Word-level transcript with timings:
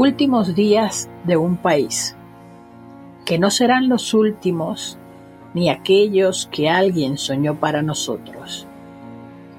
Últimos 0.00 0.54
días 0.54 1.10
de 1.24 1.36
un 1.36 1.56
país, 1.56 2.14
que 3.24 3.36
no 3.36 3.50
serán 3.50 3.88
los 3.88 4.14
últimos 4.14 4.96
ni 5.54 5.70
aquellos 5.70 6.48
que 6.52 6.70
alguien 6.70 7.18
soñó 7.18 7.56
para 7.56 7.82
nosotros. 7.82 8.68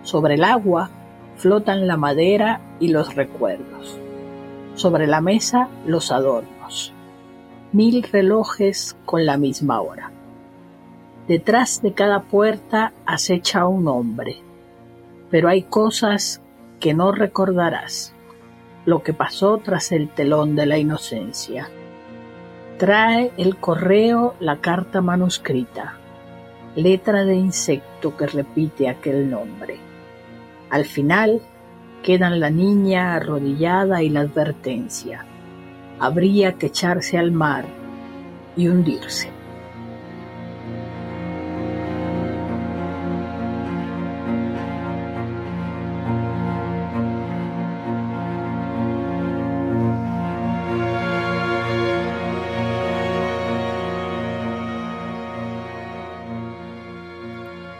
Sobre 0.01 0.35
el 0.35 0.45
agua 0.45 0.91
flotan 1.35 1.87
la 1.87 1.97
madera 1.97 2.61
y 2.79 2.87
los 2.87 3.15
recuerdos. 3.15 3.99
Sobre 4.75 5.07
la 5.07 5.19
mesa 5.19 5.67
los 5.85 6.09
adornos. 6.09 6.93
Mil 7.73 8.01
relojes 8.03 8.95
con 9.03 9.25
la 9.25 9.35
misma 9.35 9.81
hora. 9.81 10.13
Detrás 11.27 11.81
de 11.81 11.91
cada 11.91 12.21
puerta 12.21 12.93
acecha 13.05 13.67
un 13.67 13.89
hombre, 13.89 14.37
pero 15.29 15.49
hay 15.49 15.63
cosas 15.63 16.41
que 16.79 16.93
no 16.93 17.11
recordarás 17.11 18.15
lo 18.89 19.03
que 19.03 19.13
pasó 19.13 19.59
tras 19.59 19.91
el 19.91 20.09
telón 20.09 20.55
de 20.55 20.65
la 20.65 20.79
inocencia. 20.79 21.69
Trae 22.79 23.31
el 23.37 23.57
correo 23.57 24.33
la 24.39 24.61
carta 24.61 24.99
manuscrita, 24.99 25.93
letra 26.75 27.23
de 27.23 27.35
insecto 27.35 28.17
que 28.17 28.25
repite 28.25 28.89
aquel 28.89 29.29
nombre. 29.29 29.77
Al 30.71 30.85
final 30.85 31.39
quedan 32.01 32.39
la 32.39 32.49
niña 32.49 33.13
arrodillada 33.13 34.01
y 34.01 34.09
la 34.09 34.21
advertencia. 34.21 35.23
Habría 35.99 36.53
que 36.53 36.67
echarse 36.67 37.19
al 37.19 37.31
mar 37.31 37.65
y 38.57 38.69
hundirse. 38.69 39.38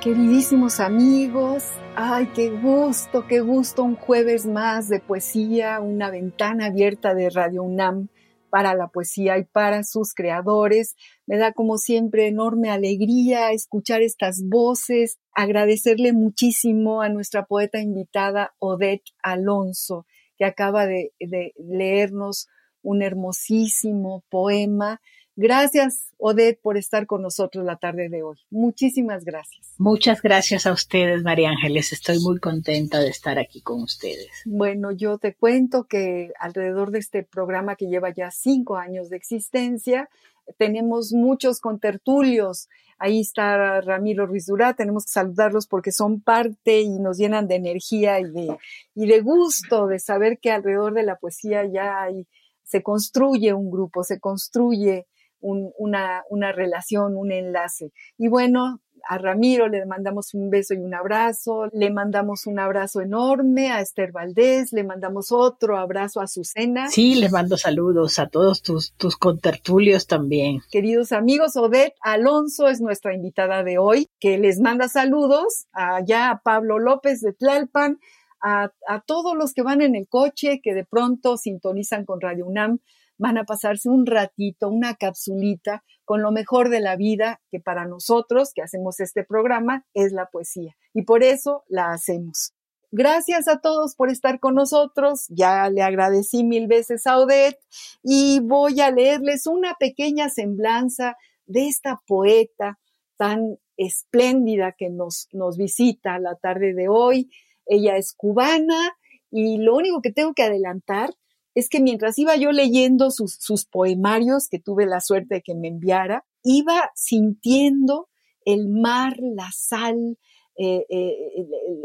Queridísimos 0.02 0.80
amigos, 0.80 1.66
ay, 1.94 2.28
qué 2.34 2.50
gusto, 2.52 3.28
qué 3.28 3.42
gusto. 3.42 3.84
Un 3.84 3.98
jueves 3.98 4.46
más 4.46 4.88
de 4.88 5.02
poesía, 5.02 5.82
una 5.82 6.10
ventana 6.10 6.68
abierta 6.68 7.14
de 7.14 7.30
Radio 7.30 7.64
UNAM 7.64 8.08
para 8.50 8.74
la 8.76 8.88
poesía 8.88 9.38
y 9.38 9.44
para 9.44 9.84
sus 9.84 10.14
creadores. 10.14 10.96
Me 11.28 11.38
da 11.38 11.52
como 11.52 11.78
siempre 11.78 12.28
enorme 12.28 12.70
alegría 12.70 13.52
escuchar 13.52 14.02
estas 14.02 14.42
voces, 14.48 15.20
agradecerle 15.34 16.14
muchísimo 16.14 17.02
a 17.02 17.10
nuestra 17.10 17.44
poeta 17.44 17.82
invitada 17.82 18.56
Odette 18.58 19.12
Alonso, 19.22 20.06
que 20.38 20.46
acaba 20.46 20.86
de, 20.86 21.12
de 21.20 21.52
leernos 21.58 22.48
un 22.82 23.02
hermosísimo 23.02 24.24
poema 24.30 25.02
Gracias, 25.42 26.12
Odette, 26.18 26.60
por 26.62 26.76
estar 26.76 27.08
con 27.08 27.22
nosotros 27.22 27.64
la 27.64 27.78
tarde 27.78 28.10
de 28.10 28.24
hoy. 28.24 28.36
Muchísimas 28.50 29.24
gracias. 29.24 29.74
Muchas 29.78 30.22
gracias 30.22 30.66
a 30.66 30.74
ustedes, 30.74 31.24
María 31.24 31.52
Ángeles. 31.52 31.94
Estoy 31.94 32.20
muy 32.20 32.40
contenta 32.40 33.00
de 33.00 33.08
estar 33.08 33.40
aquí 33.40 33.62
con 33.62 33.82
ustedes. 33.82 34.28
Bueno, 34.44 34.92
yo 34.92 35.18
te 35.18 35.36
cuento 35.36 35.86
que 35.86 36.34
alrededor 36.42 36.92
de 36.92 37.00
este 37.00 37.24
programa 37.24 37.78
que 37.78 37.86
lleva 37.86 38.14
ya 38.14 38.32
cinco 38.32 38.76
años 38.76 39.10
de 39.10 39.16
existencia, 39.16 40.10
tenemos 40.58 41.14
muchos 41.14 41.62
contertulios. 41.62 42.68
Ahí 42.98 43.22
está 43.22 43.80
Ramiro 43.80 44.26
Ruiz 44.26 44.46
Durá, 44.48 44.74
tenemos 44.74 45.06
que 45.06 45.12
saludarlos 45.14 45.68
porque 45.68 45.94
son 45.94 46.20
parte 46.20 46.82
y 46.82 47.00
nos 47.00 47.18
llenan 47.18 47.48
de 47.48 47.56
energía 47.56 48.20
y 48.20 48.26
de, 48.26 48.58
y 48.94 49.08
de 49.08 49.22
gusto 49.22 49.88
de 49.88 50.00
saber 50.00 50.40
que 50.40 50.52
alrededor 50.52 50.94
de 50.96 51.04
la 51.04 51.16
poesía 51.16 51.64
ya 51.64 52.02
hay, 52.02 52.28
se 52.66 52.84
construye 52.84 53.54
un 53.54 53.72
grupo, 53.72 54.04
se 54.04 54.20
construye 54.20 55.08
una, 55.42 56.24
una 56.30 56.52
relación, 56.52 57.16
un 57.16 57.32
enlace. 57.32 57.92
Y 58.18 58.28
bueno, 58.28 58.82
a 59.08 59.18
Ramiro 59.18 59.68
le 59.68 59.86
mandamos 59.86 60.34
un 60.34 60.50
beso 60.50 60.74
y 60.74 60.78
un 60.78 60.94
abrazo, 60.94 61.68
le 61.74 61.90
mandamos 61.92 62.46
un 62.46 62.60
abrazo 62.60 63.02
enorme 63.02 63.72
a 63.72 63.82
Esther 63.82 64.12
Valdés, 64.12 64.74
le 64.74 64.84
mandamos 64.84 65.32
otro 65.32 65.78
abrazo 65.78 66.20
a 66.20 66.26
Azucena. 66.26 66.90
Sí, 66.90 67.16
les 67.16 67.32
mando 67.32 67.58
saludos 67.58 68.20
a 68.20 68.28
todos 68.28 68.62
tus, 68.62 68.94
tus 68.94 69.18
contertulios 69.18 70.08
también. 70.08 70.62
Queridos 70.72 71.12
amigos, 71.12 71.56
Odette 71.56 71.96
Alonso 72.02 72.68
es 72.68 72.82
nuestra 72.82 73.14
invitada 73.14 73.64
de 73.64 73.78
hoy, 73.78 74.10
que 74.20 74.38
les 74.38 74.60
manda 74.60 74.88
saludos 74.88 75.68
allá 75.72 76.32
a 76.32 76.40
Pablo 76.42 76.80
López 76.80 77.22
de 77.22 77.34
Tlalpan, 77.34 78.00
a, 78.42 78.72
a 78.88 79.02
todos 79.02 79.36
los 79.36 79.54
que 79.54 79.64
van 79.64 79.82
en 79.82 79.96
el 79.96 80.08
coche, 80.08 80.62
que 80.64 80.74
de 80.74 80.86
pronto 80.86 81.38
sintonizan 81.38 82.06
con 82.06 82.22
Radio 82.22 82.46
UNAM 82.46 82.80
van 83.20 83.38
a 83.38 83.44
pasarse 83.44 83.90
un 83.90 84.08
ratito, 84.08 84.70
una 84.70 84.96
capsulita 84.96 85.84
con 86.06 86.24
lo 86.24 86.32
mejor 86.32 86.70
de 86.70 86.80
la 86.80 86.96
vida, 86.96 87.40
que 87.52 87.60
para 87.60 87.86
nosotros 87.86 88.52
que 88.56 88.64
hacemos 88.64 89.00
este 89.00 89.24
programa 89.24 89.86
es 89.94 90.12
la 90.12 90.26
poesía. 90.26 90.76
Y 90.94 91.04
por 91.04 91.22
eso 91.22 91.64
la 91.68 91.92
hacemos. 91.92 92.54
Gracias 92.92 93.48
a 93.48 93.60
todos 93.60 93.94
por 93.94 94.10
estar 94.10 94.40
con 94.40 94.56
nosotros. 94.56 95.28
Ya 95.30 95.70
le 95.70 95.84
agradecí 95.84 96.44
mil 96.44 96.66
veces 96.66 97.06
a 97.06 97.20
Odette 97.20 97.60
y 98.02 98.40
voy 98.40 98.82
a 98.82 98.90
leerles 98.90 99.46
una 99.46 99.76
pequeña 99.80 100.30
semblanza 100.30 101.16
de 101.46 101.68
esta 101.68 102.02
poeta 102.08 102.80
tan 103.18 103.58
espléndida 103.78 104.74
que 104.76 104.90
nos, 104.90 105.28
nos 105.34 105.58
visita 105.58 106.18
la 106.18 106.36
tarde 106.36 106.74
de 106.74 106.88
hoy. 106.88 107.30
Ella 107.68 107.98
es 107.98 108.14
cubana 108.14 108.98
y 109.30 109.58
lo 109.58 109.76
único 109.76 110.02
que 110.02 110.12
tengo 110.12 110.34
que 110.34 110.44
adelantar 110.44 111.14
es 111.60 111.70
que 111.70 111.82
mientras 111.82 112.18
iba 112.18 112.36
yo 112.36 112.52
leyendo 112.52 113.12
sus, 113.12 113.66
poemarios, 113.66 114.48
que 114.50 114.60
tuve 114.60 114.86
la 114.86 115.02
suerte 115.02 115.36
de 115.36 115.42
que 115.42 115.56
me 115.56 115.68
enviara, 115.68 116.26
iba 116.44 116.90
sintiendo 116.96 118.10
el 118.46 118.70
mar, 118.70 119.18
la 119.20 119.50
sal, 119.54 120.18
eh, 120.58 120.86
eh, 120.90 121.16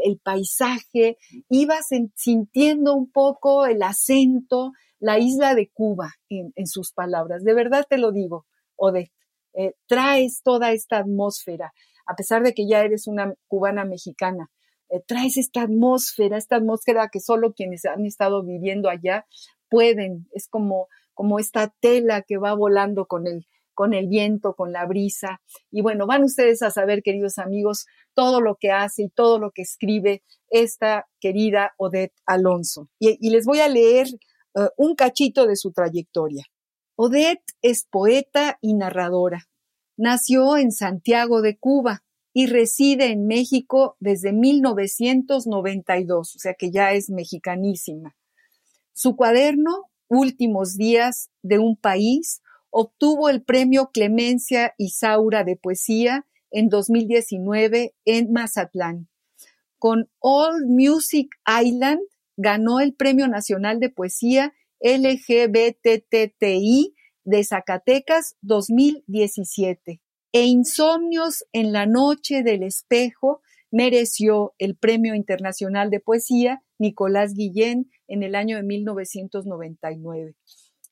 el, 0.03 0.19
paisaje, 0.19 1.17
iba 1.49 1.75
sintiendo 2.15 2.95
un 2.95 3.11
poco 3.11 3.65
el 3.65 3.83
acento, 3.83 4.71
la 4.99 5.19
isla 5.19 5.55
de 5.55 5.69
Cuba 5.71 6.11
en, 6.29 6.67
sus 6.67 6.91
palabras. 6.91 7.43
De 7.43 7.53
verdad 7.53 7.85
te 7.89 7.97
lo 7.97 8.11
digo, 8.11 8.45
Odette, 8.75 9.13
eh, 9.53 9.73
traes 9.87 10.41
toda 10.43 10.71
esta 10.71 10.97
atmósfera, 10.97 11.73
a 12.07 12.15
pesar 12.15 12.43
de 12.43 12.53
que 12.53 12.67
ya 12.67 12.81
eres 12.81 13.07
una 13.07 13.33
cubana 13.47 13.85
mexicana, 13.85 14.49
traes 15.07 15.37
esta 15.37 15.63
atmósfera, 15.63 16.37
esta 16.37 16.57
atmósfera 16.57 17.09
que 17.11 17.19
solo 17.19 17.53
quienes 17.53 17.85
han 17.85 18.05
estado 18.05 18.43
viviendo 18.43 18.89
allá 18.89 19.25
pueden, 19.69 20.27
es 20.33 20.47
como, 20.47 20.87
como 21.13 21.39
esta 21.39 21.73
tela 21.79 22.21
que 22.21 22.37
va 22.37 22.53
volando 22.53 23.05
con 23.05 23.27
el, 23.27 23.45
con 23.75 23.93
el 23.93 24.07
viento, 24.07 24.55
con 24.55 24.71
la 24.71 24.85
brisa. 24.85 25.41
Y 25.69 25.81
bueno, 25.81 26.07
van 26.07 26.23
ustedes 26.23 26.63
a 26.63 26.71
saber, 26.71 27.03
queridos 27.03 27.37
amigos, 27.37 27.85
todo 28.15 28.41
lo 28.41 28.55
que 28.55 28.71
hace 28.71 29.03
y 29.03 29.09
todo 29.09 29.37
lo 29.37 29.51
que 29.51 29.61
escribe 29.61 30.23
esta 30.49 31.05
querida 31.19 31.73
Odette 31.77 32.15
Alonso. 32.25 32.89
Y, 32.97 33.29
les 33.29 33.45
voy 33.45 33.59
a 33.59 33.69
leer 33.69 34.07
eh, 34.07 34.69
un 34.77 34.95
cachito 34.95 35.45
de 35.45 35.55
su 35.55 35.71
trayectoria. 35.71 36.45
Odette 36.95 37.43
es 37.61 37.85
poeta 37.89 38.57
y 38.61 38.73
narradora. 38.73 39.43
Nació 39.97 40.57
en 40.57 40.71
Santiago 40.71 41.41
de 41.41 41.57
Cuba 41.57 42.03
y 42.33 42.47
reside 42.47 43.11
en 43.11 43.27
México 43.27 43.95
desde 43.99 44.33
1992, 44.33 46.35
o 46.35 46.39
sea 46.39 46.53
que 46.53 46.71
ya 46.71 46.93
es 46.93 47.09
mexicanísima. 47.09 48.15
Su 48.97 49.17
cuaderno, 49.17 49.91
Últimos 50.07 50.77
días 50.77 51.31
de 51.41 51.59
un 51.59 51.75
país, 51.75 52.41
obtuvo 52.69 53.27
el 53.27 53.43
premio 53.43 53.89
Clemencia 53.91 54.73
Isaura 54.77 55.43
de 55.43 55.57
Poesía 55.57 56.25
en 56.49 56.69
2019 56.69 57.93
en 58.05 58.31
Mazatlán. 58.31 59.09
Con 59.79 60.09
All 60.19 60.67
Music 60.67 61.35
Island 61.45 61.99
ganó 62.37 62.79
el 62.79 62.93
Premio 62.93 63.27
Nacional 63.27 63.81
de 63.81 63.89
Poesía 63.89 64.53
LGBTTI 64.79 65.25
de 67.25 67.43
Zacatecas 67.43 68.37
2017 68.43 69.99
e 70.31 70.43
Insomnios 70.43 71.43
en 71.51 71.73
la 71.73 71.85
Noche 71.85 72.43
del 72.43 72.63
Espejo 72.63 73.41
mereció 73.71 74.53
el 74.57 74.77
Premio 74.77 75.15
Internacional 75.15 75.89
de 75.89 75.99
Poesía 75.99 76.61
Nicolás 76.77 77.33
Guillén 77.33 77.89
en 78.07 78.23
el 78.23 78.35
año 78.35 78.57
de 78.57 78.63
1999. 78.63 80.35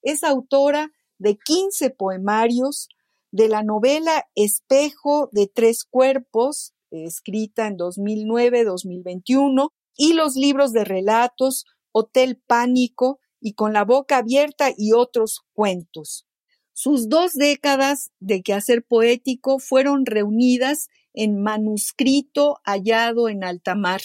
Es 0.01 0.23
autora 0.23 0.91
de 1.17 1.37
15 1.37 1.89
poemarios, 1.91 2.89
de 3.31 3.49
la 3.49 3.63
novela 3.63 4.25
Espejo 4.35 5.29
de 5.31 5.47
Tres 5.47 5.85
Cuerpos, 5.85 6.73
escrita 6.91 7.65
en 7.65 7.77
2009-2021, 7.77 9.69
y 9.97 10.13
los 10.13 10.35
libros 10.35 10.71
de 10.71 10.83
relatos 10.85 11.65
Hotel 11.91 12.41
Pánico 12.45 13.19
y 13.39 13.53
Con 13.53 13.73
la 13.73 13.85
Boca 13.85 14.17
Abierta 14.17 14.71
y 14.77 14.93
otros 14.93 15.41
cuentos. 15.53 16.27
Sus 16.73 17.09
dos 17.09 17.33
décadas 17.33 18.11
de 18.19 18.41
quehacer 18.41 18.83
poético 18.83 19.59
fueron 19.59 20.05
reunidas 20.05 20.89
en 21.13 21.41
manuscrito 21.41 22.59
hallado 22.65 23.29
en 23.29 23.43
alta 23.43 23.75
mar 23.75 24.01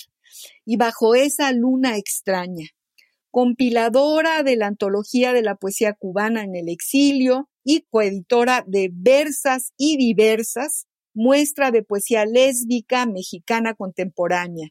y 0.64 0.76
bajo 0.76 1.14
esa 1.14 1.52
luna 1.52 1.96
extraña. 1.96 2.66
Compiladora 3.30 4.42
de 4.42 4.56
la 4.56 4.66
antología 4.66 5.32
de 5.32 5.42
la 5.42 5.56
poesía 5.56 5.92
cubana 5.92 6.42
en 6.42 6.56
el 6.56 6.69
exilio 6.69 7.48
y 7.64 7.82
coeditora 7.90 8.64
de 8.66 8.90
Versas 8.92 9.72
y 9.76 9.96
Diversas, 9.96 10.86
muestra 11.14 11.70
de 11.70 11.82
poesía 11.82 12.25
lésbica 12.25 13.04
mexicana 13.06 13.75
contemporánea. 13.75 14.69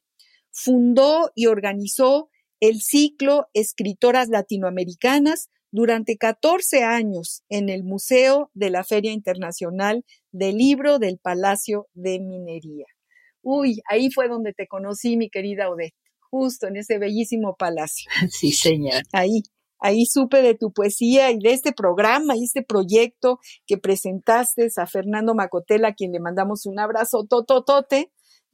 Fundó 0.51 1.31
y 1.36 1.45
organizó 1.45 2.30
el 2.59 2.81
ciclo 2.81 3.48
Escritoras 3.54 4.30
Latinoamericanas 4.30 5.50
durante 5.71 6.18
14 6.18 6.83
años 6.83 7.44
en 7.50 7.69
el 7.69 7.83
Museo 7.83 8.50
de 8.54 8.69
la 8.69 8.83
Feria 8.83 9.12
Internacional 9.12 10.06
del 10.31 10.57
Libro 10.57 10.98
del 10.98 11.19
Palacio 11.19 11.88
de 11.94 12.19
Minería. 12.19 12.86
Uy, 13.49 13.81
ahí 13.89 14.11
fue 14.11 14.27
donde 14.27 14.51
te 14.51 14.67
conocí, 14.67 15.15
mi 15.15 15.29
querida 15.29 15.69
Odette, 15.69 15.95
justo 16.19 16.67
en 16.67 16.75
ese 16.75 16.97
bellísimo 16.99 17.55
palacio. 17.55 18.11
Sí, 18.29 18.51
señor. 18.51 19.03
Ahí, 19.13 19.41
ahí 19.79 20.05
supe 20.05 20.41
de 20.41 20.53
tu 20.53 20.73
poesía 20.73 21.31
y 21.31 21.39
de 21.39 21.53
este 21.53 21.71
programa 21.71 22.35
y 22.35 22.44
este 22.44 22.61
proyecto 22.61 23.39
que 23.65 23.77
presentaste 23.77 24.67
a 24.75 24.85
Fernando 24.85 25.33
Macotela, 25.33 25.88
a 25.88 25.94
quien 25.94 26.11
le 26.11 26.19
mandamos 26.19 26.65
un 26.65 26.77
abrazo 26.77 27.25
tototote, 27.25 28.11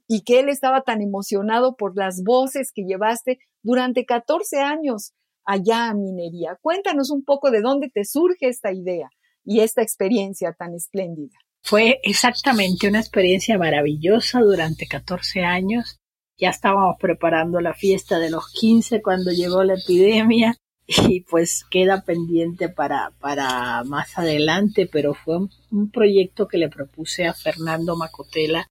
y 0.08 0.22
que 0.22 0.40
él 0.40 0.50
estaba 0.50 0.82
tan 0.82 1.02
emocionado 1.02 1.76
por 1.76 1.98
las 1.98 2.22
voces 2.24 2.72
que 2.72 2.84
llevaste 2.84 3.40
durante 3.64 4.06
14 4.06 4.60
años 4.60 5.14
allá 5.44 5.90
a 5.90 5.96
Minería. 5.96 6.60
Cuéntanos 6.62 7.10
un 7.10 7.24
poco 7.24 7.50
de 7.50 7.62
dónde 7.62 7.90
te 7.90 8.06
surge 8.06 8.48
esta 8.48 8.72
idea 8.72 9.10
y 9.44 9.62
esta 9.62 9.82
experiencia 9.82 10.54
tan 10.54 10.76
espléndida. 10.76 11.38
Fue 11.66 12.02
exactamente 12.04 12.90
una 12.90 13.00
experiencia 13.00 13.58
maravillosa 13.58 14.42
durante 14.42 14.86
14 14.86 15.46
años. 15.46 15.98
Ya 16.38 16.50
estábamos 16.50 16.98
preparando 17.00 17.62
la 17.62 17.74
fiesta 17.74 18.20
de 18.20 18.30
los 18.30 18.52
15 18.52 19.02
cuando 19.02 19.32
llegó 19.32 19.64
la 19.64 19.76
epidemia 19.76 20.58
y 21.08 21.22
pues 21.22 21.64
queda 21.72 22.04
pendiente 22.04 22.68
para, 22.68 23.14
para 23.22 23.82
más 23.86 24.18
adelante, 24.18 24.90
pero 24.92 25.14
fue 25.14 25.38
un, 25.72 25.90
proyecto 25.90 26.50
que 26.50 26.58
le 26.58 26.68
propuse 26.68 27.28
a 27.28 27.34
Fernando 27.34 27.96
Macotela 27.96 28.68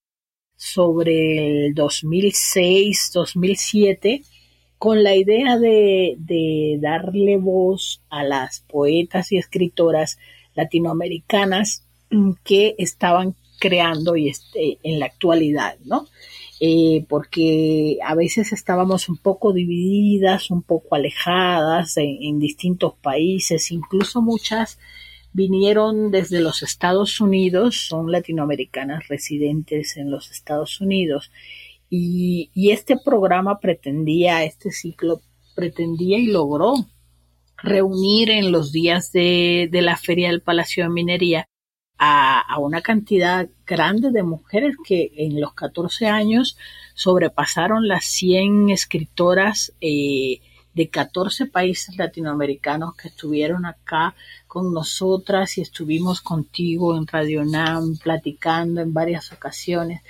sobre 0.54 1.68
el 1.68 1.74
2006-2007 1.74 4.22
con 4.76 5.02
la 5.02 5.16
idea 5.16 5.58
de, 5.58 6.18
darle 6.78 7.38
voz 7.38 8.02
a 8.10 8.22
las 8.22 8.60
poetas 8.60 9.32
y 9.32 9.38
escritoras 9.38 10.18
latinoamericanas 10.54 11.86
que 12.44 12.74
estaban 12.78 13.34
creando 13.58 14.16
y 14.16 14.28
este, 14.28 14.78
en 14.82 14.98
la 14.98 15.06
actualidad, 15.06 15.76
¿no? 15.84 16.06
Eh, 16.64 17.04
porque 17.08 17.98
a 18.04 18.14
veces 18.14 18.52
estábamos 18.52 19.08
un 19.08 19.16
poco 19.16 19.52
divididas, 19.52 20.50
un 20.50 20.62
poco 20.62 20.94
alejadas 20.94 21.96
en, 21.96 22.38
distintos 22.38 22.94
países, 23.02 23.72
incluso 23.72 24.22
muchas 24.22 24.78
vinieron 25.32 26.12
desde 26.12 26.40
los 26.40 26.62
Estados 26.62 27.20
Unidos, 27.20 27.86
son 27.88 28.12
latinoamericanas 28.12 29.08
residentes 29.08 29.96
en 29.96 30.10
los 30.12 30.30
Estados 30.30 30.80
Unidos 30.80 31.32
y, 31.90 32.50
este 32.54 32.96
programa 32.96 33.58
pretendía, 33.58 34.44
este 34.44 34.70
ciclo 34.70 35.20
pretendía 35.56 36.18
y 36.18 36.26
logró 36.26 36.74
reunir 37.56 38.30
en 38.30 38.52
los 38.52 38.70
días 38.70 39.10
de, 39.10 39.68
la 39.72 39.96
Feria 39.96 40.28
del 40.28 40.42
Palacio 40.42 40.84
de 40.84 40.90
Minería 40.90 41.48
a, 42.04 42.58
una 42.58 42.80
cantidad 42.80 43.48
grande 43.64 44.10
de 44.10 44.24
mujeres 44.24 44.74
que 44.84 45.12
en 45.16 45.40
los 45.40 45.54
14 45.54 46.08
años 46.08 46.56
sobrepasaron 46.94 47.86
las 47.86 48.04
100 48.06 48.70
escritoras 48.70 49.72
eh, 49.80 50.40
de 50.74 50.88
14 50.88 51.46
países 51.46 51.96
latinoamericanos 51.96 52.96
que 52.96 53.06
estuvieron 53.06 53.66
acá 53.66 54.16
con 54.48 54.74
nosotras 54.74 55.56
y 55.58 55.60
estuvimos 55.60 56.20
contigo 56.22 56.96
en 56.96 57.06
Radio 57.06 57.44
NAM 57.44 57.98
platicando 57.98 58.80
en 58.80 58.92
varias 58.92 59.30
ocasiones. 59.32 60.02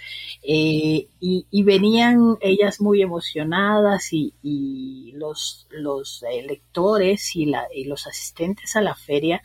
Eh, 0.43 1.09
y, 1.21 1.63
venían 1.63 2.39
ellas 2.41 2.81
muy 2.81 3.03
emocionadas 3.03 4.15
y, 4.15 5.13
los, 5.15 5.67
los 5.71 6.25
lectores 6.47 7.37
y, 7.37 7.47
la, 7.47 7.65
y 7.75 7.85
los 7.85 8.07
asistentes 8.07 8.77
a 8.77 8.81
la 8.81 8.95
feria 8.95 9.43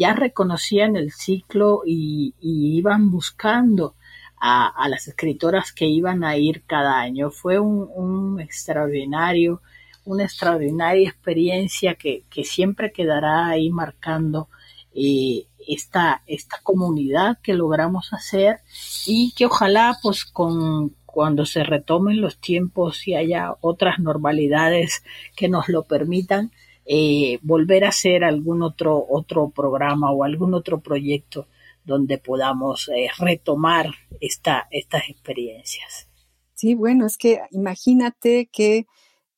ya 0.00 0.14
reconocían 0.14 0.96
el 0.96 1.12
ciclo 1.12 1.82
y, 1.86 2.34
iban 2.40 3.12
buscando 3.12 3.94
a, 4.40 4.88
las 4.88 5.06
escritoras 5.06 5.72
que 5.72 5.86
iban 5.86 6.24
a 6.24 6.36
ir 6.36 6.64
cada 6.66 6.98
año. 6.98 7.30
Fue 7.30 7.60
un 7.60 8.40
extraordinario 8.40 9.60
una 10.04 10.24
extraordinaria 10.24 11.08
experiencia 11.08 11.94
que, 11.94 12.24
siempre 12.44 12.92
quedará 12.92 13.46
ahí 13.46 13.70
marcando 13.70 14.48
eh, 14.94 15.46
esta, 15.68 16.22
esta 16.26 16.58
comunidad 16.62 17.38
que 17.42 17.54
logramos 17.54 18.12
hacer 18.12 18.60
y 19.06 19.32
que 19.36 19.46
ojalá 19.46 19.98
pues 20.02 20.24
con 20.24 20.96
cuando 21.06 21.44
se 21.44 21.64
retomen 21.64 22.20
los 22.20 22.38
tiempos 22.38 23.06
y 23.08 23.14
haya 23.14 23.54
otras 23.60 23.98
normalidades 23.98 25.02
que 25.36 25.48
nos 25.48 25.68
lo 25.68 25.82
permitan, 25.82 26.52
eh, 26.92 27.38
volver 27.42 27.84
a 27.84 27.90
hacer 27.90 28.24
algún 28.24 28.62
otro, 28.62 29.06
otro 29.08 29.50
programa 29.50 30.10
o 30.10 30.24
algún 30.24 30.54
otro 30.54 30.80
proyecto 30.80 31.46
donde 31.84 32.18
podamos 32.18 32.88
eh, 32.88 33.06
retomar 33.16 33.92
esta, 34.20 34.66
estas 34.72 35.08
experiencias. 35.08 36.08
Sí, 36.54 36.74
bueno, 36.74 37.06
es 37.06 37.16
que 37.16 37.42
imagínate 37.52 38.48
que 38.50 38.88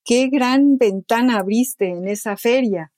qué 0.03 0.29
gran 0.29 0.79
ventana 0.79 1.41
abriste 1.41 1.91
en 1.91 2.09
esa 2.09 2.39
feria, 2.39 2.91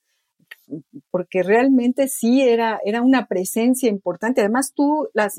porque 1.11 1.43
realmente 1.43 2.07
sí 2.07 2.41
era, 2.41 2.79
era 2.85 3.01
una 3.01 3.25
presencia 3.25 3.89
importante. 3.89 4.39
Además, 4.39 4.71
tú, 4.73 5.09
las, 5.13 5.35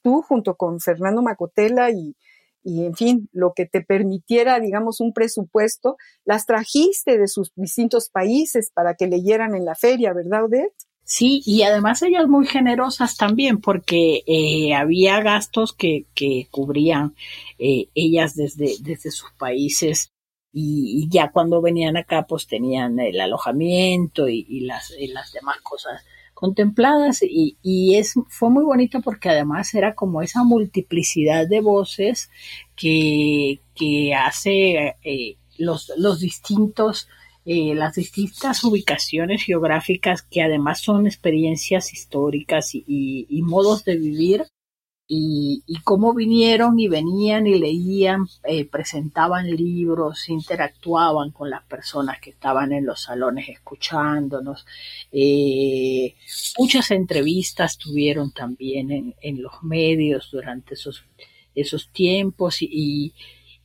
tú 0.00 0.22
junto 0.22 0.54
con 0.54 0.80
Fernando 0.80 1.20
Macotela 1.20 1.90
y, 1.90 2.16
y, 2.66 2.84
en 2.84 2.96
fin, 2.96 3.28
lo 3.32 3.52
que 3.54 3.64
te 3.64 3.80
permitiera, 3.80 4.58
digamos, 4.58 4.98
un 5.00 5.12
presupuesto, 5.12 5.96
las 6.24 6.46
trajiste 6.46 7.16
de 7.16 7.28
sus 7.28 7.52
distintos 7.54 8.10
países 8.10 8.72
para 8.74 8.94
que 8.94 9.06
leyeran 9.06 9.54
en 9.54 9.64
la 9.64 9.76
feria, 9.76 10.12
¿verdad, 10.12 10.46
Odette? 10.46 10.74
Sí, 11.04 11.42
y 11.46 11.62
además 11.62 12.02
ellas 12.02 12.26
muy 12.26 12.44
generosas 12.44 13.16
también 13.16 13.60
porque 13.60 14.24
eh, 14.26 14.74
había 14.74 15.20
gastos 15.20 15.72
que, 15.72 16.06
que 16.12 16.48
cubrían 16.50 17.14
eh, 17.60 17.88
ellas 17.94 18.34
desde, 18.34 18.74
desde 18.80 19.12
sus 19.12 19.30
países 19.38 20.10
y, 20.52 21.06
ya 21.08 21.30
cuando 21.30 21.62
venían 21.62 21.96
acá 21.96 22.26
pues 22.26 22.48
tenían 22.48 22.98
el 22.98 23.20
alojamiento 23.20 24.26
y, 24.28 24.60
las, 24.62 24.92
las 25.12 25.32
demás 25.32 25.60
cosas 25.62 26.02
contempladas 26.36 27.22
y, 27.22 27.56
y, 27.62 27.96
es, 27.96 28.12
fue 28.28 28.50
muy 28.50 28.62
bonito 28.62 29.00
porque 29.00 29.30
además 29.30 29.74
era 29.74 29.94
como 29.94 30.20
esa 30.20 30.44
multiplicidad 30.44 31.48
de 31.48 31.62
voces 31.62 32.28
que, 32.76 33.60
que 33.74 34.14
hace 34.14 34.96
eh, 35.02 35.38
los, 35.56 35.90
los 35.96 36.20
distintos 36.20 37.08
eh, 37.46 37.74
las 37.74 37.94
distintas 37.94 38.62
ubicaciones 38.64 39.44
geográficas 39.44 40.20
que 40.20 40.42
además 40.42 40.80
son 40.80 41.06
experiencias 41.06 41.94
históricas 41.94 42.74
y, 42.74 42.84
y 42.86 43.42
modos 43.42 43.84
de 43.84 43.96
vivir 43.96 44.44
y, 45.08 45.62
cómo 45.84 46.14
vinieron 46.14 46.78
y 46.78 46.88
venían 46.88 47.46
y 47.46 47.58
leían, 47.58 48.26
eh, 48.44 48.64
presentaban 48.64 49.48
libros, 49.48 50.28
interactuaban 50.28 51.30
con 51.30 51.48
las 51.50 51.62
personas 51.64 52.20
que 52.20 52.30
estaban 52.30 52.72
en 52.72 52.86
los 52.86 53.02
salones 53.02 53.48
escuchándonos. 53.48 54.66
Eh, 55.12 56.14
muchas 56.58 56.90
entrevistas 56.90 57.78
tuvieron 57.78 58.32
también 58.32 59.14
en, 59.20 59.42
los 59.42 59.62
medios 59.62 60.30
durante 60.32 60.74
esos, 60.74 61.04
esos 61.54 61.88
tiempos 61.90 62.62
y, 62.62 63.14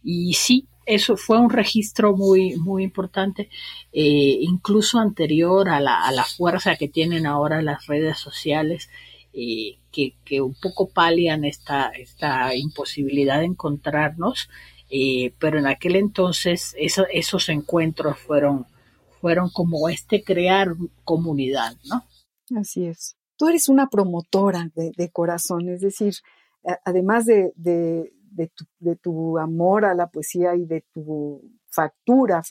y 0.04 0.34
sí, 0.34 0.68
eso 0.86 1.16
fue 1.16 1.38
un 1.38 1.50
registro 1.50 2.16
muy, 2.16 2.56
muy 2.58 2.84
importante, 2.84 3.50
eh, 3.94 4.38
incluso 4.42 5.00
anterior 5.00 5.70
a 5.70 5.80
la, 5.80 6.26
fuerza 6.26 6.76
que 6.76 6.88
tienen 6.88 7.26
ahora 7.26 7.62
las 7.62 7.88
redes 7.88 8.18
sociales, 8.18 8.90
eh, 9.34 9.80
que, 9.92 10.16
que, 10.26 10.42
un 10.42 10.56
poco 10.62 10.90
palian 10.90 11.46
esta, 11.46 11.90
esta 11.90 12.56
imposibilidad 12.56 13.40
de 13.40 13.46
encontrarnos, 13.46 14.50
eh, 14.90 15.34
pero 15.40 15.60
en 15.60 15.68
aquel 15.68 15.96
entonces 15.96 16.76
eso, 16.78 17.06
esos 17.12 17.50
encuentros 17.50 18.18
fueron, 18.20 18.66
fueron 19.22 19.50
como 19.50 19.90
este 19.90 20.24
crear 20.24 20.76
comunidad, 21.04 21.76
¿no? 21.86 22.06
Así 22.60 22.86
es. 22.86 23.16
Tú 23.38 23.48
eres 23.48 23.70
una 23.70 23.88
promotora 23.88 24.70
de, 24.76 24.92
de 24.96 25.10
corazón, 25.10 25.70
es 25.70 25.82
decir, 25.82 26.14
además 26.86 27.26
de, 27.26 27.52
de, 27.56 28.14
de, 28.32 28.96
tu, 28.96 29.38
amor 29.38 29.86
a 29.86 29.94
la 29.94 30.08
poesía 30.08 30.56
y 30.56 30.66
de 30.66 30.86
tu 30.94 31.42
factura 31.70 32.42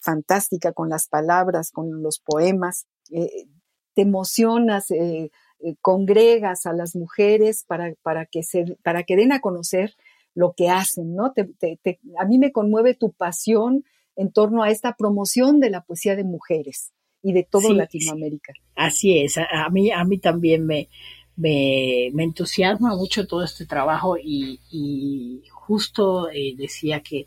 fantástica 0.00 0.72
con 0.72 0.88
las 0.88 1.08
palabras, 1.08 1.70
con 1.70 2.02
los 2.02 2.20
poemas, 2.20 2.86
eh, 3.10 3.46
te 3.94 4.02
emocionas, 4.02 4.90
eh, 4.90 5.30
eh, 5.64 5.76
congregas 5.80 6.66
a 6.66 6.72
las 6.72 6.96
mujeres 6.96 7.64
para, 7.66 7.94
para, 8.02 8.26
que 8.26 8.42
se, 8.42 8.76
para 8.82 9.04
que 9.04 9.16
den 9.16 9.32
a 9.32 9.40
conocer 9.40 9.94
lo 10.34 10.54
que 10.56 10.70
hacen, 10.70 11.14
¿no? 11.14 11.26
a 11.26 12.24
mí 12.24 12.38
me 12.38 12.52
conmueve 12.52 12.94
tu 12.94 13.12
pasión 13.12 13.84
en 14.16 14.32
torno 14.32 14.62
a 14.62 14.70
esta 14.70 14.94
promoción 14.96 15.60
de 15.60 15.70
la 15.70 15.82
poesía 15.82 16.16
de 16.16 16.24
mujeres 16.24 16.92
y 17.22 17.32
de 17.32 17.44
todo 17.44 17.72
Latinoamérica. 17.72 18.54
Así 18.74 19.18
es, 19.18 19.36
a, 19.38 19.68
mí, 19.70 19.90
a 19.90 20.04
mí 20.04 20.18
también 20.18 20.66
me, 20.66 20.88
me, 21.36 22.06
entusiasma 22.06 22.96
mucho 22.96 23.26
todo 23.26 23.44
este 23.44 23.66
trabajo 23.66 24.16
y, 24.18 25.42
justo 25.50 26.30
eh, 26.30 26.54
decía 26.56 27.00
que, 27.00 27.26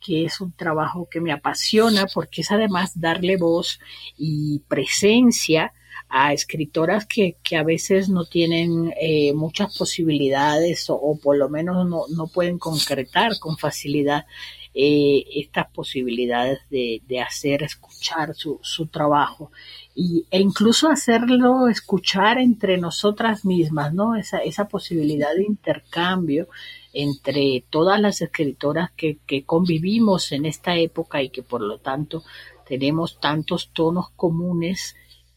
que 0.00 0.24
es 0.24 0.40
un 0.40 0.52
trabajo 0.52 1.08
que 1.10 1.20
me 1.20 1.32
apasiona 1.32 2.06
porque 2.12 2.40
es 2.42 2.50
además 2.50 2.98
darle 2.98 3.36
voz 3.36 3.78
y 4.16 4.60
presencia 4.68 5.72
a 6.16 6.32
escritoras 6.32 7.06
que, 7.06 7.38
que 7.42 7.56
a 7.56 7.64
veces 7.64 8.08
no 8.08 8.24
tienen 8.24 8.94
eh, 9.00 9.32
muchas 9.32 9.76
posibilidades 9.76 10.86
o, 10.88 11.18
por 11.20 11.36
lo 11.36 11.48
menos 11.48 11.88
no, 11.88 12.04
no 12.08 12.28
pueden 12.28 12.56
concretar 12.56 13.40
con 13.40 13.58
facilidad 13.58 14.24
eh, 14.74 15.24
estas 15.34 15.66
posibilidades 15.72 16.60
de, 16.70 17.02
de 17.08 17.20
hacer 17.20 17.64
escuchar 17.64 18.32
su, 18.36 18.60
su 18.62 18.86
trabajo 18.86 19.50
y, 19.92 20.24
e 20.30 20.38
incluso 20.38 20.88
hacerlo 20.88 21.66
escuchar 21.66 22.38
entre 22.38 22.78
nosotras 22.78 23.44
mismas, 23.44 23.92
¿no? 23.92 24.14
Esa, 24.14 24.38
esa 24.38 24.68
posibilidad 24.68 25.34
de 25.34 25.42
intercambio 25.42 26.46
entre 26.92 27.64
todas 27.70 28.00
las 28.00 28.20
escritoras 28.20 28.92
que, 28.92 29.18
que 29.26 29.42
convivimos 29.44 30.30
en 30.30 30.46
esta 30.46 30.76
época 30.76 31.22
y 31.24 31.30
que 31.30 31.42
por 31.42 31.60
lo 31.60 31.78
tanto 31.78 32.22
tenemos 32.68 33.18
tantos 33.18 33.70
tonos 33.72 34.10
comunes 34.10 34.94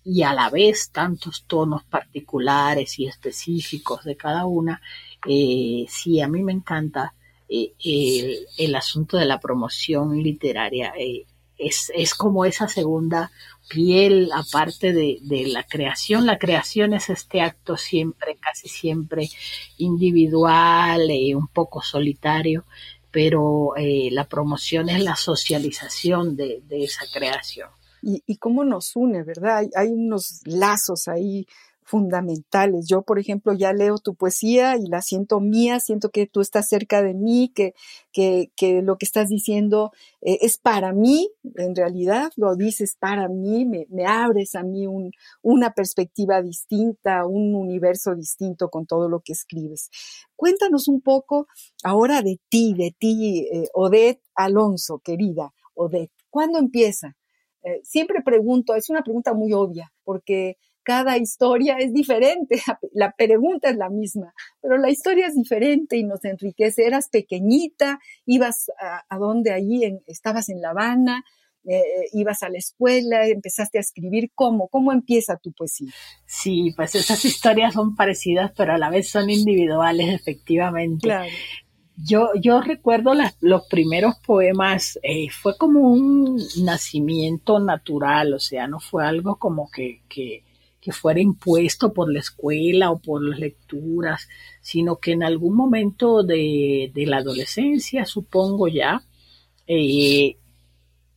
y 0.09 0.23
a 0.23 0.33
la 0.33 0.49
vez 0.49 0.89
tantos 0.91 1.43
tonos 1.47 1.83
particulares 1.83 2.97
y 2.97 3.07
específicos 3.07 4.05
de 4.05 4.15
cada 4.15 4.45
una. 4.45 4.81
Eh, 5.27 5.85
sí, 5.89 6.21
a 6.21 6.29
mí 6.29 6.41
me 6.43 6.53
encanta 6.53 7.13
eh, 7.49 8.45
el, 8.57 8.75
asunto 8.75 9.17
de 9.17 9.25
la 9.25 9.41
promoción 9.41 10.23
literaria. 10.23 10.93
Eh, 10.97 11.25
es, 11.57 11.91
es, 11.93 12.13
como 12.13 12.45
esa 12.45 12.69
segunda 12.69 13.31
piel, 13.67 14.29
aparte 14.33 14.93
de, 14.93 15.17
de, 15.23 15.47
la 15.47 15.63
creación. 15.63 16.25
La 16.25 16.37
creación 16.37 16.93
es 16.93 17.09
este 17.09 17.41
acto 17.41 17.75
siempre, 17.75 18.37
casi 18.39 18.69
siempre 18.69 19.29
individual, 19.77 21.11
y 21.11 21.33
un 21.33 21.49
poco 21.49 21.81
solitario, 21.81 22.63
pero 23.11 23.75
eh, 23.75 24.07
la 24.13 24.23
promoción 24.23 24.87
es 24.87 25.03
la 25.03 25.17
socialización 25.17 26.37
de, 26.37 26.61
de 26.65 26.85
esa 26.85 27.05
creación. 27.11 27.69
Y, 28.01 28.37
cómo 28.37 28.63
nos 28.63 28.95
une, 28.95 29.23
¿verdad? 29.23 29.57
Hay, 29.57 29.69
hay 29.75 29.89
unos 29.89 30.41
lazos 30.45 31.07
ahí 31.07 31.45
fundamentales. 31.87 32.85
Yo, 32.85 33.01
por 33.03 33.17
ejemplo, 33.17 33.53
ya 33.53 33.71
leo 33.71 33.97
tu 33.97 34.13
poesía 34.13 34.75
y 34.75 34.87
la 34.87 35.01
siento 35.01 35.39
mía, 35.39 35.79
siento 35.79 36.09
que 36.09 36.27
tú 36.27 36.41
estás 36.41 36.67
cerca 36.67 37.01
de 37.01 37.13
mí, 37.13 37.49
que, 37.55 37.73
que, 38.11 38.51
que 38.57 38.81
lo 38.81 38.97
que 38.97 39.05
estás 39.05 39.29
diciendo 39.29 39.91
eh, 40.21 40.39
es 40.41 40.57
para 40.57 40.91
mí, 40.91 41.29
en 41.55 41.75
realidad 41.77 42.29
lo 42.35 42.57
dices 42.57 42.97
para 42.99 43.29
mí, 43.29 43.65
me, 43.65 43.87
me 43.89 44.05
abres 44.05 44.55
a 44.55 44.63
mí 44.63 44.85
un, 44.85 45.11
una 45.41 45.71
perspectiva 45.71 46.41
distinta, 46.41 47.25
un 47.25 47.55
universo 47.55 48.15
distinto 48.15 48.69
con 48.69 48.85
todo 48.85 49.07
lo 49.07 49.21
que 49.21 49.31
escribes. 49.31 49.89
Cuéntanos 50.35 50.89
un 50.89 50.99
poco 50.99 51.47
ahora 51.83 52.21
de 52.21 52.37
ti, 52.49 52.73
de 52.77 52.93
ti, 52.99 53.47
eh, 53.49 53.69
Odette 53.73 54.23
Alonso, 54.35 54.99
querida 54.99 55.53
Odette. 55.73 56.11
¿Cuándo 56.29 56.59
empieza? 56.59 57.15
Eh, 57.67 57.81
siempre 57.83 58.21
pregunto, 58.21 58.75
es 58.75 58.89
una 58.89 59.03
pregunta 59.03 59.33
muy 59.33 59.51
obvia, 59.51 59.91
porque 60.05 60.57
cada 60.83 61.17
historia 61.17 61.75
es 61.79 61.93
diferente, 61.93 62.61
la 62.93 63.11
pregunta 63.11 63.69
es 63.69 63.75
la 63.75 63.89
misma, 63.89 64.33
pero 64.61 64.77
la 64.77 64.89
historia 64.89 65.27
es 65.27 65.35
diferente 65.35 65.97
y 65.97 66.03
nos 66.03 66.23
enriquece. 66.23 66.85
Eras 66.85 67.09
pequeñita, 67.09 67.99
ibas 68.25 68.71
a, 68.79 69.03
a 69.09 69.17
donde 69.17 69.51
allí, 69.51 69.81
estabas 70.05 70.47
en 70.47 70.61
La 70.61 70.69
Habana, 70.69 71.25
eh, 71.65 71.83
ibas 72.13 72.43
a 72.43 72.49
la 72.49 72.57
escuela, 72.57 73.27
empezaste 73.27 73.77
a 73.77 73.81
escribir, 73.81 74.31
¿cómo? 74.33 74.69
¿Cómo 74.69 74.93
empieza 74.93 75.35
tu 75.35 75.51
poesía? 75.51 75.91
Sí, 76.25 76.71
pues 76.77 76.95
esas 76.95 77.25
historias 77.25 77.73
son 77.73 77.93
parecidas, 77.93 78.53
pero 78.55 78.71
a 78.73 78.77
la 78.77 78.89
vez 78.89 79.09
son 79.09 79.29
individuales, 79.29 80.07
efectivamente. 80.13 81.09
Yo, 81.97 82.29
yo 82.39 82.61
recuerdo 82.61 83.13
los 83.41 83.65
primeros 83.67 84.15
poemas, 84.19 84.99
eh, 85.01 85.29
fue 85.31 85.57
como 85.57 85.81
un 85.81 86.39
nacimiento 86.63 87.59
natural, 87.59 88.33
o 88.33 88.39
sea, 88.39 88.67
no 88.67 88.79
fue 88.79 89.05
algo 89.05 89.37
como 89.37 89.69
que, 89.71 90.01
que 90.87 90.93
fuera 90.93 91.19
impuesto 91.19 91.91
por 91.91 92.11
la 92.11 92.19
escuela 92.19 92.91
o 92.91 92.99
por 92.99 93.21
las 93.21 93.39
lecturas, 93.39 94.27
sino 94.61 94.99
que 94.99 95.11
en 95.11 95.23
algún 95.23 95.55
momento 95.55 96.23
de, 96.23 96.91
la 96.95 97.17
adolescencia, 97.17 98.05
supongo 98.05 98.67
ya, 98.67 99.03
eh, 99.67 100.37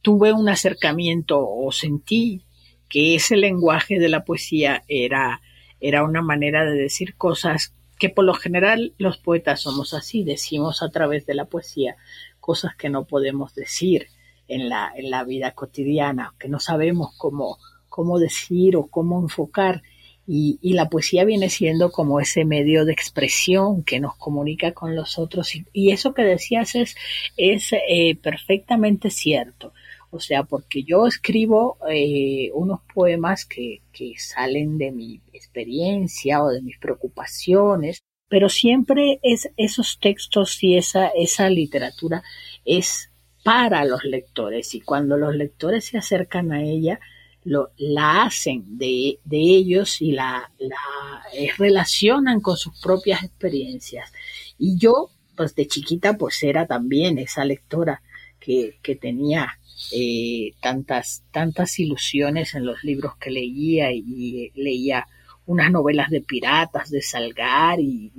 tuve 0.03 0.33
un 0.33 0.49
acercamiento 0.49 1.39
o 1.49 1.71
sentí 1.73 2.43
que 2.89 3.15
ese 3.15 3.37
lenguaje 3.37 3.99
de 4.01 4.09
la 4.09 4.25
poesía 4.25 4.83
era, 4.89 5.41
era 5.81 6.03
una 6.03 6.23
manera 6.23 6.65
de 6.65 6.77
decir 6.77 7.15
cosas 7.15 7.73
que 8.01 8.09
por 8.09 8.25
lo 8.25 8.35
general 8.35 8.95
los 8.99 9.19
poetas 9.19 9.61
somos 9.61 9.95
así, 9.95 10.25
decimos 10.25 10.83
a 10.83 10.91
través 10.91 11.27
de 11.27 11.35
la 11.35 11.45
poesía 11.45 11.97
cosas 12.41 12.75
que 12.75 12.89
no 12.89 13.05
podemos 13.05 13.55
decir 13.55 14.09
en 14.49 14.71
la, 14.71 14.91
en 14.97 15.11
la 15.11 15.23
vida 15.23 15.53
cotidiana, 15.53 16.35
que 16.39 16.49
no 16.49 16.59
sabemos 16.59 17.15
cómo, 17.19 17.59
cómo 17.89 18.19
decir 18.19 18.75
o 18.77 18.87
cómo 18.87 19.21
enfocar. 19.21 19.83
Y, 20.27 20.59
la 20.75 20.89
poesía 20.89 21.25
viene 21.25 21.51
siendo 21.51 21.91
como 21.91 22.21
ese 22.21 22.45
medio 22.45 22.85
de 22.85 22.93
expresión 22.93 23.83
que 23.83 23.99
nos 23.99 24.15
comunica 24.17 24.73
con 24.73 24.95
los 24.95 25.19
otros. 25.19 25.53
Y, 25.73 25.91
eso 25.91 26.15
que 26.15 26.23
decías 26.23 26.77
es, 26.77 26.97
es 27.37 27.73
eh, 27.73 28.17
perfectamente 28.23 29.11
cierto. 29.11 29.73
O 30.11 30.19
sea, 30.19 30.43
porque 30.43 30.83
yo 30.83 31.07
escribo 31.07 31.79
eh, 31.89 32.51
unos 32.53 32.81
poemas 32.93 33.45
que, 33.45 33.83
que 33.93 34.15
salen 34.19 34.77
de 34.77 34.91
mi 34.91 35.21
experiencia 35.33 36.43
o 36.43 36.49
de 36.49 36.63
mis 36.63 36.79
preocupaciones, 36.79 38.03
pero 38.29 38.49
siempre 38.49 39.21
es 39.23 39.51
esos 39.57 39.99
textos 40.01 40.63
y 40.63 40.77
esa, 40.77 41.09
esa 41.09 41.49
literatura 41.49 42.23
es 42.65 43.11
para 43.45 43.85
los 43.85 44.05
lectores 44.05 44.75
y 44.75 44.81
cuando 44.81 45.17
los 45.17 45.35
lectores 45.35 45.87
se 45.87 45.99
acercan 45.99 46.53
a 46.53 46.63
ella, 46.63 47.01
lo, 47.45 47.71
la 47.77 48.23
hacen 48.23 48.79
de, 48.79 49.19
de 49.25 49.39
ellos 49.39 50.01
y 50.03 50.13
la, 50.13 50.53
la 50.59 51.23
eh, 51.33 51.51
relacionan 51.57 52.41
con 52.41 52.57
sus 52.57 52.79
propias 52.81 53.23
experiencias. 53.23 54.13
Y 54.59 54.77
yo, 54.77 55.11
pues 55.37 55.55
de 55.55 55.67
chiquita, 55.67 56.19
pues 56.19 56.43
era 56.43 56.67
también 56.67 57.19
esa 57.19 57.45
lectora 57.45 58.03
que, 58.39 58.79
que 58.83 58.95
tenía 58.97 59.59
eh, 59.93 60.53
tantas, 60.61 61.23
tantas 61.31 61.79
ilusiones 61.79 62.55
en 62.55 62.67
los 62.67 62.83
libros 62.85 63.17
que 63.17 63.31
leía 63.31 63.93
y, 63.93 64.51
leía 64.55 65.07
unas 65.47 65.71
novelas 65.71 66.11
de 66.11 66.21
piratas, 66.21 66.91
de 66.91 67.03
Salgar 67.03 67.81
y, 67.81 68.13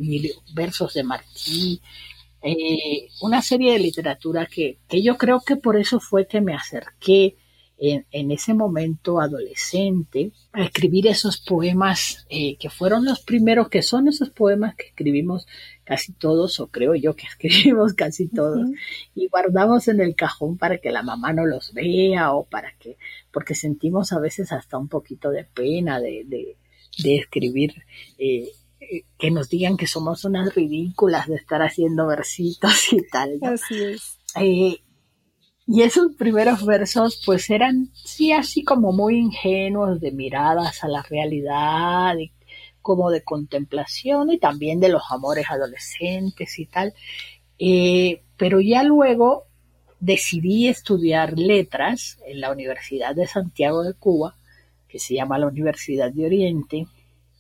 versos 0.54 0.94
de 0.94 1.04
Martí, 1.04 1.82
eh, 2.42 3.08
una 3.22 3.42
serie 3.42 3.74
de 3.74 3.80
literatura 3.80 4.46
que, 4.48 4.80
que 4.88 5.02
yo 5.02 5.18
creo 5.18 5.42
que 5.42 5.56
por 5.56 5.78
eso 5.78 6.00
fue 6.00 6.28
que 6.28 6.42
me 6.42 6.54
acerqué 6.54 7.36
en, 7.82 8.30
ese 8.30 8.54
momento 8.54 9.20
adolescente 9.20 10.32
a 10.54 10.64
escribir 10.64 11.08
esos 11.08 11.40
poemas 11.40 12.28
eh, 12.30 12.56
que 12.58 12.70
fueron 12.70 13.06
los 13.06 13.22
primeros, 13.22 13.70
que 13.70 13.82
son 13.82 14.08
esos 14.08 14.30
poemas 14.30 14.76
que 14.76 14.88
escribimos 14.88 15.48
casi 15.84 16.14
todos, 16.14 16.60
o 16.60 16.68
creo 16.68 16.94
yo 16.94 17.16
que 17.16 17.26
escribimos 17.28 17.94
casi 17.94 18.28
todos, 18.28 18.70
y 19.16 19.28
guardamos 19.30 19.88
en 19.88 20.00
el 20.00 20.16
cajón 20.16 20.60
para 20.60 20.78
que 20.78 20.92
la 20.92 21.02
mamá 21.02 21.34
no 21.34 21.48
los 21.48 21.74
vea 21.74 22.34
o 22.34 22.46
para 22.46 22.72
que, 22.78 22.98
porque 23.34 23.56
sentimos 23.56 24.14
a 24.14 24.20
veces 24.20 24.52
hasta 24.52 24.78
un 24.78 24.88
poquito 24.88 25.32
de 25.32 25.46
pena 25.46 26.00
de, 26.00 26.24
de, 26.26 26.58
de 27.04 27.16
escribir. 27.16 27.74
Eh, 28.20 28.52
eh, 28.80 29.06
que 29.18 29.30
nos 29.30 29.50
digan 29.50 29.78
que 29.78 29.86
somos 29.86 30.26
unas 30.26 30.54
ridículas 30.56 31.28
de 31.28 31.36
estar 31.36 31.62
haciendo 31.62 32.08
versitos 32.08 32.92
y 32.94 33.08
tal. 33.12 33.40
Así 33.42 33.76
es. 33.82 34.20
Y 35.74 35.84
esos 35.84 36.16
primeros 36.18 36.66
versos 36.66 37.22
pues 37.26 37.50
eran 37.50 37.92
sí 37.94 38.34
así 38.34 38.62
como 38.62 38.92
muy 38.92 39.18
ingenuos 39.18 40.02
de 40.02 40.12
miradas 40.12 40.84
a 40.84 40.90
la 40.90 41.02
realidad 41.02 42.16
como 42.82 43.10
de 43.10 43.24
contemplación 43.24 44.32
y 44.32 44.38
también 44.38 44.82
de 44.82 44.90
los 44.90 45.04
amores 45.10 45.46
adolescentes 45.50 46.60
y 46.60 46.66
tal. 46.66 46.94
Eh, 47.58 48.22
pero 48.36 48.60
ya 48.60 48.84
luego 48.84 49.46
decidí 50.02 50.68
estudiar 50.68 51.40
letras 51.40 52.18
en 52.28 52.42
la 52.42 52.52
Universidad 52.52 53.16
de 53.16 53.28
Santiago 53.28 53.84
de 53.84 53.94
Cuba, 53.94 54.36
que 54.90 55.00
se 55.00 55.14
llama 55.14 55.40
la 55.40 55.48
Universidad 55.48 56.12
de 56.12 56.26
Oriente, 56.26 56.88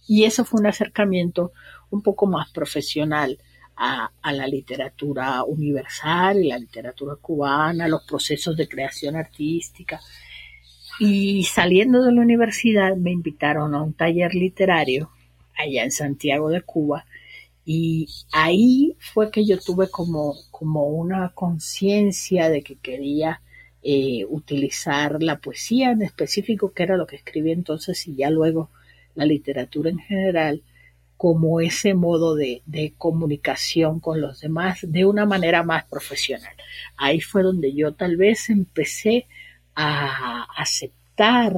y 0.07 0.23
eso 0.23 0.45
fue 0.45 0.61
un 0.61 0.67
acercamiento 0.67 1.51
un 1.89 2.01
poco 2.01 2.27
más 2.27 2.50
profesional 2.51 3.39
a, 3.83 4.11
la 4.31 4.45
literatura 4.45 5.43
universal 5.43 6.38
y 6.43 6.50
la 6.50 6.59
literatura 6.59 7.15
cubana, 7.15 7.88
los 7.88 8.03
procesos 8.03 8.55
de 8.55 8.67
creación 8.67 9.15
artística. 9.15 10.00
Y 11.00 11.43
saliendo 11.45 12.03
de 12.03 12.11
la 12.13 12.21
universidad 12.21 12.95
me 12.95 13.11
invitaron 13.11 13.73
a 13.73 13.81
un 13.81 13.93
taller 13.93 14.35
literario 14.35 15.09
allá 15.57 15.83
en 15.83 15.91
Santiago 15.91 16.50
de 16.50 16.61
Cuba 16.61 17.05
y 17.65 18.07
ahí 18.31 18.95
fue 19.00 19.31
que 19.31 19.45
yo 19.45 19.59
tuve 19.59 19.89
como, 19.89 20.35
como 20.51 20.85
una 20.88 21.31
conciencia 21.33 22.50
de 22.50 22.63
que 22.63 22.75
quería 22.75 23.41
eh, 23.81 24.25
utilizar 24.29 25.23
la 25.23 25.39
poesía 25.39 25.91
en 25.91 26.03
específico, 26.03 26.71
que 26.73 26.83
era 26.83 26.97
lo 26.97 27.07
que 27.07 27.15
escribí 27.15 27.51
entonces, 27.51 28.07
y 28.07 28.15
ya 28.15 28.29
luego 28.29 28.69
la 29.15 29.25
literatura 29.25 29.89
en 29.89 30.00
general, 30.00 30.61
como 31.21 31.61
ese 31.61 31.93
modo 31.93 32.33
de, 32.33 32.63
comunicación 32.97 33.99
con 33.99 34.21
los 34.21 34.39
demás 34.39 34.79
de 34.81 35.05
una 35.05 35.27
manera 35.27 35.61
más 35.61 35.85
profesional. 35.85 36.55
Ahí 36.97 37.21
fue 37.21 37.43
donde 37.43 37.75
yo 37.75 37.93
tal 37.93 38.17
vez 38.17 38.49
empecé 38.49 39.27
a 39.75 40.47
aceptar, 40.57 41.55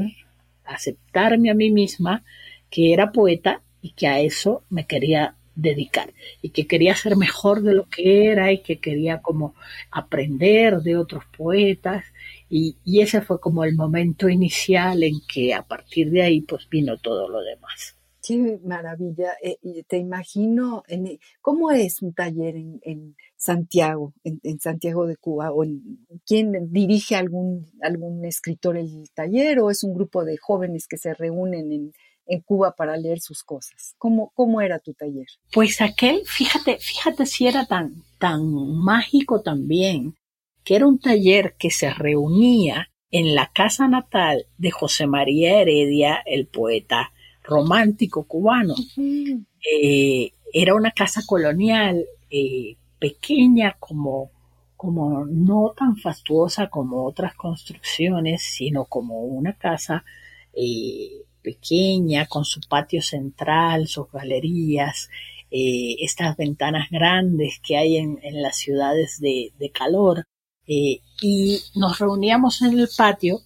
aceptarme 0.65 1.50
a 1.50 1.53
mí 1.53 1.72
misma 1.72 2.25
que 2.70 2.91
era 2.91 3.13
poeta 3.13 3.62
y 3.82 3.91
que 3.91 4.08
a 4.08 4.20
eso 4.20 4.65
me 4.70 4.86
quería 4.86 5.36
dedicar 5.55 6.13
y 6.41 6.50
que 6.50 6.67
quería 6.67 6.93
ser 6.93 7.15
mejor 7.15 7.62
de 7.62 7.74
lo 7.74 7.88
que 7.88 8.25
era 8.25 8.51
y 8.51 8.58
que 8.58 8.79
quería 8.79 9.22
como 9.22 9.55
aprender 9.91 10.82
de 10.82 10.98
otros 10.98 11.24
poetas 11.38 12.03
y, 12.50 12.75
y, 12.84 13.00
ese 13.00 13.22
fue 13.22 13.39
como 13.39 13.63
el 13.63 13.75
momento 13.75 14.27
inicial 14.27 15.03
en 15.03 15.22
que 15.25 15.53
a 15.53 15.62
partir 15.62 16.12
de 16.12 16.22
ahí 16.22 16.41
pues 16.41 16.67
vino 16.67 16.98
todo 16.98 17.29
lo 17.29 17.39
demás. 17.41 17.96
Qué 18.25 18.58
maravilla. 18.63 19.34
Eh, 19.44 19.84
te 19.86 19.98
imagino, 19.98 20.84
en, 20.88 21.20
¿cómo 21.42 21.72
es 21.72 22.01
un 22.01 22.13
taller 22.13 22.56
en, 22.56 23.18
Santiago, 23.36 24.13
en, 24.24 24.60
Santiago 24.62 25.06
de 25.06 25.18
Cuba? 25.18 25.51
¿O 25.51 25.65
¿Quién 26.25 26.72
dirige 26.72 27.18
algún, 27.18 27.70
algún 27.82 28.24
escritor 28.24 28.77
el 28.77 29.10
taller 29.13 29.60
o 29.60 29.70
es 29.70 29.84
un 29.84 29.94
grupo 29.94 30.24
de 30.24 30.38
jóvenes 30.38 30.88
que 30.88 30.98
se 30.98 31.13
reúnen 31.13 31.72
en, 31.74 31.94
Cuba 32.46 32.74
para 32.77 32.96
leer 32.96 33.20
sus 33.20 33.44
cosas? 33.44 33.94
¿Cómo, 33.98 34.32
¿Cómo 34.36 34.62
era 34.62 34.80
tu 34.80 34.94
taller? 34.94 35.27
Pues 35.51 35.82
aquel, 35.82 36.22
fíjate, 36.25 36.77
fíjate 36.77 37.25
si 37.25 37.46
era 37.46 37.65
tan, 37.65 38.03
tan 38.20 38.42
mágico 38.50 39.42
también, 39.42 40.15
que 40.63 40.77
era 40.77 40.88
un 40.88 40.98
taller 40.98 41.56
que 41.60 41.70
se 41.70 41.94
reunía 41.94 42.88
en 43.12 43.36
la 43.36 43.51
casa 43.53 43.89
natal 43.89 44.46
de 44.58 44.72
José 44.72 45.08
María 45.08 45.60
Heredia, 45.60 46.24
el 46.25 46.48
poeta 46.48 47.12
romántico 47.44 48.24
cubano. 48.24 48.76
Eh, 48.98 50.32
era 50.54 50.76
una 50.76 50.92
casa 50.92 51.22
colonial 51.26 52.06
eh, 52.30 52.76
pequeña 53.00 53.76
como, 53.80 54.32
como 54.76 55.26
no 55.26 55.74
tan 55.78 55.98
fastuosa 55.98 56.70
como 56.70 57.06
otras 57.06 57.36
construcciones, 57.36 58.44
sino 58.44 58.86
como 58.86 59.22
una 59.22 59.54
casa 59.54 60.04
eh, 60.54 61.24
pequeña 61.42 62.26
con 62.28 62.46
su 62.46 62.62
patio 62.62 63.02
central, 63.02 63.88
sus 63.88 64.12
galerías, 64.12 65.10
estas 65.56 66.36
ventanas 66.36 66.90
grandes 66.90 67.60
que 67.60 67.77
hay 67.77 67.98
en, 67.98 68.20
las 68.42 68.58
ciudades 68.58 69.20
de, 69.20 69.53
de 69.60 69.70
calor. 69.70 70.25
y 70.66 71.60
nos 71.75 72.00
reuníamos 72.00 72.64
en 72.64 72.79
el 72.79 72.90
patio 72.98 73.42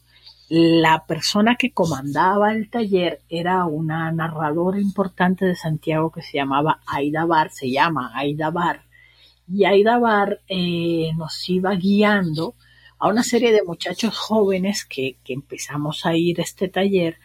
la 0.50 1.06
persona 1.06 1.56
que 1.56 1.72
comandaba 1.72 2.54
el 2.54 2.70
taller 2.70 3.22
era 3.28 3.66
una 3.66 4.12
narradora 4.12 4.80
importante 4.80 5.46
de 5.46 5.56
Santiago 5.56 6.12
que 6.12 6.22
se 6.22 6.38
llamaba 6.38 6.80
Aida 6.88 7.26
Bar, 7.26 7.52
se 7.52 7.70
llama 7.70 8.12
Aida 8.16 8.50
Bar, 8.50 8.84
y 9.52 9.66
Aida 9.66 9.98
Bar 9.98 10.42
eh, 10.48 11.12
nos 11.18 11.50
iba 11.50 11.74
guiando 11.76 12.56
a 13.00 13.08
una 13.08 13.24
serie 13.24 13.52
de 13.52 13.64
muchachos 13.64 14.18
jóvenes 14.18 14.86
que, 14.86 15.18
empezamos 15.28 16.06
a 16.06 16.16
ir 16.16 16.40
a 16.40 16.44
este 16.44 16.68
taller, 16.68 17.18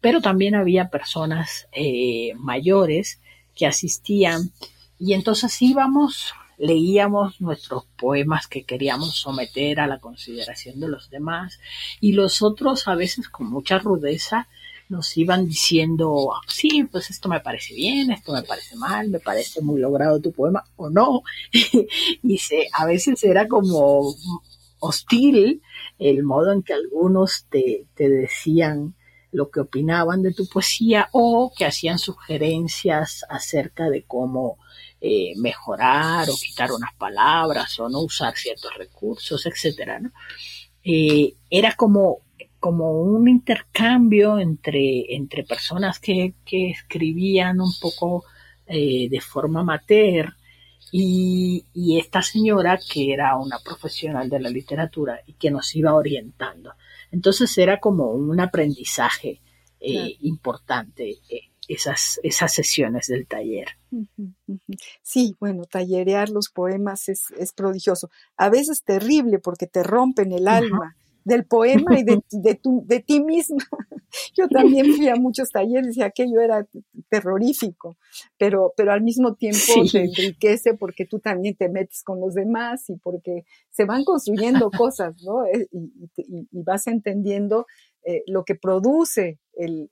pero 0.00 0.20
también 0.20 0.54
había 0.54 0.90
personas 0.90 1.68
eh, 1.72 2.32
mayores 2.36 3.20
que 3.54 3.66
asistían. 3.66 4.52
Y 4.98 5.14
entonces 5.14 5.60
íbamos 5.60 6.34
leíamos 6.58 7.40
nuestros 7.40 7.84
poemas 7.96 8.46
que 8.46 8.64
queríamos 8.64 9.16
someter 9.16 9.80
a 9.80 9.86
la 9.86 10.00
consideración 10.00 10.80
de 10.80 10.88
los 10.88 11.08
demás 11.08 11.60
y 12.00 12.12
los 12.12 12.42
otros 12.42 12.88
a 12.88 12.94
veces 12.94 13.28
con 13.28 13.48
mucha 13.48 13.78
rudeza 13.78 14.48
nos 14.88 15.16
iban 15.16 15.46
diciendo, 15.46 16.32
sí, 16.46 16.84
pues 16.90 17.10
esto 17.10 17.28
me 17.28 17.40
parece 17.40 17.74
bien, 17.74 18.10
esto 18.10 18.32
me 18.32 18.42
parece 18.42 18.74
mal, 18.76 19.08
me 19.10 19.20
parece 19.20 19.60
muy 19.60 19.80
logrado 19.80 20.18
tu 20.20 20.32
poema 20.32 20.64
o 20.76 20.88
no. 20.88 21.22
y 22.22 22.38
se, 22.38 22.68
a 22.72 22.86
veces 22.86 23.22
era 23.22 23.46
como 23.46 24.14
hostil 24.80 25.62
el 25.98 26.22
modo 26.22 26.52
en 26.52 26.62
que 26.62 26.72
algunos 26.72 27.44
te, 27.50 27.86
te 27.94 28.08
decían 28.08 28.94
lo 29.30 29.50
que 29.50 29.60
opinaban 29.60 30.22
de 30.22 30.32
tu 30.32 30.48
poesía 30.48 31.08
o 31.12 31.52
que 31.56 31.66
hacían 31.66 31.98
sugerencias 31.98 33.26
acerca 33.28 33.90
de 33.90 34.04
cómo 34.04 34.56
eh, 35.00 35.34
mejorar 35.36 36.28
o 36.28 36.34
quitar 36.34 36.72
unas 36.72 36.92
palabras 36.94 37.78
o 37.78 37.88
no 37.88 38.00
usar 38.00 38.36
ciertos 38.36 38.74
recursos, 38.76 39.46
etcétera, 39.46 40.00
eh, 40.82 41.34
era 41.48 41.76
como, 41.76 42.22
como 42.58 43.00
un 43.02 43.28
intercambio 43.28 44.40
entre, 44.40 45.14
entre 45.14 45.44
personas 45.44 46.00
que, 46.00 46.34
escribían 46.44 47.60
un 47.60 47.72
poco 47.80 48.24
eh, 48.66 49.08
de 49.08 49.20
forma 49.20 49.60
amateur 49.60 50.34
y, 50.90 51.64
esta 51.96 52.20
señora 52.20 52.76
que 52.76 53.12
era 53.12 53.36
una 53.36 53.60
profesional 53.60 54.28
de 54.28 54.40
la 54.40 54.50
literatura 54.50 55.20
y 55.26 55.34
que 55.34 55.52
nos 55.52 55.76
iba 55.76 55.94
orientando. 55.94 56.72
Entonces 57.12 57.56
era 57.56 57.78
como 57.78 58.10
un 58.10 58.40
aprendizaje 58.40 59.40
importante 60.22 61.18
esas, 61.68 62.18
esas 62.22 62.52
sesiones 62.52 63.06
del 63.06 63.26
taller. 63.26 63.68
Sí, 65.02 65.36
bueno, 65.38 65.64
tallerear 65.64 66.30
los 66.30 66.48
poemas 66.48 67.08
es, 67.08 67.30
es 67.38 67.52
prodigioso. 67.52 68.10
A 68.36 68.48
veces 68.48 68.82
terrible 68.82 69.38
porque 69.38 69.66
te 69.66 69.82
rompen 69.82 70.32
el 70.32 70.48
alma 70.48 70.96
del 71.28 71.44
poema 71.44 71.98
y 71.98 72.04
de, 72.04 72.20
de, 72.32 72.54
tu, 72.54 72.82
de 72.86 73.00
ti 73.00 73.20
misma. 73.20 73.58
Yo 74.36 74.48
también 74.48 74.94
fui 74.94 75.08
a 75.08 75.16
muchos 75.16 75.50
talleres 75.50 75.96
y 75.96 76.02
aquello 76.02 76.40
era 76.40 76.66
terrorífico, 77.10 77.98
pero, 78.38 78.72
pero 78.74 78.92
al 78.92 79.02
mismo 79.02 79.34
tiempo 79.34 79.60
te 79.92 80.04
enriquece 80.04 80.72
porque 80.74 81.04
tú 81.04 81.18
también 81.18 81.54
te 81.54 81.68
metes 81.68 82.02
con 82.02 82.18
los 82.18 82.34
demás 82.34 82.88
y 82.88 82.96
porque 82.96 83.44
se 83.70 83.84
van 83.84 84.04
construyendo 84.04 84.70
cosas, 84.76 85.22
¿no? 85.22 85.44
Eh, 85.44 85.68
y, 85.70 86.48
y 86.50 86.62
vas 86.62 86.86
entendiendo 86.86 87.66
eh, 88.04 88.22
lo 88.26 88.44
que 88.44 88.54
produce 88.54 89.38
el, 89.58 89.90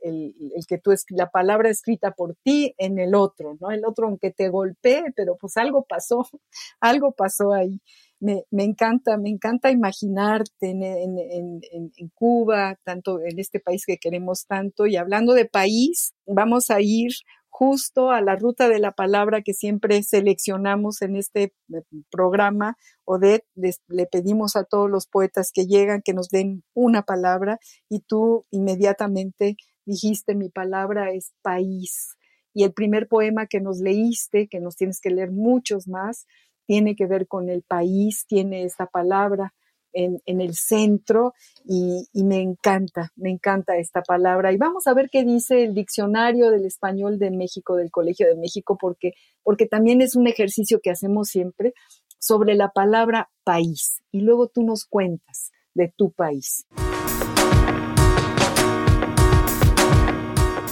que 0.68 0.78
tú 0.78 0.92
es 0.92 1.04
la 1.10 1.30
palabra 1.30 1.70
escrita 1.70 2.12
por 2.12 2.36
ti 2.42 2.74
en 2.78 2.98
el 2.98 3.14
otro, 3.14 3.56
¿no? 3.60 3.70
El 3.70 3.84
otro 3.84 4.06
aunque 4.06 4.30
te 4.30 4.48
golpee, 4.48 5.12
pero 5.14 5.36
pues 5.40 5.56
algo 5.56 5.84
pasó, 5.88 6.26
algo 6.80 7.12
pasó 7.12 7.52
ahí. 7.52 7.80
Me, 8.18 8.44
encanta, 8.50 9.18
me 9.18 9.28
encanta 9.28 9.70
imaginarte 9.70 10.70
en, 10.70 10.82
en, 10.82 12.08
Cuba, 12.14 12.78
tanto 12.82 13.20
en 13.20 13.38
este 13.38 13.60
país 13.60 13.84
que 13.84 13.98
queremos 13.98 14.46
tanto. 14.46 14.86
Y 14.86 14.96
hablando 14.96 15.34
de 15.34 15.44
país, 15.44 16.14
vamos 16.24 16.70
a 16.70 16.80
ir 16.80 17.10
justo 17.58 18.10
a 18.10 18.20
la 18.20 18.36
ruta 18.36 18.68
de 18.68 18.78
la 18.78 18.92
palabra 18.92 19.40
que 19.40 19.54
siempre 19.54 20.02
seleccionamos 20.02 21.00
en 21.00 21.16
este 21.16 21.54
eh, 21.72 21.82
programa. 22.10 22.76
Odette, 23.06 23.46
le 23.54 24.06
pedimos 24.06 24.56
a 24.56 24.64
todos 24.64 24.90
los 24.90 25.06
poetas 25.06 25.52
que 25.54 25.64
llegan 25.64 26.02
que 26.04 26.12
nos 26.12 26.28
den 26.28 26.64
una 26.74 27.00
palabra 27.00 27.58
y 27.88 28.00
tú 28.00 28.44
inmediatamente 28.50 29.56
dijiste 29.86 30.34
mi 30.34 30.50
palabra 30.50 31.12
es 31.12 31.32
país. 31.40 32.18
Y 32.52 32.64
el 32.64 32.74
primer 32.74 33.08
poema 33.08 33.46
que 33.46 33.62
nos 33.62 33.80
leíste, 33.80 34.48
que 34.48 34.60
nos 34.60 34.76
tienes 34.76 35.00
que 35.00 35.08
leer 35.08 35.30
muchos 35.30 35.88
más, 35.88 36.26
tiene 36.66 36.94
que 36.94 37.06
ver 37.06 37.26
con 37.26 37.48
el 37.48 37.62
país, 37.62 38.26
tiene 38.28 38.64
esta 38.64 38.86
palabra 38.86 39.54
en, 39.96 40.40
el 40.40 40.54
centro 40.54 41.32
y, 41.64 42.06
me 42.24 42.40
encanta, 42.40 43.10
me 43.16 43.30
encanta 43.30 43.76
esta 43.76 44.02
palabra. 44.02 44.52
Y 44.52 44.56
vamos 44.56 44.86
a 44.86 44.94
ver 44.94 45.08
qué 45.10 45.24
dice 45.24 45.64
el 45.64 45.74
diccionario 45.74 46.50
del 46.50 46.64
español 46.64 47.18
de 47.18 47.30
México, 47.30 47.76
del 47.76 47.90
Colegio 47.90 48.26
de 48.26 48.36
México, 48.36 48.76
porque, 48.78 49.12
porque 49.42 49.66
también 49.66 50.02
es 50.02 50.14
un 50.14 50.26
ejercicio 50.26 50.80
que 50.82 50.90
hacemos 50.90 51.28
siempre 51.28 51.72
sobre 52.18 52.54
la 52.54 52.70
palabra 52.70 53.30
país 53.44 54.02
y 54.10 54.20
luego 54.20 54.48
tú 54.48 54.62
nos 54.62 54.84
cuentas 54.84 55.50
de 55.74 55.92
tu 55.96 56.12
país. 56.12 56.66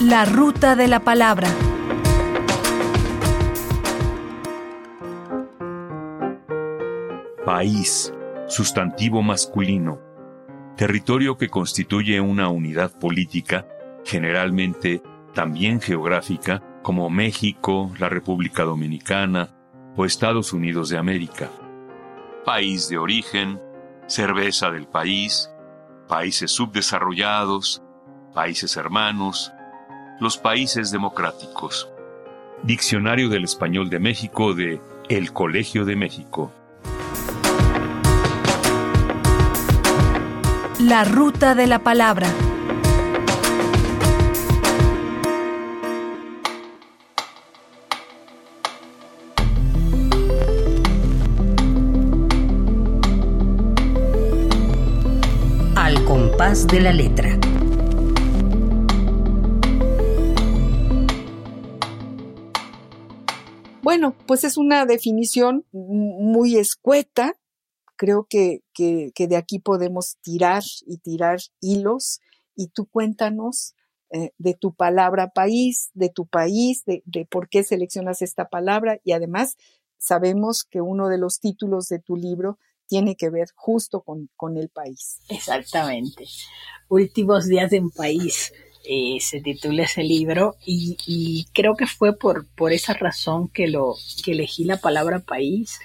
La 0.00 0.24
ruta 0.24 0.76
de 0.76 0.88
la 0.88 1.00
palabra. 1.00 1.48
País, 7.46 8.12
sustantivo 8.54 9.20
masculino, 9.20 9.98
territorio 10.76 11.36
que 11.36 11.48
constituye 11.48 12.20
una 12.20 12.50
unidad 12.50 12.96
política, 12.96 13.66
generalmente 14.04 15.02
también 15.34 15.80
geográfica, 15.80 16.62
como 16.84 17.10
México, 17.10 17.90
la 17.98 18.08
República 18.08 18.62
Dominicana 18.62 19.56
o 19.96 20.04
Estados 20.04 20.52
Unidos 20.52 20.88
de 20.88 20.98
América. 20.98 21.50
País 22.44 22.88
de 22.88 22.96
origen, 22.96 23.60
cerveza 24.06 24.70
del 24.70 24.86
país, 24.86 25.50
países 26.06 26.52
subdesarrollados, 26.52 27.82
países 28.34 28.76
hermanos, 28.76 29.52
los 30.20 30.38
países 30.38 30.92
democráticos. 30.92 31.90
Diccionario 32.62 33.28
del 33.28 33.42
Español 33.42 33.90
de 33.90 33.98
México 33.98 34.54
de 34.54 34.80
El 35.08 35.32
Colegio 35.32 35.84
de 35.84 35.96
México. 35.96 36.52
La 40.86 41.02
ruta 41.02 41.54
de 41.54 41.66
la 41.66 41.78
palabra. 41.82 42.28
Al 55.74 56.04
compás 56.04 56.66
de 56.66 56.80
la 56.80 56.92
letra. 56.92 57.38
Bueno, 63.80 64.14
pues 64.26 64.44
es 64.44 64.58
una 64.58 64.84
definición 64.84 65.64
muy 65.72 66.58
escueta. 66.58 67.32
Creo 67.96 68.26
que, 68.28 68.60
que, 68.72 69.12
de 69.16 69.36
aquí 69.36 69.58
podemos 69.58 70.16
tirar 70.22 70.62
y 70.86 70.98
tirar 70.98 71.40
hilos. 71.60 72.20
Y 72.56 72.68
tú 72.68 72.86
cuéntanos 72.86 73.74
eh, 74.10 74.30
de 74.38 74.54
tu 74.54 74.74
palabra 74.74 75.30
país, 75.30 75.90
de 75.94 76.08
tu 76.08 76.26
país, 76.26 76.84
de, 76.84 77.02
de 77.06 77.26
por 77.26 77.48
qué 77.48 77.62
seleccionas 77.64 78.22
esta 78.22 78.48
palabra. 78.48 79.00
Y 79.04 79.12
además 79.12 79.56
sabemos 79.98 80.64
que 80.64 80.80
uno 80.80 81.08
de 81.08 81.18
los 81.18 81.40
títulos 81.40 81.88
de 81.88 81.98
tu 81.98 82.16
libro 82.16 82.58
tiene 82.86 83.16
que 83.16 83.30
ver 83.30 83.48
justo 83.54 84.02
con, 84.02 84.28
con 84.36 84.56
el 84.56 84.68
país. 84.68 85.18
Exactamente. 85.28 86.26
Últimos 86.88 87.46
días 87.46 87.72
en 87.72 87.90
país. 87.90 88.52
Eh, 88.86 89.16
se 89.18 89.40
titula 89.40 89.84
ese 89.84 90.02
libro 90.02 90.56
y, 90.66 91.46
creo 91.54 91.74
que 91.74 91.86
fue 91.86 92.18
por, 92.18 92.46
por 92.48 92.70
esa 92.70 92.92
razón 92.92 93.48
que, 93.48 93.66
lo, 93.66 93.94
que 94.22 94.32
elegí 94.32 94.64
la 94.64 94.76
palabra 94.76 95.20
país 95.20 95.78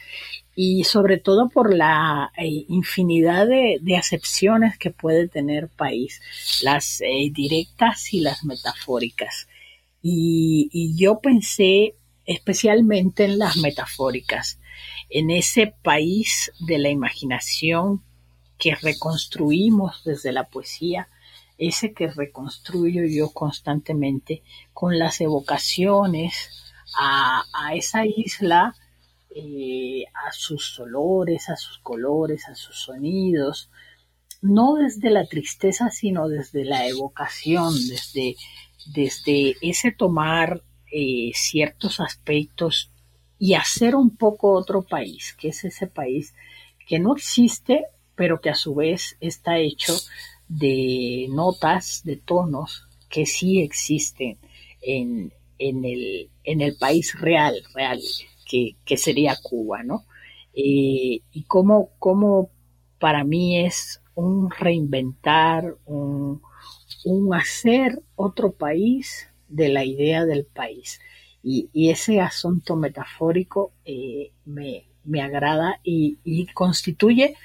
y 0.62 0.84
sobre 0.84 1.16
todo 1.16 1.48
por 1.48 1.74
la 1.74 2.34
eh, 2.36 2.66
infinidad 2.68 3.48
de, 3.48 3.96
acepciones 3.96 4.78
que 4.78 4.92
puede 4.92 5.30
tener 5.30 5.70
país, 5.70 6.22
las 6.62 7.00
eh, 7.00 7.30
directas 7.32 8.14
y 8.14 8.20
las 8.20 8.44
metafóricas. 8.44 9.48
y 10.02 10.96
yo 10.98 11.20
pensé 11.22 11.96
especialmente 12.26 13.24
en 13.24 13.40
las 13.40 13.56
metafóricas, 13.56 14.60
en 15.10 15.32
ese 15.32 15.74
país 15.82 16.52
de 16.60 16.78
la 16.78 16.90
imaginación 16.90 18.04
que 18.58 18.76
reconstruimos 18.76 20.04
desde 20.04 20.34
la 20.34 20.50
poesía, 20.50 21.08
ese 21.58 21.94
que 21.94 22.10
reconstruyo 22.10 23.06
yo 23.06 23.30
constantemente 23.30 24.44
con 24.74 25.00
las 25.00 25.22
evocaciones 25.22 26.50
a, 27.00 27.46
esa 27.74 28.06
isla, 28.06 28.76
eh, 29.42 30.06
a 30.28 30.32
sus 30.32 30.80
olores, 30.80 31.50
a 31.50 31.56
sus 31.56 31.80
colores, 31.80 32.48
a 32.48 32.56
sus 32.56 32.78
sonidos, 32.78 33.70
no 34.42 34.76
desde 34.76 35.10
la 35.10 35.26
tristeza, 35.26 35.90
sino 35.90 36.28
desde 36.28 36.66
la 36.66 36.88
evocación, 36.88 37.74
desde, 37.88 38.36
desde 38.94 39.56
ese 39.62 39.92
tomar 39.92 40.62
eh, 40.92 41.32
ciertos 41.34 42.00
aspectos 42.00 42.92
y 43.38 43.54
hacer 43.54 43.96
un 43.96 44.16
poco 44.16 44.52
otro 44.54 44.84
país, 44.84 45.36
que 45.40 45.50
es 45.50 45.64
ese 45.64 45.88
país 45.88 46.34
que 46.88 47.00
no 47.00 47.16
existe, 47.16 47.86
pero 48.16 48.42
que 48.42 48.50
a 48.50 48.56
su 48.56 48.76
vez 48.76 49.16
está 49.22 49.60
hecho 49.60 49.96
de 50.48 51.28
notas, 51.30 52.02
de 52.04 52.18
tonos 52.18 52.86
que 53.10 53.26
sí 53.26 53.62
existen 53.62 54.38
en, 54.82 55.32
en, 55.58 55.86
el, 55.86 56.30
en 56.44 56.62
el 56.62 56.76
país 56.76 57.14
real, 57.20 57.56
real, 57.74 58.02
que, 58.50 58.98
sería 58.98 59.38
Cuba, 59.42 59.84
¿no? 59.84 60.06
Eh, 60.54 61.22
y 61.32 61.44
cómo, 61.48 61.92
cómo 62.00 62.50
para 63.00 63.24
mí 63.24 63.60
es 63.60 64.02
un 64.16 64.50
reinventar, 64.50 65.78
un, 65.86 66.42
un 67.06 67.34
hacer 67.34 68.02
otro 68.16 68.52
país 68.52 69.30
de 69.48 69.70
la 69.70 69.86
idea 69.86 70.26
del 70.26 70.46
país. 70.46 71.00
Y, 71.44 71.70
y 71.72 71.90
ese 71.92 72.20
asunto 72.20 72.76
metafórico 72.76 73.72
eh, 73.86 74.32
me, 74.46 74.88
me, 75.06 75.22
agrada 75.22 75.80
y, 75.84 76.18
y 76.26 76.48
constituye 76.48 77.36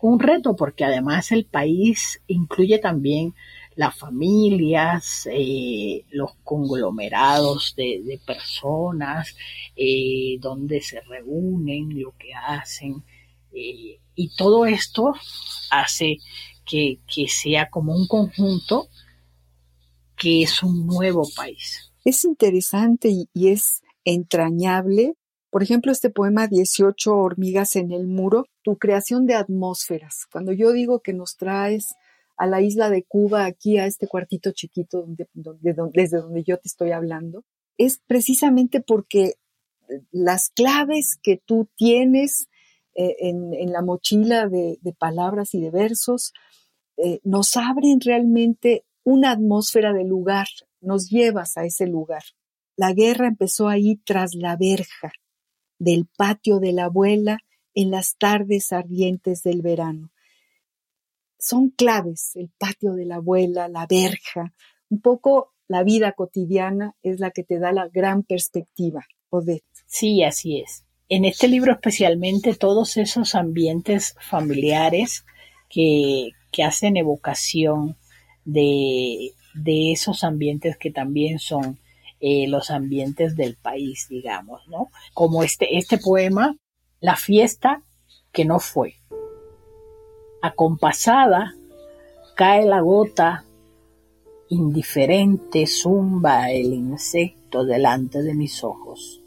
un 0.00 0.20
reto 0.20 0.56
porque 0.56 0.84
además 0.84 1.32
el 1.32 1.44
país 1.44 2.22
incluye 2.26 2.78
también 2.78 3.34
las 3.76 3.96
familias, 3.96 5.28
eh, 5.30 6.04
los 6.10 6.32
conglomerados 6.44 7.74
de, 7.76 8.20
personas, 8.24 9.34
eh, 9.76 10.36
donde 10.40 10.80
se 10.80 11.00
reúnen, 11.00 12.00
lo 12.00 12.14
que 12.18 12.34
hacen. 12.34 13.02
Eh, 13.52 13.98
y 14.14 14.34
todo 14.36 14.66
esto 14.66 15.14
hace 15.70 16.18
que, 16.64 16.98
sea 17.28 17.70
como 17.70 17.94
un 17.94 18.06
conjunto 18.06 18.88
que 20.16 20.42
es 20.42 20.62
un 20.62 20.86
nuevo 20.86 21.28
país. 21.34 21.92
Es 22.04 22.24
interesante 22.24 23.08
y 23.10 23.48
es 23.48 23.82
entrañable 24.04 25.14
por 25.52 25.62
ejemplo, 25.62 25.92
este 25.92 26.08
poema 26.08 26.46
18 26.46 27.14
hormigas 27.14 27.76
en 27.76 27.92
el 27.92 28.06
muro, 28.06 28.46
tu 28.62 28.78
creación 28.78 29.26
de 29.26 29.34
atmósferas. 29.34 30.26
Cuando 30.32 30.52
yo 30.54 30.72
digo 30.72 31.00
que 31.00 31.12
nos 31.12 31.36
traes 31.36 31.94
a 32.42 32.46
la 32.48 32.60
isla 32.60 32.90
de 32.90 33.04
Cuba, 33.04 33.44
aquí 33.44 33.78
a 33.78 33.86
este 33.86 34.08
cuartito 34.08 34.50
chiquito 34.50 35.06
desde 35.06 36.16
donde 36.16 36.42
yo 36.42 36.58
te 36.58 36.66
estoy 36.66 36.90
hablando, 36.90 37.44
es 37.78 38.00
precisamente 38.04 38.80
porque 38.80 39.34
las 40.10 40.50
claves 40.50 41.20
que 41.22 41.36
tú 41.36 41.68
tienes 41.76 42.48
eh, 42.96 43.14
en, 43.20 43.70
la 43.70 43.80
mochila 43.80 44.48
de, 44.48 44.76
palabras 44.98 45.54
y 45.54 45.60
de 45.60 45.70
versos 45.70 46.32
eh, 46.96 47.20
nos 47.22 47.56
abren 47.56 48.00
realmente 48.00 48.86
una 49.04 49.30
atmósfera 49.30 49.92
de 49.92 50.02
lugar, 50.02 50.48
nos 50.80 51.10
llevas 51.10 51.56
a 51.56 51.64
ese 51.64 51.86
lugar. 51.86 52.24
La 52.74 52.92
guerra 52.92 53.28
empezó 53.28 53.68
ahí 53.68 54.00
tras 54.04 54.34
la 54.34 54.56
verja, 54.56 55.12
del 55.78 56.08
patio 56.16 56.58
de 56.58 56.72
la 56.72 56.86
abuela 56.86 57.38
en 57.72 57.92
las 57.92 58.16
tardes 58.16 58.72
ardientes 58.72 59.44
del 59.44 59.62
verano. 59.62 60.10
Son 61.42 61.70
claves 61.70 62.36
el 62.36 62.50
patio 62.56 62.92
de 62.92 63.04
la 63.04 63.16
abuela, 63.16 63.66
la 63.66 63.88
verja, 63.88 64.54
un 64.88 65.00
poco 65.00 65.54
la 65.66 65.82
vida 65.82 66.12
cotidiana 66.12 66.94
es 67.02 67.18
la 67.18 67.32
que 67.32 67.42
te 67.42 67.58
da 67.58 67.72
la 67.72 67.88
gran 67.88 68.22
perspectiva, 68.22 69.04
Odette. 69.28 69.64
Sí, 69.86 70.22
así 70.22 70.60
es. 70.60 70.84
En 71.08 71.24
este 71.24 71.48
libro 71.48 71.72
especialmente 71.72 72.54
todos 72.54 72.96
esos 72.96 73.34
ambientes 73.34 74.14
familiares 74.20 75.24
que, 75.68 76.30
que 76.52 76.62
hacen 76.62 76.96
evocación 76.96 77.96
de, 78.44 79.32
de 79.54 79.90
esos 79.90 80.22
ambientes 80.22 80.76
que 80.76 80.92
también 80.92 81.40
son 81.40 81.80
eh, 82.20 82.46
los 82.46 82.70
ambientes 82.70 83.34
del 83.34 83.56
país, 83.56 84.06
digamos, 84.08 84.68
¿no? 84.68 84.90
Como 85.12 85.42
este, 85.42 85.76
este 85.76 85.98
poema, 85.98 86.56
La 87.00 87.16
fiesta 87.16 87.82
que 88.30 88.44
no 88.44 88.60
fue. 88.60 88.94
Acompasada, 90.44 91.54
cae 92.34 92.66
la 92.66 92.80
gota, 92.80 93.44
indiferente 94.48 95.68
zumba 95.68 96.50
el 96.50 96.74
insecto 96.74 97.64
delante 97.64 98.22
de 98.22 98.34
mis 98.34 98.64
ojos. 98.64 99.22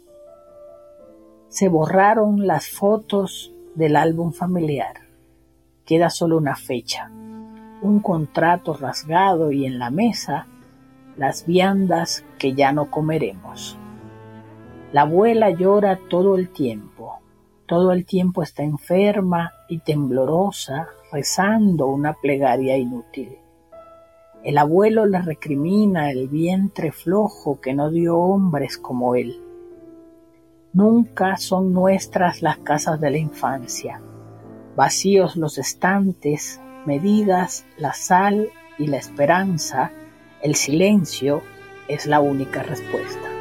Se 1.48 1.68
borraron 1.68 2.46
las 2.46 2.68
fotos 2.68 3.50
del 3.74 3.96
álbum 3.96 4.34
familiar. 4.34 5.06
Queda 5.86 6.10
solo 6.10 6.36
una 6.36 6.54
fecha, 6.54 7.10
un 7.80 8.00
contrato 8.00 8.74
rasgado 8.74 9.52
y 9.52 9.64
en 9.64 9.78
la 9.78 9.90
mesa 9.90 10.46
las 11.16 11.46
viandas 11.46 12.26
que 12.38 12.52
ya 12.52 12.72
no 12.72 12.90
comeremos. 12.90 13.78
La 14.92 15.02
abuela 15.02 15.48
llora 15.48 15.98
todo 16.10 16.36
el 16.36 16.50
tiempo, 16.50 17.20
todo 17.66 17.92
el 17.92 18.04
tiempo 18.04 18.42
está 18.42 18.62
enferma 18.62 19.52
y 19.68 19.78
temblorosa, 19.78 20.88
rezando 21.16 21.86
una 21.86 22.12
plegaria 22.12 22.76
inútil. 22.76 23.38
El 24.44 24.58
abuelo 24.58 25.06
le 25.06 25.22
recrimina 25.22 26.10
el 26.10 26.28
vientre 26.28 26.92
flojo 26.92 27.58
que 27.58 27.72
no 27.72 27.90
dio 27.90 28.18
hombres 28.18 28.76
como 28.76 29.14
él. 29.14 29.42
Nunca 30.74 31.38
son 31.38 31.72
nuestras 31.72 32.42
las 32.42 32.58
casas 32.58 33.00
de 33.00 33.10
la 33.10 33.16
infancia, 33.16 34.02
vacíos 34.76 35.36
los 35.36 35.56
estantes, 35.56 36.60
medidas 36.84 37.64
la 37.78 37.94
sal 37.94 38.50
y 38.78 38.86
la 38.86 38.98
esperanza, 38.98 39.92
el 40.42 40.54
silencio 40.54 41.40
es 41.88 42.04
la 42.04 42.20
única 42.20 42.62
respuesta. 42.62 43.35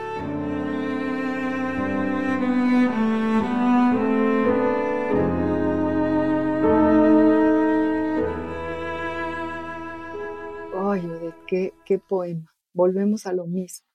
Qué, 11.46 12.00
poema. 12.08 12.54
Volvemos 12.74 13.26
a 13.26 13.34
lo 13.34 13.48
mismo. 13.48 13.88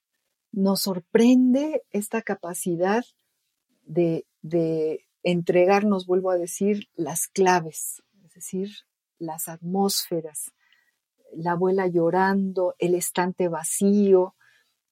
Nos 0.52 0.82
sorprende 0.82 1.82
esta 1.90 2.22
capacidad 2.22 3.04
de, 3.82 4.26
de 4.42 5.06
entregarnos, 5.22 6.06
vuelvo 6.06 6.30
a 6.30 6.36
decir, 6.36 6.88
las 6.94 7.28
claves, 7.28 8.02
es 8.24 8.34
decir, 8.34 8.70
las 9.18 9.48
atmósferas, 9.48 10.52
la 11.32 11.52
abuela 11.52 11.86
llorando, 11.86 12.74
el 12.78 12.94
estante 12.94 13.48
vacío, 13.48 14.34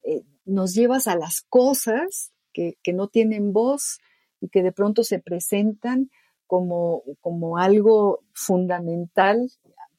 eh, 0.03 0.25
nos 0.45 0.75
llevas 0.75 1.07
a 1.07 1.17
las 1.17 1.43
cosas 1.43 2.33
que, 2.53 2.77
no 2.93 3.07
tienen 3.07 3.53
voz 3.53 4.01
y 4.41 4.49
que 4.49 4.63
de 4.63 4.73
pronto 4.73 5.05
se 5.05 5.21
presentan 5.21 6.11
como, 6.47 7.03
como 7.21 7.59
algo 7.59 8.25
fundamental 8.33 9.51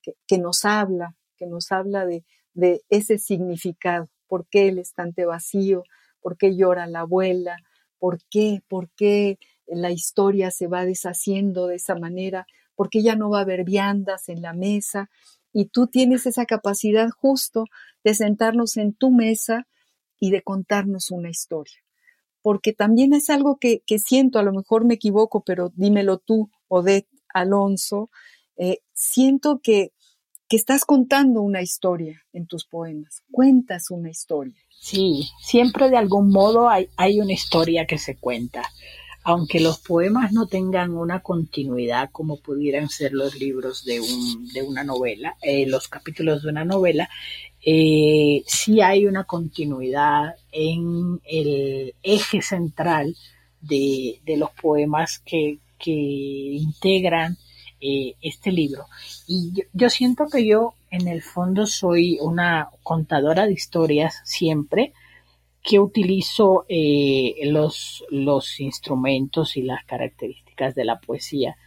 que, 0.02 0.38
nos 0.38 0.66
habla, 0.66 1.16
que 1.38 1.46
nos 1.46 1.72
habla 1.72 2.06
de, 2.06 2.26
de 2.60 2.82
ese 2.90 3.18
significado. 3.18 4.10
¿Por 4.28 4.48
qué 4.48 4.68
el 4.68 4.80
estante 4.80 5.26
vacío? 5.26 5.84
¿Por 6.22 6.38
qué 6.38 6.56
llora 6.56 6.88
la 6.88 7.02
abuela? 7.02 7.58
¿Por 7.98 8.20
qué? 8.30 8.62
¿Por 8.68 8.90
qué 8.92 9.40
la 9.68 9.92
historia 9.92 10.52
se 10.52 10.68
va 10.68 10.86
deshaciendo 10.86 11.68
de 11.68 11.76
esa 11.76 11.96
manera? 11.96 12.46
¿Por 12.76 12.90
qué 12.90 13.02
ya 13.02 13.16
no 13.16 13.30
va 13.30 13.40
a 13.40 13.42
haber 13.42 13.64
viandas 13.64 14.30
en 14.30 14.42
la 14.42 14.54
mesa? 14.54 15.10
Y 15.52 15.66
tú 15.66 15.88
tienes 15.88 16.26
esa 16.26 16.46
capacidad 16.46 17.10
justo 17.10 17.66
de 18.04 18.14
sentarnos 18.14 18.78
en 18.78 18.94
tu 18.94 19.12
mesa 19.12 19.68
y 20.20 20.32
de 20.32 20.42
contarnos 20.42 21.12
una 21.12 21.30
historia. 21.30 21.78
Porque 22.42 22.74
también 22.74 23.14
es 23.14 23.30
algo 23.30 23.58
que, 23.58 23.82
siento, 23.98 24.40
a 24.40 24.44
lo 24.44 24.54
mejor 24.54 24.86
me 24.86 24.94
equivoco, 24.94 25.44
pero 25.44 25.72
dímelo 25.76 26.20
tú, 26.20 26.50
Odette 26.68 27.10
Alonso, 27.34 28.10
eh, 28.58 28.80
siento 28.94 29.60
que, 29.62 29.92
que 30.50 30.58
estás 30.58 30.84
contando 30.84 31.42
una 31.42 31.62
historia 31.62 32.22
en 32.34 32.48
tus 32.48 32.66
poemas, 32.66 33.22
cuentas 33.32 33.92
una 33.92 34.10
historia. 34.10 34.56
Sí, 34.70 35.30
siempre 35.42 35.90
de 35.90 35.98
algún 35.98 36.32
modo 36.32 36.70
hay, 36.70 36.90
hay 36.98 37.20
una 37.20 37.34
historia 37.34 37.86
que 37.86 38.00
se 38.00 38.18
cuenta 38.18 38.64
aunque 39.24 39.60
los 39.60 39.80
poemas 39.80 40.32
no 40.32 40.48
tengan 40.48 40.96
una 40.96 41.20
continuidad 41.20 42.10
como 42.12 42.40
pudieran 42.40 42.90
ser 42.90 43.14
los 43.14 43.36
libros 43.36 43.84
de, 43.86 44.00
un, 44.00 44.48
de 44.54 44.64
una 44.64 44.84
novela, 44.84 45.36
eh, 45.42 45.68
los 45.68 45.88
capítulos 45.88 46.42
de 46.42 46.50
una 46.50 46.66
novela, 46.66 47.10
eh, 47.64 48.44
sí 48.48 48.82
hay 48.82 49.06
una 49.06 49.26
continuidad 49.26 50.36
en 50.52 51.20
el 51.26 51.94
eje 52.02 52.42
central 52.42 53.16
de, 53.62 54.20
los 54.38 54.52
poemas 54.52 55.20
que, 55.20 55.60
integran 55.82 57.38
eh, 57.82 58.16
este 58.22 58.52
libro. 58.52 58.88
Y 59.28 59.54
yo, 59.74 59.90
siento 59.90 60.28
que 60.28 60.46
yo 60.46 60.74
en 60.92 61.08
el 61.08 61.22
fondo 61.22 61.66
soy 61.66 62.18
una 62.22 62.70
contadora 62.84 63.46
de 63.46 63.54
historias 63.54 64.22
siempre, 64.24 64.94
que 65.62 65.80
utilizo 65.80 66.66
eh, 66.68 67.36
los, 67.44 68.04
los 68.10 68.60
instrumentos 68.60 69.56
y 69.58 69.62
las 69.62 69.86
características 69.86 70.76
de 70.76 70.86
la 70.86 71.00
poesía 71.00 71.58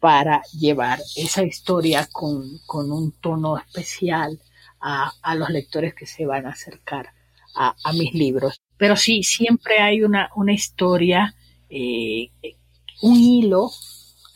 para 0.00 0.42
llevar 0.58 0.98
esa 1.16 1.44
historia 1.44 2.08
con, 2.10 2.58
un 2.68 3.12
tono 3.20 3.58
especial 3.58 4.40
a, 4.80 5.12
los 5.36 5.50
lectores 5.50 5.94
que 5.94 6.06
se 6.06 6.26
van 6.26 6.46
a 6.46 6.50
acercar 6.50 7.10
a, 7.54 7.74
mis 7.92 8.14
libros. 8.14 8.60
Pero 8.76 8.96
sí, 8.96 9.22
siempre 9.22 9.78
hay 9.78 10.02
una, 10.02 10.30
una 10.34 10.52
historia, 10.52 11.34
eh, 11.68 12.30
un 13.02 13.16
hilo 13.16 13.70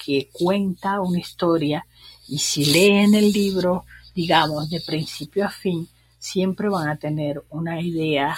que 0.04 0.28
cuenta 0.32 1.00
una 1.00 1.18
historia 1.18 1.86
y 2.28 2.38
si 2.38 2.64
leen 2.64 3.14
el 3.14 3.32
libro, 3.32 3.84
digamos, 4.14 4.70
de 4.70 4.80
principio 4.80 5.44
a 5.44 5.50
fin, 5.50 5.88
siempre 6.18 6.68
van 6.68 6.88
a 6.88 6.96
tener 6.96 7.42
una 7.50 7.80
idea 7.80 8.34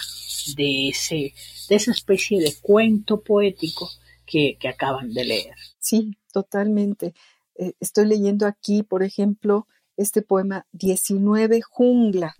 de, 0.56 0.88
ese, 0.88 1.32
de 1.68 1.76
esa 1.76 1.92
especie 1.92 2.40
de 2.40 2.54
cuento 2.60 3.20
poético 3.20 3.88
que, 4.26 4.58
acaban 4.68 5.12
de 5.12 5.24
leer. 5.24 5.54
Sí, 5.78 6.18
totalmente. 6.32 7.14
Eh, 7.54 7.74
estoy 7.78 8.06
leyendo 8.06 8.46
aquí, 8.46 8.82
por 8.82 9.02
ejemplo, 9.02 9.68
este 9.96 10.22
poema 10.22 10.66
19 10.72 11.62
Jungla. 11.62 12.34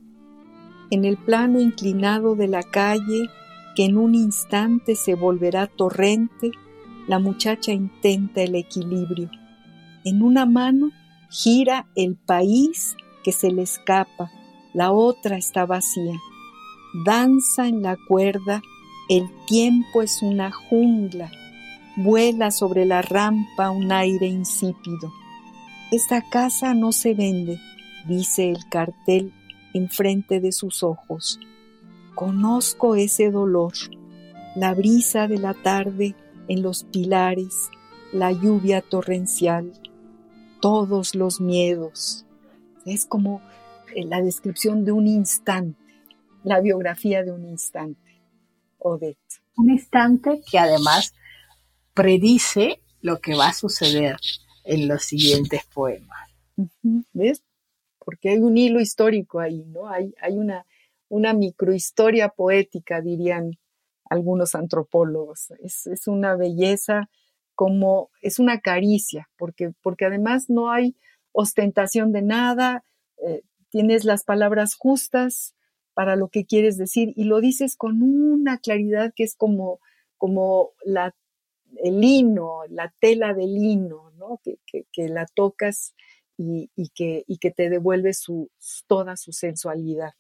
En 0.91 1.05
el 1.05 1.17
plano 1.17 1.61
inclinado 1.61 2.35
de 2.35 2.49
la 2.49 2.62
calle, 2.62 3.31
que 3.77 3.85
en 3.85 3.97
un 3.97 4.15
instante 4.15 4.97
se 4.97 5.15
volverá 5.15 5.69
torrente, 5.69 6.51
la 7.07 7.19
muchacha 7.19 7.73
intenta 7.73 8.42
el 8.42 8.55
equilibrio. 8.55 9.31
En 10.05 10.23
una 10.23 10.47
mano 10.47 10.90
gira 11.31 11.87
el 11.95 12.16
país 12.16 12.97
que 13.25 13.33
se 13.33 13.51
le 13.51 13.62
escapa, 13.62 14.31
la 14.73 14.92
otra 14.92 15.37
está 15.37 15.66
vacía. 15.66 16.16
Danza 17.05 17.69
en 17.69 17.83
la 17.83 17.97
cuerda, 18.09 18.62
el 19.09 19.29
tiempo 19.47 20.03
es 20.03 20.23
una 20.23 20.51
jungla, 20.51 21.31
vuela 21.97 22.51
sobre 22.51 22.87
la 22.87 23.03
rampa 23.03 23.71
un 23.71 23.92
aire 23.92 24.27
insípido. 24.27 25.12
Esta 25.90 26.23
casa 26.23 26.75
no 26.75 26.92
se 26.92 27.14
vende, 27.14 27.61
dice 28.07 28.51
el 28.51 28.69
cartel 28.69 29.33
enfrente 29.75 30.40
de 30.40 30.53
sus 30.53 30.83
ojos. 30.83 31.38
Conozco 32.14 32.97
ese 32.97 33.31
dolor, 33.31 33.73
la 34.55 34.75
brisa 34.75 35.29
de 35.29 35.38
la 35.38 35.55
tarde 35.55 36.14
en 36.48 36.62
los 36.62 36.85
pilares, 36.85 37.70
la 38.12 38.32
lluvia 38.32 38.82
torrencial, 38.82 39.72
todos 40.61 41.14
los 41.14 41.40
miedos. 41.40 42.24
Es 42.85 43.06
como 43.06 43.42
la 43.94 44.20
descripción 44.22 44.85
de 44.85 44.92
un 44.92 45.06
instante, 45.06 45.78
la 46.44 46.61
biografía 46.61 47.22
de 47.22 47.32
un 47.32 47.44
instante, 47.44 48.22
Odette. 48.78 49.18
Un 49.56 49.70
instante 49.70 50.42
que 50.50 50.59
además 50.59 51.14
predice 51.94 52.80
lo 53.00 53.20
que 53.20 53.35
va 53.35 53.48
a 53.48 53.54
suceder 53.54 54.16
en 54.64 54.87
los 54.88 55.04
siguientes 55.04 55.62
poemas. 55.72 56.30
¿Ves? 57.12 57.42
Porque 57.98 58.30
hay 58.30 58.38
un 58.38 58.56
hilo 58.56 58.80
histórico 58.80 59.40
ahí, 59.40 59.64
¿no? 59.66 59.88
Hay, 59.88 60.14
hay 60.20 60.35
una, 60.35 60.66
una 61.09 61.32
microhistoria 61.32 62.28
poética, 62.28 63.00
dirían 63.00 63.59
algunos 64.11 64.55
antropólogos. 64.55 65.51
Es, 65.62 65.87
es, 65.87 66.07
una 66.07 66.37
belleza 66.37 67.09
como, 67.55 68.11
es 68.23 68.38
una 68.38 68.61
caricia, 68.61 69.29
porque, 69.37 69.73
porque 69.83 70.07
además 70.07 70.49
no 70.49 70.71
hay 70.71 70.97
ostentación 71.33 72.12
de 72.12 72.23
nada, 72.23 72.85
eh, 73.27 73.42
tienes 73.71 74.05
las 74.05 74.25
palabras 74.25 74.75
justas 74.75 75.55
para 75.95 76.16
lo 76.16 76.29
que 76.29 76.45
quieres 76.45 76.77
decir 76.77 77.12
y 77.16 77.25
lo 77.25 77.40
dices 77.40 77.77
con 77.77 78.03
una 78.03 78.59
claridad 78.59 79.12
que 79.14 79.25
es 79.25 79.35
como, 79.35 79.81
como 80.16 80.73
la, 80.85 81.14
el 81.83 82.01
lino, 82.01 82.61
la 82.69 82.92
tela 83.01 83.35
de 83.35 83.47
lino, 83.47 84.11
¿no? 84.16 84.40
que, 84.42 85.09
la 85.09 85.27
tocas 85.27 85.95
y, 86.37 86.71
que, 86.95 87.25
y, 87.27 87.38
que, 87.38 87.51
te 87.51 87.71
devuelve 87.71 88.12
su, 88.12 88.51
toda 88.87 89.16
su 89.16 89.33
sensualidad. 89.33 90.12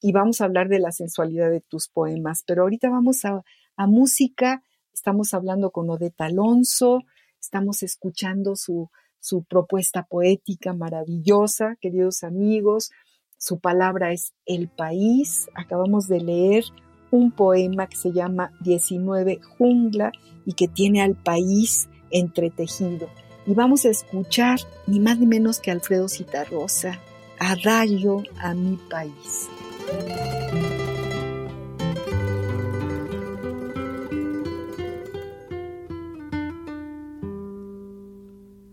Y 0.00 0.12
vamos 0.12 0.40
a 0.40 0.44
hablar 0.44 0.68
de 0.68 0.78
la 0.78 0.92
sensualidad 0.92 1.50
de 1.50 1.60
tus 1.60 1.88
poemas, 1.88 2.42
pero 2.46 2.62
ahorita 2.62 2.88
vamos 2.90 3.24
a, 3.24 3.42
a 3.76 3.86
música, 3.86 4.62
estamos 4.92 5.34
hablando 5.34 5.70
con 5.70 5.90
Odeta 5.90 6.26
Alonso, 6.26 7.00
estamos 7.40 7.82
escuchando 7.82 8.56
su, 8.56 8.90
su 9.20 9.44
propuesta 9.44 10.04
poética 10.04 10.72
maravillosa, 10.72 11.76
queridos 11.80 12.24
amigos. 12.24 12.90
Su 13.38 13.58
palabra 13.58 14.12
es 14.12 14.34
El 14.44 14.68
País. 14.68 15.48
Acabamos 15.54 16.08
de 16.08 16.20
leer 16.20 16.64
un 17.10 17.30
poema 17.32 17.86
que 17.86 17.96
se 17.96 18.12
llama 18.12 18.52
19 18.60 19.40
Jungla 19.58 20.12
y 20.44 20.52
que 20.54 20.68
tiene 20.68 21.02
al 21.02 21.16
país 21.16 21.88
entretejido. 22.10 23.08
Y 23.46 23.54
vamos 23.54 23.84
a 23.84 23.90
escuchar 23.90 24.60
ni 24.86 25.00
más 25.00 25.18
ni 25.18 25.26
menos 25.26 25.60
que 25.60 25.70
Alfredo 25.70 26.08
Citarrosa, 26.08 27.00
Adagio 27.38 28.22
a 28.38 28.54
mi 28.54 28.76
país. 28.90 29.48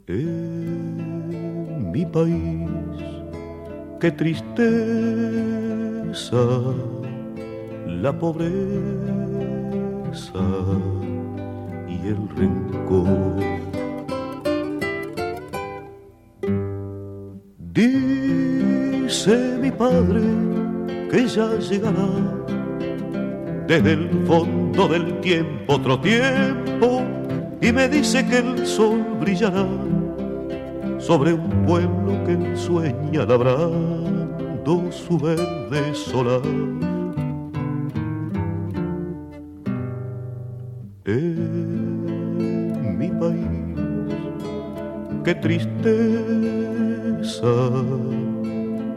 En 0.09 1.91
mi 1.91 2.05
país, 2.05 2.69
qué 3.99 4.09
tristeza, 4.09 4.57
la 7.85 8.17
pobreza 8.17 8.47
y 11.89 12.07
el 12.07 12.29
rencor. 12.37 13.35
Dice 17.73 19.35
mi 19.61 19.71
padre 19.71 20.56
que 21.09 21.27
ya 21.27 21.57
llegará 21.57 22.07
desde 23.67 23.93
el 23.93 24.09
fondo 24.25 24.87
del 24.87 25.19
tiempo 25.21 25.73
otro 25.73 25.99
tiempo 25.99 27.01
y 27.61 27.71
me 27.71 27.87
dice 27.87 28.25
que 28.25 28.37
el 28.37 28.65
sol 28.65 29.03
brillará 29.19 29.65
sobre 30.97 31.33
un 31.33 31.49
pueblo 31.65 32.23
que 32.25 32.55
sueña 32.55 33.25
labrando 33.25 34.91
su 34.91 35.17
verde 35.17 35.93
solar. 35.93 36.41
En 41.05 42.97
mi 42.97 43.07
país, 43.09 43.47
qué 45.23 45.35
tristeza 45.35 45.87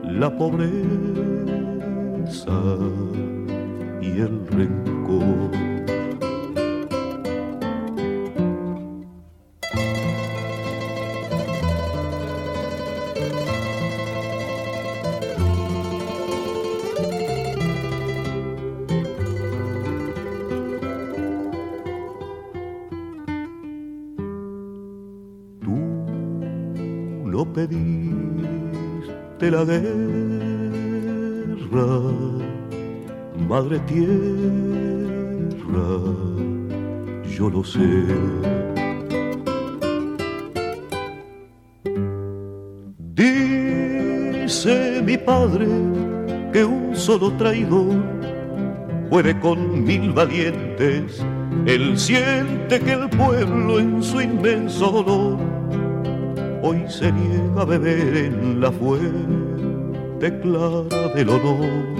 la 0.03 0.37
pobreza 0.37 1.10
y 2.47 4.21
el 4.21 4.47
rencor. 4.49 5.71
pediste 27.55 29.51
la 29.51 29.65
guerra, 29.65 29.81
madre 33.51 33.81
tierra, 33.81 34.07
yo 37.37 37.51
lo 37.51 37.65
sé. 37.65 38.07
Dice 43.17 45.03
mi 45.05 45.19
padre 45.19 45.67
que 46.53 46.65
un 46.65 46.95
solo 46.95 47.33
traidor 47.39 47.97
puede 49.11 49.37
con 49.41 49.83
mil 49.83 50.13
valientes. 50.13 51.21
Él 51.67 51.99
siente 51.99 52.79
que 52.79 52.93
el 52.93 53.11
pueblo 53.11 53.81
en 53.81 54.01
su 54.01 54.21
inmenso 54.21 54.93
dolor 54.93 55.39
hoy 56.63 56.85
se 56.87 57.11
niega 57.11 57.63
a 57.63 57.65
beber 57.65 58.17
en 58.17 58.61
la 58.61 58.71
fuente 58.71 60.41
clara 60.41 61.09
del 61.17 61.31
honor. 61.31 62.00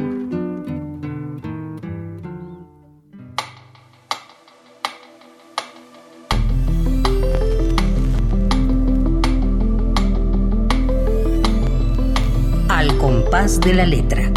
De 13.59 13.75
la 13.75 13.85
letra. 13.85 14.31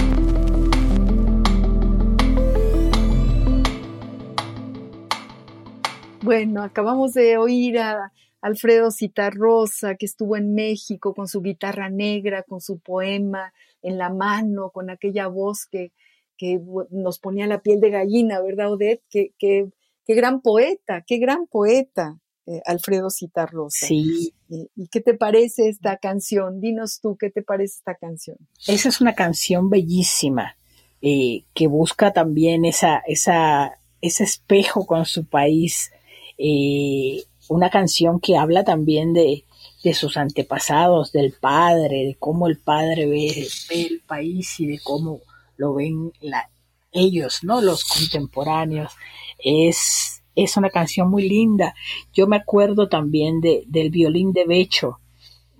Bueno, 6.23 6.63
acabamos 6.63 7.13
de 7.13 7.37
oír 7.37 7.77
a 7.77 8.11
Alfredo 8.41 8.89
Citarrosa, 8.89 9.95
que 9.95 10.07
estuvo 10.07 10.35
en 10.35 10.55
México 10.55 11.13
con 11.13 11.27
su 11.27 11.41
guitarra 11.41 11.91
negra, 11.91 12.41
con 12.41 12.59
su 12.59 12.79
poema 12.79 13.53
en 13.83 13.99
la 13.99 14.09
mano, 14.09 14.71
con 14.71 14.89
aquella 14.89 15.27
voz 15.27 15.67
que, 15.67 15.91
que 16.35 16.59
nos 16.89 17.19
ponía 17.19 17.45
la 17.45 17.61
piel 17.61 17.81
de 17.81 17.91
gallina, 17.91 18.41
¿verdad, 18.41 18.73
Odette? 18.73 19.03
Qué 19.11 19.71
gran 20.07 20.41
poeta, 20.41 21.03
qué 21.05 21.17
gran 21.17 21.45
poeta, 21.45 22.19
eh, 22.45 22.61
Alfredo 22.65 23.09
Citarrosa. 23.09 23.87
Sí. 23.87 24.33
¿Y 24.49 24.87
qué 24.87 25.01
te 25.01 25.13
parece 25.13 25.69
esta 25.69 25.97
canción? 25.97 26.59
Dinos 26.59 26.99
tú, 27.01 27.17
¿qué 27.17 27.29
te 27.29 27.41
parece 27.41 27.77
esta 27.77 27.95
canción? 27.95 28.37
Esa 28.67 28.89
es 28.89 29.01
una 29.01 29.15
canción 29.15 29.69
bellísima, 29.69 30.55
eh, 31.01 31.43
que 31.53 31.67
busca 31.67 32.13
también 32.13 32.65
esa, 32.65 33.01
esa, 33.07 33.79
ese 34.01 34.23
espejo 34.23 34.85
con 34.85 35.05
su 35.05 35.25
país. 35.25 35.91
Eh, 36.37 37.23
una 37.49 37.69
canción 37.69 38.19
que 38.19 38.37
habla 38.37 38.63
también 38.63 39.13
de, 39.13 39.45
de 39.83 39.93
sus 39.93 40.17
antepasados, 40.17 41.11
del 41.11 41.33
padre, 41.33 42.05
de 42.05 42.15
cómo 42.15 42.47
el 42.47 42.57
padre 42.57 43.05
ve, 43.05 43.47
el 43.69 44.01
país 44.07 44.59
y 44.59 44.67
de 44.67 44.79
cómo 44.79 45.21
lo 45.57 45.73
ven 45.73 46.11
la, 46.21 46.49
ellos, 46.93 47.39
¿no? 47.43 47.61
Los 47.61 47.83
contemporáneos. 47.83 48.93
Es, 49.43 50.12
es 50.35 50.57
una 50.57 50.69
canción 50.69 51.09
muy 51.09 51.27
linda. 51.27 51.75
Yo 52.13 52.27
me 52.27 52.37
acuerdo 52.37 52.87
también 52.89 53.41
de, 53.41 53.63
del 53.67 53.89
violín 53.89 54.31
de 54.33 54.45
Becho. 54.45 54.99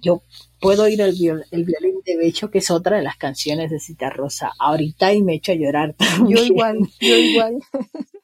Yo 0.02 0.22
puedo 0.60 0.84
oír 0.84 1.02
el, 1.02 1.16
el 1.52 1.66
violín 1.66 2.02
de 2.06 2.18
Becho, 2.18 2.50
que 2.52 2.60
es 2.60 2.70
otra 2.72 2.98
de 2.98 3.04
las 3.04 3.18
canciones 3.18 3.72
de 3.72 3.80
Cita 3.80 4.10
Rosa, 4.10 4.52
ahorita 4.60 5.14
y 5.14 5.22
me 5.22 5.36
echo 5.36 5.52
a 5.52 5.56
llorar 5.56 5.94
también. 5.98 6.38
Yo 6.38 6.44
igual, 6.46 6.78
yo 7.00 7.16
igual. 7.16 7.60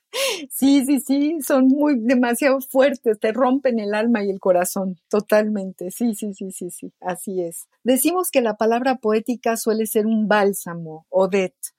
Sí, 0.50 0.84
sí, 0.86 1.00
sí, 1.00 1.38
son 1.42 1.68
muy 1.68 2.00
demasiado 2.00 2.60
fuertes, 2.62 3.20
te 3.20 3.32
rompen 3.32 3.80
el 3.80 3.94
alma 3.94 4.24
y 4.24 4.30
el 4.30 4.40
corazón, 4.40 5.00
totalmente. 5.08 5.92
Sí, 5.92 6.16
sí, 6.16 6.34
sí, 6.34 6.52
sí, 6.52 6.72
sí, 6.72 6.92
así 7.00 7.42
es. 7.42 7.68
Decimos 7.84 8.32
que 8.32 8.42
la 8.42 8.58
palabra 8.58 8.96
poética 8.96 9.56
suele 9.56 9.86
ser 9.86 10.08
un 10.08 10.28
bálsamo, 10.28 11.06
Odette. 11.10 11.74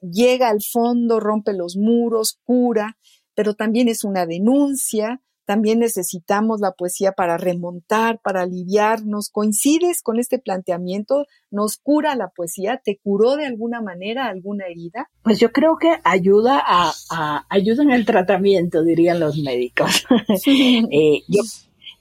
Llega 0.00 0.48
al 0.48 0.62
fondo, 0.62 1.20
rompe 1.20 1.52
los 1.52 1.76
muros, 1.76 2.38
cura, 2.44 2.96
pero 3.34 3.54
también 3.54 3.88
es 3.88 4.04
una 4.04 4.26
denuncia, 4.26 5.20
también 5.44 5.78
necesitamos 5.78 6.60
la 6.60 6.72
poesía 6.72 7.12
para 7.12 7.36
remontar, 7.36 8.18
para 8.20 8.42
aliviarnos. 8.42 9.28
¿Coincides 9.28 10.02
con 10.02 10.18
este 10.18 10.38
planteamiento? 10.38 11.26
¿Nos 11.50 11.76
cura 11.76 12.14
la 12.16 12.28
poesía? 12.28 12.80
¿Te 12.82 12.98
curó 12.98 13.36
de 13.36 13.46
alguna 13.46 13.82
manera 13.82 14.26
alguna 14.26 14.66
herida? 14.66 15.10
Pues 15.22 15.38
yo 15.38 15.52
creo 15.52 15.76
que 15.76 15.98
ayuda 16.02 16.62
a, 16.64 17.44
ayuda 17.50 17.82
en 17.82 17.90
el 17.90 18.06
tratamiento, 18.06 18.82
dirían 18.82 19.20
los 19.20 19.38
médicos. 19.38 20.06
Eh, 20.46 21.22
yo, 21.28 21.42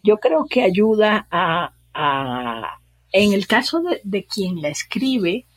yo 0.03 0.17
creo 0.17 0.45
que 0.45 0.61
ayuda 0.61 1.27
a, 1.31 1.73
en 3.11 3.33
el 3.33 3.47
caso 3.47 3.81
de, 3.81 4.01
de 4.03 4.25
quien 4.25 4.61
la 4.61 4.69
escribe, 4.69 5.47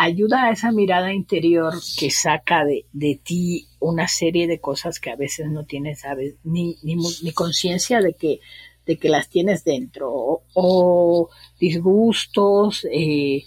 ayuda 0.00 0.44
a 0.44 0.52
esa 0.52 0.70
mirada 0.70 1.12
interior 1.12 1.74
que 1.98 2.12
saca 2.12 2.64
de, 2.64 3.20
ti 3.24 3.66
una 3.80 4.06
serie 4.06 4.46
de 4.46 4.60
cosas 4.60 5.00
que 5.00 5.10
a 5.10 5.16
veces 5.16 5.50
no 5.50 5.64
tienes 5.64 6.02
ni, 6.44 6.76
ni, 6.84 7.32
conciencia 7.32 8.00
de 8.00 8.14
que, 8.14 8.38
de 8.86 8.96
que 8.96 9.08
las 9.08 9.28
tienes 9.28 9.64
dentro, 9.64 10.42
o, 10.54 11.30
disgustos, 11.58 12.86
eh, 12.92 13.42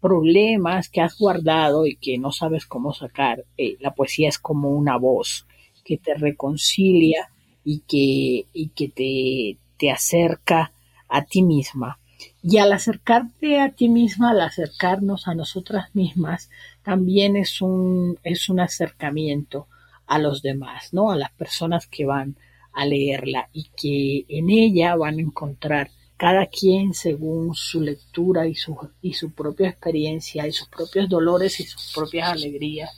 problemas 0.00 0.88
que 0.88 1.02
has 1.02 1.18
guardado 1.18 1.86
y 1.86 1.96
que 1.96 2.16
no 2.16 2.32
sabes 2.32 2.64
cómo 2.64 2.94
sacar. 2.94 3.44
Eh, 3.58 3.76
la 3.80 3.94
poesía 3.94 4.30
es 4.30 4.38
como 4.38 4.70
una 4.70 4.96
voz 4.96 5.46
que 5.84 5.98
te 5.98 6.14
reconcilia 6.14 7.28
y 7.64 7.80
que, 7.80 8.46
y 8.54 8.68
que 8.70 8.88
te, 8.88 9.58
te 9.76 9.90
acerca 9.90 10.72
a 11.06 11.22
ti 11.22 11.42
misma. 11.42 11.98
Y 12.42 12.58
al 12.58 12.72
acercarte 12.72 13.60
a 13.60 13.70
ti 13.70 13.88
misma, 13.88 14.30
al 14.30 14.40
acercarnos 14.40 15.28
a 15.28 15.34
nosotras 15.34 15.94
mismas, 15.94 16.50
también 16.82 17.36
es 17.36 17.60
un, 17.62 18.18
es 18.24 18.48
un 18.48 18.58
acercamiento 18.58 19.68
a 20.06 20.18
los 20.18 20.42
demás, 20.42 20.92
¿no? 20.92 21.12
A 21.12 21.16
las 21.16 21.30
personas 21.32 21.86
que 21.86 22.04
van 22.04 22.36
a 22.72 22.84
leerla 22.84 23.48
y 23.52 23.70
que 23.76 24.24
en 24.28 24.50
ella 24.50 24.96
van 24.96 25.18
a 25.18 25.22
encontrar 25.22 25.90
cada 26.16 26.46
quien 26.46 26.94
según 26.94 27.54
su 27.54 27.80
lectura 27.80 28.46
y 28.46 28.54
su, 28.54 28.76
y 29.00 29.14
su 29.14 29.32
propia 29.32 29.68
experiencia 29.68 30.46
y 30.46 30.52
sus 30.52 30.68
propios 30.68 31.08
dolores 31.08 31.60
y 31.60 31.64
sus 31.64 31.92
propias 31.92 32.28
alegrías 32.28 32.90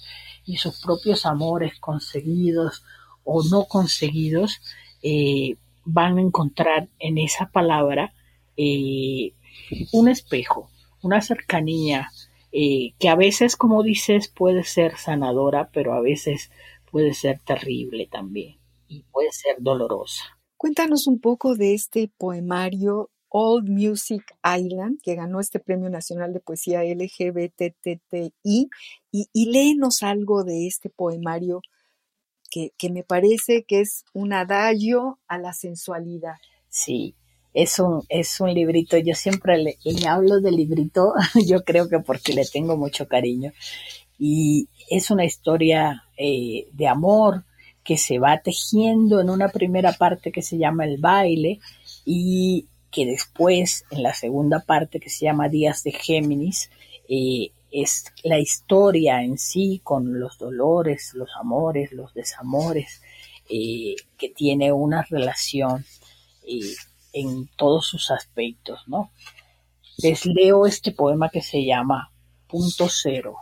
y 0.47 0.57
sus 0.57 0.81
propios 0.81 1.27
amores 1.27 1.79
conseguidos 1.81 2.83
o 3.25 3.43
no 3.45 3.65
conseguidos, 3.65 4.61
eh, 5.03 5.57
van 5.85 6.19
a 6.19 6.23
encontrar 6.23 6.89
en 6.99 7.19
esa 7.19 7.47
palabra 7.51 8.13
eh, 8.57 9.35
un 9.93 10.09
espejo, 10.09 10.71
una 11.03 11.21
cercanía 11.21 12.11
eh, 12.53 12.95
que 12.99 13.09
a 13.09 13.17
veces, 13.17 13.57
como 13.57 13.83
dices, 13.83 14.29
puede 14.29 14.65
ser 14.65 14.97
sanadora, 14.97 15.71
pero 15.73 15.95
a 15.95 16.01
veces 16.01 16.51
puede 16.91 17.13
ser 17.13 17.41
terrible 17.41 18.07
también 18.07 18.59
y 18.87 19.03
puede 19.11 19.33
ser 19.33 19.57
dolorosa. 19.59 20.23
Cuéntanos 20.57 21.09
un 21.09 21.21
poco 21.21 21.57
de 21.57 21.75
este 21.75 22.11
poemario 22.17 23.11
Old 23.29 23.69
Music 23.69 24.23
Island, 24.45 25.01
que 25.03 25.17
ganó 25.17 25.41
este 25.41 25.59
Premio 25.59 25.91
Nacional 25.91 26.33
de 26.33 26.39
Poesía 26.39 26.85
LGBTTI, 26.85 28.71
y, 29.11 29.29
y 29.33 29.51
léenos 29.51 30.05
algo 30.05 30.45
de 30.45 30.69
este 30.69 30.89
poemario 30.89 31.61
que, 32.49 32.71
que, 32.79 32.91
me 32.91 33.03
parece 33.03 33.65
que 33.65 33.81
es 33.81 34.05
un 34.13 34.33
adagio 34.33 35.19
a 35.27 35.39
la 35.39 35.53
sensualidad. 35.53 36.37
Sí, 36.69 37.17
es 37.55 37.79
un, 37.79 38.03
es 38.09 38.41
un 38.41 38.53
librito, 38.53 38.99
yo 38.99 39.15
siempre 39.15 39.57
le, 39.59 39.79
hablo 40.09 40.41
de 40.41 40.51
librito, 40.51 41.15
yo 41.47 41.65
creo 41.65 41.89
que 41.89 42.01
porque 42.01 42.35
le 42.35 42.45
tengo 42.45 42.77
mucho 42.77 43.07
cariño, 43.07 43.53
y 44.19 44.69
es 44.91 45.11
una 45.11 45.25
historia 45.25 46.05
eh, 46.17 46.67
de 46.73 46.89
amor 46.89 47.45
que 47.85 47.97
se 47.97 48.19
va 48.19 48.41
tejiendo 48.41 49.21
en 49.21 49.31
una 49.31 49.49
primera 49.49 49.93
parte 49.93 50.33
que 50.33 50.43
se 50.43 50.59
llama 50.59 50.85
el 50.85 50.99
baile 50.99 51.61
y 52.05 52.67
que 52.91 53.07
después 53.07 53.85
en 53.91 54.03
la 54.03 54.15
segunda 54.15 54.61
parte 54.61 55.01
que 55.01 55.11
se 55.11 55.27
llama 55.27 55.49
Días 55.49 55.83
de 55.85 55.93
Géminis 55.93 56.71
eh, 57.09 57.51
es 57.71 58.07
la 58.23 58.39
historia 58.39 59.23
en 59.23 59.37
sí 59.37 59.81
con 59.83 60.19
los 60.19 60.39
dolores, 60.39 61.13
los 61.15 61.29
amores, 61.39 61.93
los 61.93 62.15
desamores 62.15 63.03
eh, 63.49 63.97
que 64.17 64.31
tiene 64.31 64.73
una 64.73 65.03
relación 65.03 65.85
en 67.15 67.49
todos 67.57 67.87
sus 67.87 68.11
aspectos, 68.11 68.83
¿no? 68.89 69.11
Les 69.99 70.27
leo 70.27 70.67
este 70.67 70.91
poema 70.91 71.31
que 71.31 71.41
se 71.41 71.65
llama 71.65 72.11
Punto 72.49 72.89
Cero. 72.91 73.37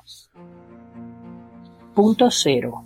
Punto 1.94 2.30
Cero. 2.30 2.84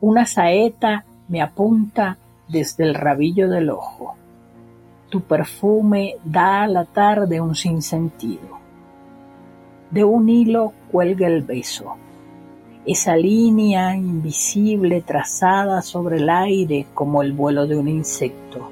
Una 0.00 0.24
saeta 0.24 1.04
me 1.28 1.42
apunta 1.42 2.16
desde 2.48 2.84
el 2.84 2.94
rabillo 2.94 3.48
del 3.50 3.70
ojo. 3.70 4.14
Tu 5.10 5.20
perfume 5.22 6.14
da 6.24 6.62
a 6.62 6.68
la 6.68 6.84
tarde 6.84 7.40
un 7.40 7.56
sinsentido. 7.56 8.60
De 9.90 10.04
un 10.04 10.28
hilo 10.28 10.72
cuelga 10.92 11.26
el 11.26 11.42
beso. 11.42 11.96
Esa 12.86 13.16
línea 13.16 13.96
invisible 13.96 15.02
trazada 15.02 15.82
sobre 15.82 16.18
el 16.18 16.30
aire 16.30 16.86
como 16.94 17.22
el 17.22 17.32
vuelo 17.32 17.66
de 17.66 17.76
un 17.76 17.88
insecto 17.88 18.70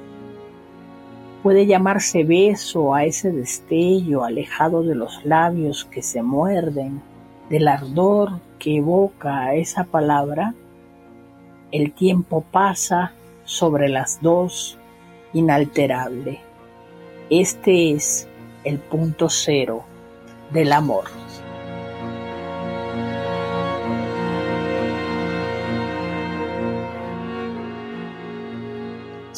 Puede 1.43 1.65
llamarse 1.65 2.25
beso 2.25 2.93
a 2.93 3.05
ese 3.05 3.31
destello 3.31 4.25
alejado 4.25 4.83
de 4.83 4.95
los 4.95 5.23
labios 5.23 5.85
que 5.85 6.01
se 6.01 6.21
muerden, 6.21 7.01
del 7.49 7.69
ardor 7.69 8.39
que 8.59 8.77
evoca 8.77 9.55
esa 9.55 9.85
palabra. 9.85 10.53
El 11.71 11.93
tiempo 11.93 12.43
pasa 12.51 13.13
sobre 13.45 13.87
las 13.87 14.21
dos, 14.21 14.77
inalterable. 15.31 16.41
Este 17.29 17.93
es 17.93 18.27
el 18.65 18.77
punto 18.79 19.29
cero 19.29 19.83
del 20.51 20.73
amor. 20.73 21.05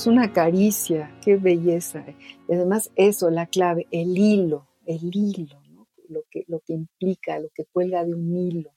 Es 0.01 0.07
una 0.07 0.33
caricia, 0.33 1.15
qué 1.23 1.35
belleza. 1.37 2.03
Y 2.49 2.55
además 2.55 2.89
eso, 2.95 3.29
la 3.29 3.45
clave, 3.45 3.85
el 3.91 4.17
hilo, 4.17 4.67
el 4.87 5.15
hilo, 5.15 5.61
lo, 6.09 6.23
que, 6.31 6.43
lo 6.47 6.59
que 6.61 6.73
implica, 6.73 7.37
lo 7.37 7.49
que 7.53 7.65
cuelga 7.65 8.03
de 8.03 8.15
un 8.15 8.35
hilo. 8.35 8.71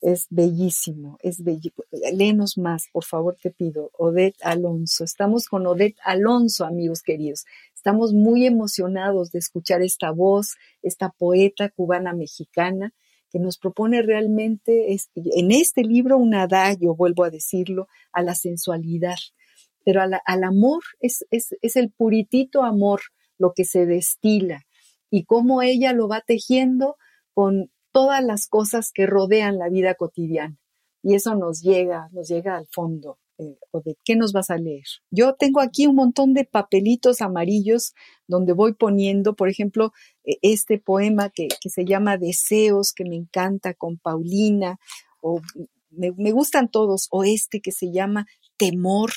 Es 0.00 0.28
bellísimo, 0.30 1.18
es 1.24 1.42
bellísimo. 1.42 1.82
Léenos 2.12 2.56
más, 2.56 2.86
por 2.92 3.02
favor, 3.02 3.36
te 3.42 3.50
pido. 3.50 3.90
Odette 3.98 4.36
Alonso. 4.44 5.02
Estamos 5.02 5.48
con 5.48 5.66
Odette 5.66 5.98
Alonso, 6.04 6.64
amigos 6.64 7.02
queridos. 7.02 7.46
Estamos 7.74 8.12
muy 8.12 8.46
emocionados 8.46 9.32
de 9.32 9.40
escuchar 9.40 9.82
esta 9.82 10.12
voz, 10.12 10.54
esta 10.82 11.08
poeta 11.10 11.68
cubana 11.70 12.12
mexicana 12.12 12.94
que 13.32 13.40
nos 13.40 13.58
propone 13.58 14.02
realmente 14.02 14.96
en 15.14 15.50
este 15.50 15.82
libro 15.82 16.16
un 16.16 16.34
adagio, 16.36 16.94
vuelvo 16.94 17.24
a 17.24 17.30
decirlo, 17.30 17.88
a 18.12 18.22
la 18.22 18.36
sensualidad, 18.36 19.16
pero 19.84 20.02
al, 20.02 20.44
amor 20.44 20.82
es, 21.00 21.26
es, 21.30 21.56
es, 21.62 21.76
el 21.76 21.90
puritito 21.90 22.64
amor 22.64 23.00
lo 23.38 23.52
que 23.54 23.64
se 23.64 23.86
destila 23.86 24.62
y 25.10 25.24
cómo 25.24 25.62
ella 25.62 25.92
lo 25.92 26.08
va 26.08 26.20
tejiendo 26.20 26.96
con 27.34 27.70
todas 27.92 28.22
las 28.22 28.46
cosas 28.46 28.92
que 28.92 29.06
rodean 29.06 29.58
la 29.58 29.68
vida 29.68 29.94
cotidiana. 29.94 30.56
Y 31.02 31.14
eso 31.14 31.34
nos 31.34 31.62
llega, 31.62 32.08
nos 32.12 32.28
llega 32.28 32.56
al 32.56 32.66
fondo. 32.70 33.18
Eh, 33.38 33.56
de 33.84 33.96
¿Qué 34.04 34.16
nos 34.16 34.32
vas 34.32 34.50
a 34.50 34.58
leer? 34.58 34.84
Yo 35.10 35.34
tengo 35.34 35.60
aquí 35.60 35.86
un 35.86 35.96
montón 35.96 36.34
de 36.34 36.44
papelitos 36.44 37.22
amarillos 37.22 37.94
donde 38.26 38.52
voy 38.52 38.74
poniendo, 38.74 39.34
por 39.34 39.48
ejemplo, 39.48 39.92
e, 40.24 40.36
este 40.42 40.78
poema 40.78 41.30
que, 41.30 41.48
que 41.60 41.70
se 41.70 41.86
llama 41.86 42.18
Deseos, 42.18 42.92
que 42.92 43.04
me 43.04 43.16
encanta, 43.16 43.72
con 43.72 43.96
Paulina, 43.96 44.78
o 45.22 45.40
me, 45.90 46.12
me 46.12 46.32
gustan 46.32 46.70
todos, 46.70 47.08
o 47.10 47.24
este 47.24 47.62
que 47.62 47.72
se 47.72 47.90
llama 47.90 48.26
Temor, 48.58 49.10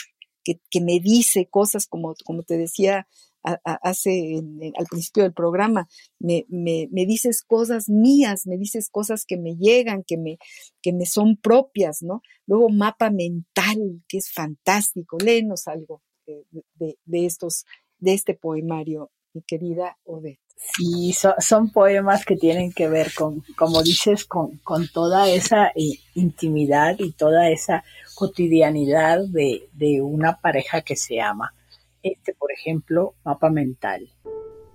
que, 0.44 0.82
me 0.82 1.00
dice 1.00 1.48
cosas 1.50 1.88
como, 1.88 2.16
como 2.26 2.44
te 2.44 2.58
decía 2.58 3.08
hace 3.44 4.41
al 4.78 4.86
principio 4.86 5.24
del 5.24 5.34
programa, 5.34 5.89
me, 6.18 6.46
me, 6.48 6.88
me, 6.91 7.06
dices 7.06 7.44
cosas 7.44 7.89
mías, 7.89 8.48
me 8.48 8.58
dices 8.58 8.89
cosas 8.89 9.26
que 9.26 9.38
me 9.38 9.58
llegan, 9.58 10.04
que 10.06 10.18
me, 10.18 10.38
que 10.82 10.94
me 10.94 11.06
son 11.06 11.36
propias, 11.36 12.02
¿no? 12.02 12.22
Luego 12.48 12.70
mapa 12.70 13.10
mental, 13.10 14.02
que 14.08 14.18
es 14.20 14.32
fantástico, 14.32 15.18
léenos 15.18 15.68
algo 15.68 16.02
de, 16.26 16.46
de, 16.76 16.98
de 17.04 17.26
estos, 17.26 17.66
de 17.98 18.14
este 18.14 18.34
poemario, 18.34 19.12
mi 19.34 19.42
querida 19.42 19.98
Odette. 20.06 20.40
Sí, 20.56 21.14
son 21.40 21.72
poemas 21.72 22.26
que 22.26 22.38
tienen 22.38 22.72
que 22.72 22.88
ver 22.88 23.14
con, 23.14 23.44
como 23.58 23.84
dices, 23.84 24.24
con, 24.26 24.60
con 24.60 24.88
toda 24.88 25.30
esa 25.30 25.68
eh, 25.76 26.00
intimidad 26.16 26.96
y 27.00 27.12
toda 27.12 27.50
esa 27.50 27.84
cotidianidad 28.16 29.20
de, 29.28 29.68
de 29.74 30.02
una 30.02 30.40
pareja 30.40 30.82
que 30.82 30.96
se 30.96 31.20
ama. 31.20 31.54
Este, 32.02 32.34
por 32.34 32.52
ejemplo, 32.52 33.16
mapa 33.26 33.50
mental. 33.50 34.10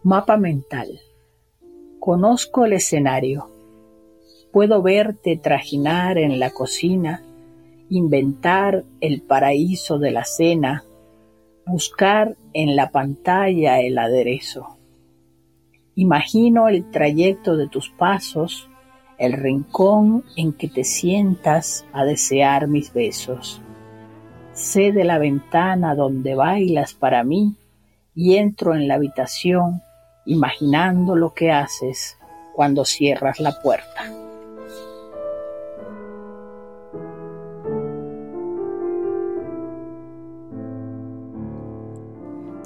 Mapa 0.03 0.37
mental. 0.37 1.01
Conozco 2.01 2.65
el 2.65 2.75
escenario. 2.75 3.51
Puedo 4.53 4.83
verte 4.83 5.37
trajinar 5.37 6.19
en 6.19 6.39
la 6.39 6.51
cocina, 6.51 7.23
inventar 7.89 8.85
el 9.01 9.23
paraíso 9.23 9.99
de 9.99 10.11
la 10.11 10.25
cena, 10.25 10.85
buscar 11.69 12.37
en 12.53 12.75
la 12.77 12.91
pantalla 12.91 13.81
el 13.81 13.99
aderezo 13.99 14.79
Imagino 15.99 16.69
el 16.69 16.89
trayecto 16.93 17.57
de 17.57 17.66
tus 17.66 17.91
pasos, 17.91 18.71
el 19.19 19.33
rincón 19.33 20.23
en 20.37 20.53
que 20.53 20.69
te 20.69 20.85
sientas 20.85 21.85
a 21.93 22.05
desear 22.05 22.69
mis 22.69 22.93
besos. 22.93 23.61
Sé 24.53 24.93
de 24.93 25.03
la 25.03 25.19
ventana 25.19 25.97
donde 25.97 26.37
bailas 26.37 26.95
para 26.95 27.25
mí 27.25 27.57
y 28.14 28.37
entro 28.37 28.77
en 28.77 28.87
la 28.87 28.95
habitación 28.95 29.83
imaginando 30.25 31.16
lo 31.16 31.35
que 31.35 31.51
haces 31.51 32.16
cuando 32.55 32.85
cierras 32.85 33.41
la 33.41 33.61
puerta. 33.61 34.28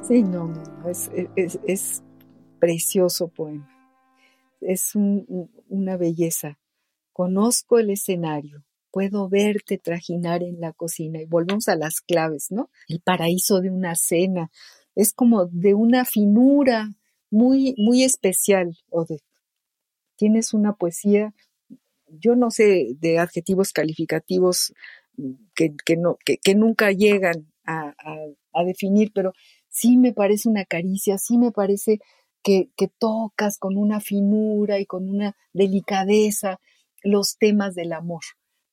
Sí, 0.02 0.24
no, 0.24 0.52
es, 0.84 1.10
es 1.36 2.02
precioso 2.58 3.28
poema. 3.28 3.68
Es 4.60 4.96
una 4.96 5.96
belleza. 5.96 6.58
Conozco 7.12 7.78
el 7.78 7.90
escenario, 7.90 8.64
puedo 8.90 9.28
verte 9.28 9.78
trajinar 9.78 10.42
en 10.42 10.60
la 10.60 10.72
cocina 10.72 11.20
y 11.20 11.26
volvemos 11.26 11.68
a 11.68 11.76
las 11.76 12.00
claves, 12.00 12.50
¿no? 12.50 12.68
El 12.88 13.00
paraíso 13.00 13.60
de 13.60 13.70
una 13.70 13.94
cena. 13.94 14.50
Es 14.96 15.12
como 15.12 15.46
de 15.46 15.74
una 15.74 16.04
finura 16.04 16.92
muy, 17.30 17.74
muy 17.78 18.02
especial, 18.02 18.76
Odette. 18.90 19.22
Tienes 20.16 20.52
una 20.52 20.72
poesía, 20.74 21.32
yo 22.08 22.34
no 22.34 22.50
sé 22.50 22.96
de 22.98 23.18
adjetivos 23.20 23.72
calificativos 23.72 24.74
que, 25.54 25.74
que, 25.84 26.54
nunca 26.54 26.90
llegan 26.90 27.52
a 27.64 28.64
definir, 28.64 29.12
pero 29.14 29.32
sí 29.72 29.96
me 29.96 30.12
parece 30.12 30.48
una 30.48 30.64
caricia, 30.64 31.18
sí 31.18 31.38
me 31.38 31.50
parece 31.50 31.98
que, 32.42 32.70
tocas 32.98 33.58
con 33.58 33.76
una 33.76 34.00
finura 34.00 34.78
y 34.78 34.86
con 34.86 35.08
una 35.08 35.36
delicadeza 35.52 36.60
los 37.02 37.36
temas 37.38 37.74
del 37.74 37.92
amor. 37.92 38.22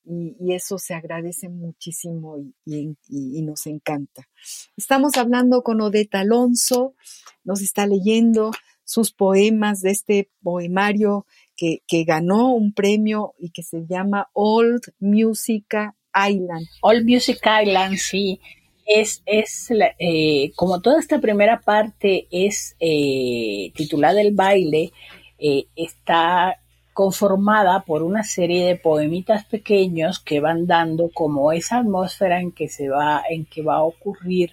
Y, 0.04 0.54
eso 0.54 0.78
se 0.78 0.94
agradece 0.94 1.50
muchísimo 1.50 2.38
y, 2.66 3.42
nos 3.42 3.66
encanta. 3.66 4.28
Estamos 4.76 5.18
hablando 5.18 5.64
con 5.64 5.82
Odette 5.82 6.16
Alonso, 6.16 6.96
nos 7.44 7.62
está 7.62 7.88
leyendo 7.88 8.52
sus 8.84 9.12
poemas 9.12 9.82
de 9.82 9.92
este 9.92 10.32
poemario 10.42 11.28
que, 11.56 11.84
que 11.88 12.04
ganó 12.04 12.54
un 12.54 12.74
premio 12.74 13.36
y 13.38 13.52
que 13.52 13.62
se 13.62 13.86
llama 13.88 14.30
Old 14.34 14.82
Music 15.00 15.76
Island. 16.16 16.66
Old 16.82 17.08
Music 17.08 17.40
Island, 17.46 17.98
sí. 17.98 18.42
Es, 18.90 19.22
es 19.28 19.70
eh, 20.00 20.52
como 20.56 20.82
toda 20.82 21.00
esta 21.00 21.20
primera 21.22 21.62
parte 21.62 22.28
es 22.32 22.76
eh, 22.80 23.72
titulada 23.76 24.20
El 24.20 24.34
baile, 24.34 24.92
eh, 25.38 25.68
está 25.76 26.60
conformada 26.94 27.84
por 27.84 28.02
una 28.02 28.24
serie 28.24 28.66
de 28.66 28.76
poemitas 28.76 29.46
pequeños 29.46 30.20
que 30.20 30.40
van 30.40 30.66
dando 30.66 31.12
como 31.14 31.52
esa 31.52 31.78
atmósfera 31.78 32.42
en 32.42 32.52
que 32.52 32.68
se 32.68 32.90
va, 32.90 33.22
en 33.30 33.46
que 33.46 33.62
va 33.62 33.76
a 33.76 33.84
ocurrir 33.84 34.52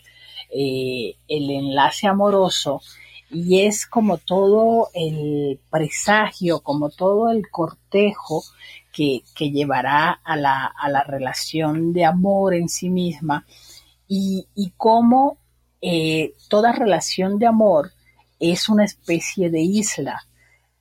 el 0.52 1.50
enlace 1.50 2.06
amoroso. 2.06 2.82
Y 3.30 3.62
es 3.62 3.86
como 3.86 4.18
todo 4.18 4.90
el 4.94 5.58
presagio, 5.70 6.60
como 6.60 6.90
todo 6.90 7.32
el 7.32 7.50
cortejo 7.50 8.44
que, 8.92 9.22
llevará 9.50 10.20
a 10.24 10.36
la, 10.36 10.66
a 10.66 10.88
la, 10.88 11.02
relación 11.02 11.92
de 11.92 12.04
amor 12.04 12.54
en 12.54 12.68
sí 12.68 12.88
misma 12.88 13.44
y, 14.08 14.46
y 14.54 14.72
cómo 14.76 15.38
eh, 15.80 16.34
toda 16.48 16.72
relación 16.72 17.38
de 17.38 17.46
amor 17.46 17.92
es 18.40 18.68
una 18.68 18.84
especie 18.84 19.50
de 19.50 19.60
isla, 19.60 20.26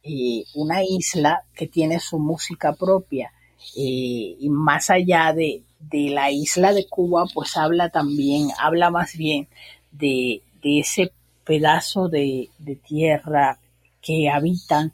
eh, 0.04 0.44
una 0.54 0.84
isla 0.84 1.44
que 1.54 1.68
tiene 1.68 2.00
su 2.00 2.20
música 2.20 2.74
propia 2.74 3.32
eh, 3.76 4.36
y 4.40 4.50
más 4.50 4.90
allá 4.90 5.34
de, 5.34 5.64
de, 5.80 6.10
la 6.10 6.32
isla 6.32 6.74
de 6.74 6.88
Cuba, 6.88 7.26
pues 7.34 7.58
habla 7.58 7.90
también, 7.90 8.50
habla 8.60 8.90
más 8.90 9.16
bien 9.16 9.48
de, 9.92 10.42
de 10.62 10.80
ese 10.80 11.12
pedazo 11.46 12.10
de, 12.10 12.50
tierra 12.88 13.60
que 14.02 14.30
habitan 14.30 14.92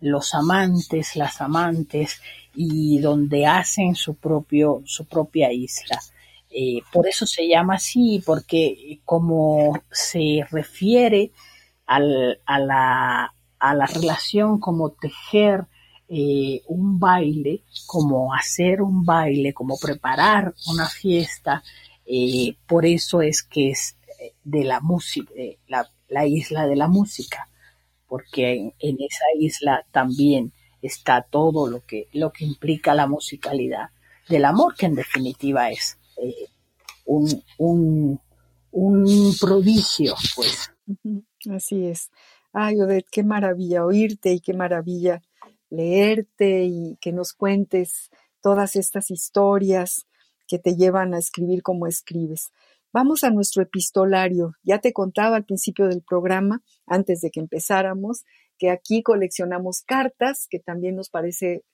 los 0.00 0.34
amantes, 0.34 1.16
las 1.16 1.40
amantes 1.40 2.20
y 2.54 2.98
donde 2.98 3.46
hacen 3.46 3.94
su 3.94 4.14
propio, 4.14 4.82
su 4.84 5.06
propia 5.06 5.50
isla. 5.52 6.00
Eh, 6.56 6.82
por 6.92 7.08
eso 7.08 7.26
se 7.26 7.48
llama 7.48 7.74
así, 7.74 8.22
porque 8.24 9.00
como 9.04 9.76
se 9.90 10.46
refiere 10.52 11.32
al, 11.84 12.40
a, 12.46 12.60
la, 12.60 13.34
a, 13.58 13.74
la, 13.74 13.86
relación 13.86 14.60
como 14.60 14.90
tejer 14.90 15.66
eh, 16.08 16.62
un 16.68 17.00
baile, 17.00 17.64
como 17.86 18.32
hacer 18.32 18.82
un 18.82 19.04
baile, 19.04 19.52
como 19.52 19.76
preparar 19.78 20.54
una 20.68 20.88
fiesta, 20.88 21.64
eh, 22.06 22.54
por 22.68 22.86
eso 22.86 23.20
es 23.20 23.42
que 23.42 23.70
es 23.70 23.96
de 24.44 24.62
la 24.62 24.78
música, 24.78 25.32
la, 25.66 25.90
la 26.08 26.24
isla 26.24 26.68
de 26.68 26.76
la 26.76 26.86
música, 26.86 27.48
porque 28.06 28.72
en, 28.78 28.96
esa 29.00 29.24
isla 29.40 29.84
también 29.90 30.52
está 30.82 31.22
todo 31.22 31.68
lo 31.68 31.84
que, 31.84 32.06
lo 32.12 32.30
que 32.30 32.44
implica 32.44 32.94
la 32.94 33.08
musicalidad 33.08 33.88
del 34.28 34.44
amor, 34.44 34.76
que 34.76 34.86
en 34.86 34.94
definitiva 34.94 35.72
es 35.72 35.98
un, 37.04 37.42
un, 37.58 38.20
un, 38.70 39.34
prodigio, 39.40 40.14
pues. 40.36 40.70
Así 41.50 41.86
es. 41.86 42.10
Ay, 42.52 42.80
Odette, 42.80 43.08
qué 43.10 43.24
maravilla 43.24 43.84
oírte 43.84 44.32
y 44.32 44.40
qué 44.40 44.54
maravilla 44.54 45.22
leerte 45.70 46.64
y 46.64 46.96
que 47.00 47.12
nos 47.12 47.32
cuentes 47.32 48.10
todas 48.40 48.76
estas 48.76 49.10
historias 49.10 50.06
que 50.46 50.58
te 50.58 50.76
llevan 50.76 51.14
a 51.14 51.18
escribir 51.18 51.62
como 51.62 51.86
escribes. 51.86 52.52
Vamos 52.92 53.24
a 53.24 53.30
nuestro 53.30 53.62
epistolario. 53.62 54.52
Ya 54.62 54.78
te 54.78 54.92
contaba 54.92 55.36
al 55.36 55.44
principio 55.44 55.88
del 55.88 56.02
programa, 56.02 56.62
antes 56.86 57.20
de 57.22 57.30
que 57.30 57.40
empezáramos, 57.40 58.24
que 58.58 58.70
aquí 58.70 59.02
coleccionamos 59.02 59.82
cartas, 59.82 60.46
que 60.48 60.58
también 60.58 60.96
nos 60.96 61.10
parece 61.10 61.64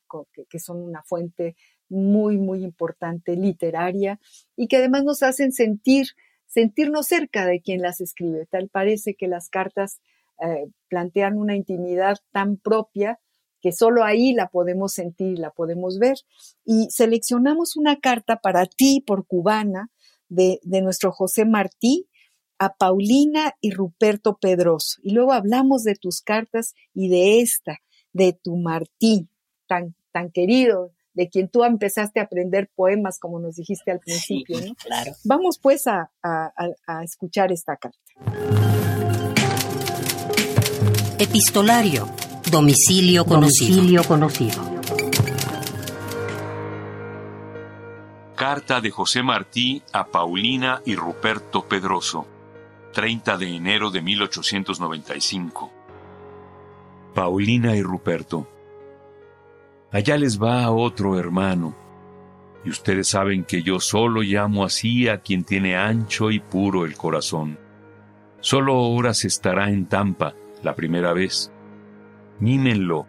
que 0.49 0.59
son 0.59 0.83
una 0.83 1.03
fuente 1.05 1.55
muy, 1.89 2.37
muy 2.37 2.64
importante 2.64 3.37
literaria 3.37 4.18
y 4.57 4.66
que 4.66 4.78
además 4.78 5.05
nos 5.05 5.22
hacen 5.22 5.53
sentir, 5.53 6.09
sentirnos 6.47 7.07
cerca 7.07 7.47
de 7.47 7.61
quien 7.61 7.81
las 7.81 8.01
escribe. 8.01 8.47
Tal 8.47 8.68
parece 8.68 9.14
que 9.14 9.28
las 9.28 9.49
cartas 9.49 10.01
eh, 10.43 10.66
plantean 10.89 11.39
una 11.39 11.55
intimidad 11.55 12.18
tan 12.33 12.57
propia 12.57 13.20
que 13.61 13.72
solo 13.72 14.05
ahí 14.05 14.33
la 14.33 14.49
podemos 14.49 14.95
sentir, 14.95 15.39
la 15.39 15.51
podemos 15.51 15.99
ver. 15.99 16.16
Y 16.64 16.89
seleccionamos 16.91 17.76
una 17.76 18.01
carta 18.01 18.37
para 18.37 18.66
ti 18.66 19.05
por 19.07 19.26
cubana, 19.26 19.91
de, 20.31 20.61
nuestro 20.81 21.12
José 21.12 21.45
Martí 21.45 22.09
a 22.61 22.74
Paulina 22.74 23.54
y 23.62 23.72
Ruperto 23.72 24.36
Pedroso. 24.36 25.00
Y 25.02 25.12
luego 25.12 25.32
hablamos 25.32 25.82
de 25.82 25.94
tus 25.94 26.20
cartas 26.20 26.74
y 26.94 27.08
de 27.08 27.40
esta, 27.40 27.78
de 28.12 28.34
tu 28.34 28.56
Martí, 28.56 29.28
tan, 29.66 29.96
tan 30.12 30.30
querido, 30.30 30.92
de 31.14 31.30
quien 31.30 31.48
tú 31.48 31.64
empezaste 31.64 32.20
a 32.20 32.24
aprender 32.24 32.70
poemas, 32.76 33.18
como 33.18 33.40
nos 33.40 33.56
dijiste 33.56 33.90
al 33.90 33.98
principio. 33.98 34.58
claro. 34.84 35.12
Vamos 35.24 35.58
pues 35.58 35.86
a, 35.86 36.11
escuchar 37.02 37.50
esta 37.50 37.76
carta. 37.76 37.98
Epistolario. 41.18 42.08
Domicilio 42.50 43.24
conocido. 43.24 43.76
Domicilio 43.76 44.04
conocido. 44.04 44.80
Carta 48.34 48.80
de 48.80 48.90
José 48.90 49.22
Martí 49.22 49.82
a 49.92 50.06
Paulina 50.06 50.82
y 50.84 50.96
Ruperto 50.96 51.68
Pedroso, 51.68 52.26
30 52.93 53.38
de 53.38 53.55
enero 53.55 53.91
de 53.91 54.03
1895. 54.03 55.72
Paulina 57.14 57.76
y 57.76 57.82
Ruperto. 57.82 58.49
Allá 59.93 60.16
les 60.16 60.41
va 60.41 60.70
otro 60.70 61.18
hermano, 61.18 61.74
y 62.64 62.70
ustedes 62.70 63.09
saben 63.09 63.45
que 63.45 63.62
yo 63.62 63.80
solo 63.80 64.22
llamo 64.22 64.64
así 64.64 65.09
a 65.09 65.18
quien 65.18 65.45
tiene 65.45 65.76
ancho 65.76 66.30
y 66.30 66.41
puro 66.41 66.84
el 66.84 66.97
corazón. 66.97 67.59
Solo 68.41 68.80
horas 68.80 69.24
estará 69.24 69.70
en 69.70 69.86
Tampa, 69.86 70.34
la 70.62 70.74
primera 70.74 71.12
vez. 71.12 71.53
Mímenlo. 72.38 73.07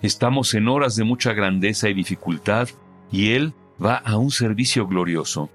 Estamos 0.00 0.54
en 0.54 0.68
horas 0.68 0.96
de 0.96 1.04
mucha 1.04 1.32
grandeza 1.32 1.88
y 1.88 1.94
dificultad, 1.94 2.68
y 3.10 3.32
él 3.32 3.54
va 3.82 3.96
a 3.96 4.16
un 4.16 4.30
servicio 4.30 4.86
glorioso. 4.86 5.50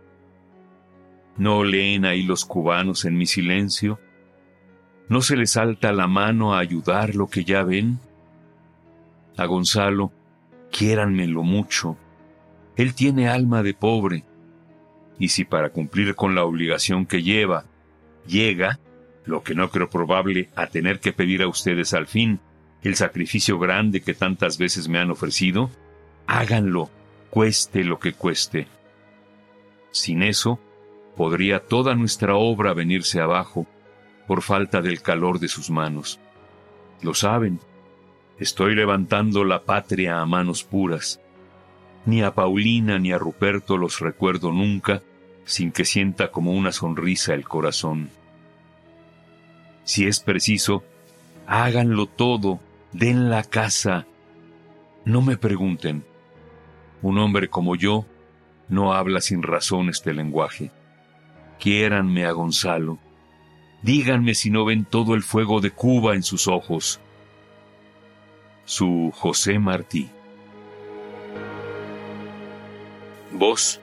¿No 1.37 1.63
leen 1.63 2.05
ahí 2.05 2.23
los 2.23 2.45
cubanos 2.45 3.05
en 3.05 3.17
mi 3.17 3.25
silencio? 3.25 3.99
¿No 5.09 5.21
se 5.21 5.37
les 5.37 5.51
salta 5.51 5.91
la 5.91 6.07
mano 6.07 6.53
a 6.53 6.59
ayudar 6.59 7.15
lo 7.15 7.27
que 7.27 7.43
ya 7.43 7.63
ven? 7.63 7.99
A 9.37 9.45
Gonzalo, 9.45 10.11
quiéranmelo 10.71 11.43
mucho. 11.43 11.97
Él 12.75 12.93
tiene 12.93 13.29
alma 13.29 13.63
de 13.63 13.73
pobre. 13.73 14.23
Y 15.19 15.29
si 15.29 15.45
para 15.45 15.69
cumplir 15.69 16.15
con 16.15 16.35
la 16.35 16.43
obligación 16.43 17.05
que 17.05 17.23
lleva, 17.23 17.65
llega, 18.27 18.79
lo 19.25 19.43
que 19.43 19.55
no 19.55 19.69
creo 19.69 19.89
probable, 19.89 20.49
a 20.55 20.67
tener 20.67 20.99
que 20.99 21.13
pedir 21.13 21.41
a 21.41 21.47
ustedes 21.47 21.93
al 21.93 22.07
fin 22.07 22.39
el 22.83 22.95
sacrificio 22.95 23.59
grande 23.59 24.01
que 24.01 24.13
tantas 24.13 24.57
veces 24.57 24.87
me 24.87 24.99
han 24.99 25.11
ofrecido, 25.11 25.69
háganlo 26.27 26.89
cueste 27.29 27.83
lo 27.83 27.99
que 27.99 28.13
cueste. 28.13 28.67
Sin 29.91 30.23
eso, 30.23 30.59
podría 31.17 31.59
toda 31.59 31.95
nuestra 31.95 32.35
obra 32.35 32.73
venirse 32.73 33.19
abajo 33.19 33.65
por 34.27 34.43
falta 34.43 34.81
del 34.81 35.01
calor 35.01 35.39
de 35.39 35.47
sus 35.47 35.69
manos. 35.69 36.19
Lo 37.01 37.13
saben, 37.13 37.59
estoy 38.39 38.75
levantando 38.75 39.43
la 39.43 39.63
patria 39.63 40.21
a 40.21 40.25
manos 40.25 40.63
puras. 40.63 41.19
Ni 42.05 42.21
a 42.21 42.33
Paulina 42.33 42.99
ni 42.99 43.11
a 43.11 43.17
Ruperto 43.17 43.77
los 43.77 43.99
recuerdo 43.99 44.51
nunca 44.51 45.01
sin 45.43 45.71
que 45.71 45.85
sienta 45.85 46.29
como 46.29 46.51
una 46.51 46.71
sonrisa 46.71 47.33
el 47.33 47.47
corazón. 47.47 48.09
Si 49.85 50.05
es 50.05 50.19
preciso, 50.19 50.83
háganlo 51.47 52.05
todo, 52.05 52.59
den 52.91 53.29
la 53.29 53.43
casa. 53.43 54.05
No 55.05 55.21
me 55.21 55.37
pregunten, 55.37 56.03
un 57.01 57.17
hombre 57.17 57.47
como 57.47 57.75
yo 57.75 58.05
no 58.67 58.93
habla 58.93 59.21
sin 59.21 59.41
razón 59.41 59.89
este 59.89 60.13
lenguaje. 60.13 60.71
Quiéranme 61.59 62.25
a 62.25 62.31
Gonzalo. 62.31 62.97
Díganme 63.81 64.35
si 64.35 64.49
no 64.49 64.65
ven 64.65 64.85
todo 64.85 65.15
el 65.15 65.23
fuego 65.23 65.61
de 65.61 65.71
Cuba 65.71 66.15
en 66.15 66.23
sus 66.23 66.47
ojos. 66.47 66.99
Su 68.65 69.11
José 69.15 69.59
Martí. 69.59 70.09
Voz 73.31 73.79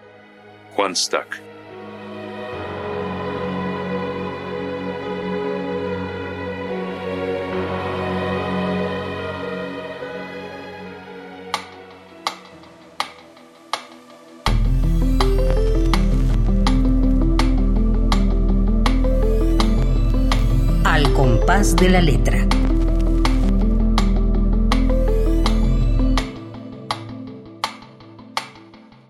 Juan 0.74 0.96
Stack. 0.96 1.53
De 21.72 21.88
la 21.88 22.02
letra. 22.02 22.46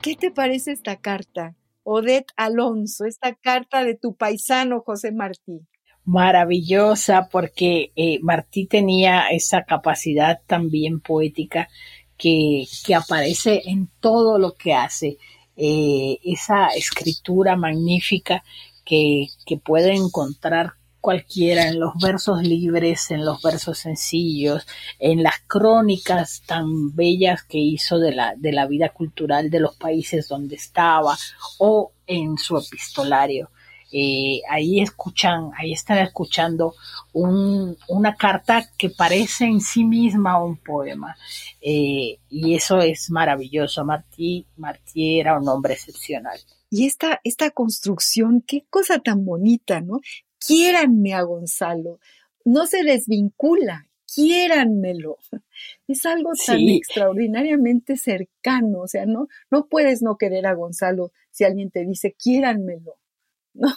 ¿Qué 0.01 0.15
te 0.15 0.31
parece 0.31 0.71
esta 0.71 0.97
carta? 1.01 1.57
Odette 1.83 2.33
Alonso, 2.37 3.07
esta 3.07 3.35
carta 3.35 3.83
de 3.83 3.97
tu 3.97 4.15
paisano 4.15 4.83
José 4.87 5.11
Martí? 5.11 5.67
Maravillosa 6.05 7.29
porque 7.29 7.91
eh, 7.97 8.21
Martí 8.23 8.67
tenía 8.67 9.27
esa 9.33 9.65
capacidad 9.65 10.41
también 10.47 11.01
poética 11.01 11.69
que, 12.17 12.67
que 12.87 12.95
aparece 12.95 13.63
en 13.65 13.91
todo 13.99 14.39
lo 14.39 14.55
que 14.55 14.75
hace, 14.75 15.19
eh, 15.57 16.19
esa 16.23 16.69
escritura 16.69 17.57
magnífica 17.57 18.45
que, 18.85 19.27
que 19.45 19.57
puede 19.57 19.93
encontrar 19.93 20.75
cualquiera, 21.05 21.69
en 21.69 21.79
los 21.79 21.93
versos 22.01 22.43
libres, 22.43 23.11
en 23.11 23.27
los 23.27 23.43
versos 23.43 23.77
sencillos, 23.77 24.67
en 24.99 25.23
las 25.23 25.35
crónicas 25.47 26.43
tan 26.47 26.97
bellas 26.97 27.45
que 27.45 27.59
hizo 27.59 27.99
de 27.99 28.15
la, 28.15 28.35
de 28.39 28.53
la 28.53 28.67
vida 28.67 28.89
cultural 28.89 29.51
de 29.51 29.61
los 29.61 29.77
países 29.77 30.29
donde 30.29 30.57
estaba 30.57 31.15
o 31.59 31.93
en 32.07 32.39
su 32.39 32.57
epistolario. 32.57 33.51
Eh, 33.93 34.41
ahí 34.49 34.81
escuchan, 34.81 35.51
ahí 35.59 35.75
están 35.75 35.99
escuchando 35.99 36.75
un, 37.13 37.77
una 37.89 38.17
carta 38.17 38.67
que 38.79 38.89
parece 38.89 39.45
en 39.45 39.61
sí 39.61 39.85
misma 39.85 40.43
un 40.43 40.57
poema. 40.57 41.15
Eh, 41.61 42.19
y 42.31 42.55
eso 42.55 42.81
es 42.81 43.11
maravilloso. 43.11 43.85
Martí, 43.85 44.47
Martí 44.57 45.21
era 45.21 45.39
un 45.39 45.47
hombre 45.51 45.75
excepcional. 45.75 46.41
Y 46.71 46.87
esta, 46.87 47.21
esta 47.23 47.51
construcción, 47.51 48.43
qué 48.45 48.65
cosa 48.71 48.99
tan 49.01 49.27
bonita, 49.27 49.83
¿no? 49.83 50.01
Quiéranme 50.47 51.15
a 51.15 51.23
Gonzalo, 51.23 52.01
no 52.45 52.67
se 52.67 52.83
desvincula, 52.83 53.89
quiéranmelo. 54.13 55.19
Es 55.87 56.05
algo 56.07 56.33
tan 56.47 56.61
extraordinariamente 56.61 57.97
cercano, 57.97 58.81
o 58.81 58.89
sea, 58.89 59.07
no, 59.07 59.29
no 59.51 59.67
puedes 59.69 60.03
no 60.03 60.17
querer 60.17 60.47
a 60.47 60.55
Gonzalo 60.55 61.13
si 61.31 61.45
alguien 61.45 61.71
te 61.71 61.85
dice 61.85 62.15
quiéranmelo. 62.19 62.97
¿no? 63.55 63.69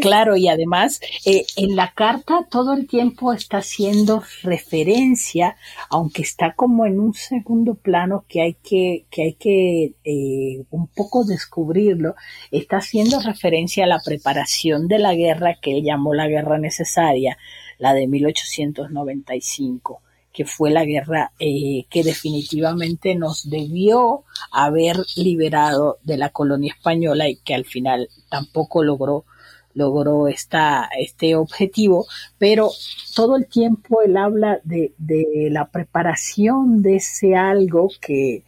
Claro, 0.00 0.36
y 0.36 0.48
además 0.48 1.00
eh, 1.24 1.46
en 1.56 1.76
la 1.76 1.92
carta 1.92 2.46
todo 2.50 2.74
el 2.74 2.86
tiempo 2.86 3.32
está 3.32 3.58
haciendo 3.58 4.22
referencia, 4.42 5.56
aunque 5.90 6.22
está 6.22 6.54
como 6.54 6.86
en 6.86 6.98
un 7.00 7.14
segundo 7.14 7.74
plano 7.74 8.24
que 8.28 8.42
hay 8.42 8.54
que, 8.54 9.06
que 9.10 9.22
hay 9.22 9.34
que 9.34 9.94
eh, 10.04 10.64
un 10.70 10.88
poco 10.88 11.24
descubrirlo, 11.24 12.14
está 12.50 12.78
haciendo 12.78 13.20
referencia 13.20 13.84
a 13.84 13.88
la 13.88 14.00
preparación 14.04 14.88
de 14.88 14.98
la 14.98 15.14
guerra 15.14 15.58
que 15.60 15.78
él 15.78 15.84
llamó 15.84 16.14
la 16.14 16.28
guerra 16.28 16.58
necesaria, 16.58 17.38
la 17.78 17.94
de 17.94 18.06
1895 18.06 20.02
que 20.36 20.44
fue 20.44 20.70
la 20.70 20.84
guerra 20.84 21.32
eh, 21.38 21.86
que 21.88 22.04
definitivamente 22.04 23.14
nos 23.14 23.48
debió 23.48 24.24
haber 24.52 24.98
liberado 25.16 25.96
de 26.02 26.18
la 26.18 26.28
colonia 26.28 26.74
española 26.76 27.26
y 27.26 27.36
que 27.36 27.54
al 27.54 27.64
final 27.64 28.10
tampoco 28.28 28.84
logró 28.84 29.24
logró 29.72 30.28
esta, 30.28 30.88
este 30.98 31.36
objetivo, 31.36 32.06
pero 32.38 32.70
todo 33.14 33.36
el 33.36 33.46
tiempo 33.46 34.00
él 34.02 34.16
habla 34.16 34.58
de, 34.64 34.92
de 34.96 35.48
la 35.50 35.68
preparación 35.68 36.82
de 36.82 36.96
ese 36.96 37.34
algo 37.34 37.90
que, 38.00 38.42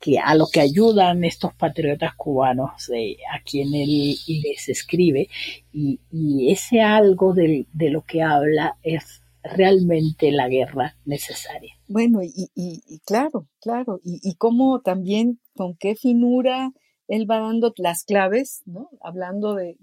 que 0.00 0.18
a 0.18 0.34
lo 0.34 0.46
que 0.52 0.60
ayudan 0.60 1.24
estos 1.24 1.54
patriotas 1.54 2.14
cubanos 2.14 2.90
eh, 2.90 3.16
a 3.32 3.40
quien 3.42 3.72
él 3.74 4.16
les 4.26 4.68
escribe. 4.68 5.28
Y, 5.72 6.00
y 6.10 6.52
ese 6.52 6.80
algo 6.80 7.32
de, 7.32 7.66
de, 7.72 7.90
lo 7.90 8.02
que 8.02 8.22
habla 8.22 8.76
es 8.82 9.21
realmente 9.42 10.30
la 10.30 10.48
guerra 10.48 10.96
necesaria. 11.04 11.74
Bueno, 11.88 12.22
y, 12.22 12.50
y, 12.54 13.00
claro, 13.00 13.48
claro, 13.60 14.00
y, 14.02 14.20
y 14.22 14.34
cómo 14.36 14.80
también, 14.80 15.40
con 15.54 15.76
qué 15.76 15.94
finura 15.94 16.72
él 17.08 17.30
va 17.30 17.40
dando 17.40 17.72
las 17.76 18.04
claves, 18.04 18.62
¿no? 18.64 18.88
Hablando 19.00 19.54
de, 19.54 19.76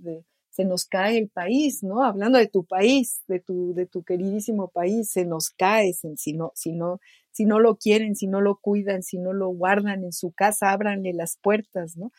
se 0.49 0.65
nos 0.65 0.85
cae 0.85 1.17
el 1.17 1.29
país, 1.29 1.83
¿no? 1.83 2.03
Hablando 2.03 2.39
de 2.39 2.47
tu 2.47 2.65
país, 2.65 3.21
de 3.27 3.39
tu, 3.39 3.73
de 3.73 3.85
tu 3.85 4.03
queridísimo 4.03 4.69
país, 4.69 5.11
se 5.11 5.25
nos 5.25 5.49
cae 5.49 5.93
si 5.93 6.33
no, 6.33 6.51
si 6.55 6.73
no, 6.73 6.99
si 7.31 7.45
no 7.45 7.59
lo 7.59 7.75
quieren, 7.75 8.15
si 8.15 8.27
no 8.27 8.41
lo 8.41 8.57
cuidan, 8.57 9.03
si 9.03 9.19
no 9.19 9.33
lo 9.33 9.49
guardan 9.49 10.03
en 10.03 10.11
su 10.11 10.31
casa, 10.31 10.71
ábranle 10.71 11.13
las 11.13 11.37
puertas, 11.37 11.97
¿no? 11.97 12.11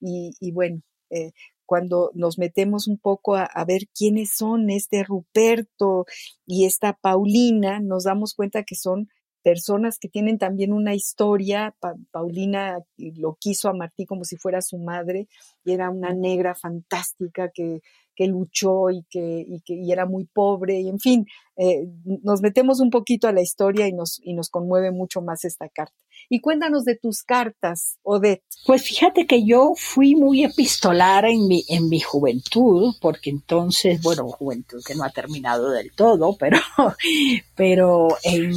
Y, 0.00 0.32
y 0.38 0.52
bueno, 0.52 0.82
eh, 1.10 1.32
cuando 1.68 2.10
nos 2.14 2.38
metemos 2.38 2.88
un 2.88 2.96
poco 2.96 3.36
a, 3.36 3.64
ver 3.66 3.82
quiénes 3.94 4.30
son 4.34 4.70
este 4.70 5.04
Ruperto 5.04 6.06
y 6.46 6.64
esta 6.64 6.94
Paulina, 6.94 7.78
nos 7.78 8.04
damos 8.04 8.32
cuenta 8.32 8.62
que 8.62 8.74
son 8.74 9.10
personas 9.42 9.98
que 9.98 10.08
tienen 10.08 10.38
también 10.38 10.72
una 10.72 10.94
historia. 10.94 11.74
Paulina 12.10 12.78
lo 12.96 13.36
quiso 13.38 13.68
a 13.68 13.74
Martí 13.74 14.06
como 14.06 14.24
si 14.24 14.38
fuera 14.38 14.62
su 14.62 14.78
madre 14.78 15.28
y 15.62 15.72
era 15.72 15.90
una 15.90 16.14
negra 16.14 16.54
fantástica 16.54 17.50
que 17.52 17.82
que 18.18 18.26
luchó 18.26 18.90
y 18.90 19.04
que, 19.08 19.44
y 19.46 19.60
que 19.60 19.74
y 19.74 19.92
era 19.92 20.04
muy 20.04 20.24
pobre, 20.24 20.80
y 20.80 20.88
en 20.88 20.98
fin, 20.98 21.24
eh, 21.56 21.86
nos 22.24 22.42
metemos 22.42 22.80
un 22.80 22.90
poquito 22.90 23.28
a 23.28 23.32
la 23.32 23.42
historia 23.42 23.86
y 23.86 23.92
nos, 23.92 24.20
y 24.24 24.34
nos 24.34 24.50
conmueve 24.50 24.90
mucho 24.90 25.22
más 25.22 25.44
esta 25.44 25.68
carta. 25.68 25.94
Y 26.28 26.40
cuéntanos 26.40 26.84
de 26.84 26.96
tus 26.96 27.22
cartas, 27.22 27.98
Odette. 28.02 28.44
Pues 28.66 28.82
fíjate 28.82 29.26
que 29.26 29.44
yo 29.44 29.72
fui 29.76 30.14
muy 30.14 30.44
epistolar 30.44 31.24
en 31.24 31.48
mi, 31.48 31.64
en 31.68 31.88
mi 31.88 32.00
juventud, 32.00 32.94
porque 33.00 33.30
entonces, 33.30 34.02
bueno, 34.02 34.28
juventud 34.28 34.82
que 34.86 34.94
no 34.94 35.04
ha 35.04 35.10
terminado 35.10 35.70
del 35.70 35.90
todo, 35.92 36.36
pero, 36.38 36.58
pero 37.56 38.08
en, 38.22 38.52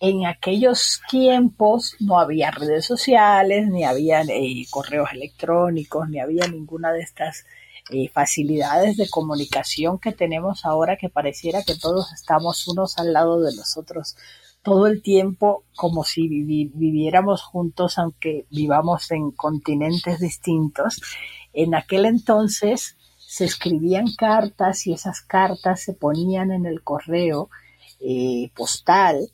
en 0.00 0.26
aquellos 0.26 1.00
tiempos 1.10 1.96
no 2.00 2.18
había 2.18 2.50
redes 2.50 2.86
sociales, 2.86 3.68
ni 3.68 3.84
había 3.84 4.22
eh, 4.22 4.64
correos 4.70 5.10
electrónicos, 5.12 6.08
ni 6.08 6.20
había 6.20 6.46
ninguna 6.46 6.92
de 6.92 7.00
estas 7.00 7.44
eh, 7.90 8.08
facilidades 8.08 8.96
de 8.96 9.10
comunicación 9.10 9.98
que 9.98 10.12
tenemos 10.12 10.64
ahora 10.64 10.96
que 10.96 11.10
pareciera 11.10 11.62
que 11.64 11.74
todos 11.74 12.14
estamos 12.14 12.66
unos 12.66 12.98
al 12.98 13.12
lado 13.12 13.42
de 13.42 13.54
los 13.54 13.76
otros 13.76 14.16
todo 14.64 14.88
el 14.88 15.02
tiempo 15.02 15.62
como 15.76 16.02
si 16.02 16.26
viviéramos 16.26 17.42
juntos 17.42 17.98
aunque 17.98 18.46
vivamos 18.50 19.10
en 19.12 19.30
continentes 19.30 20.18
distintos. 20.18 21.00
En 21.52 21.74
aquel 21.74 22.06
entonces 22.06 22.96
se 23.18 23.44
escribían 23.44 24.06
cartas 24.16 24.86
y 24.86 24.92
esas 24.92 25.20
cartas 25.20 25.82
se 25.82 25.92
ponían 25.92 26.50
en 26.50 26.66
el 26.66 26.82
correo 26.82 27.50
eh, 28.00 28.50
postal 28.56 29.28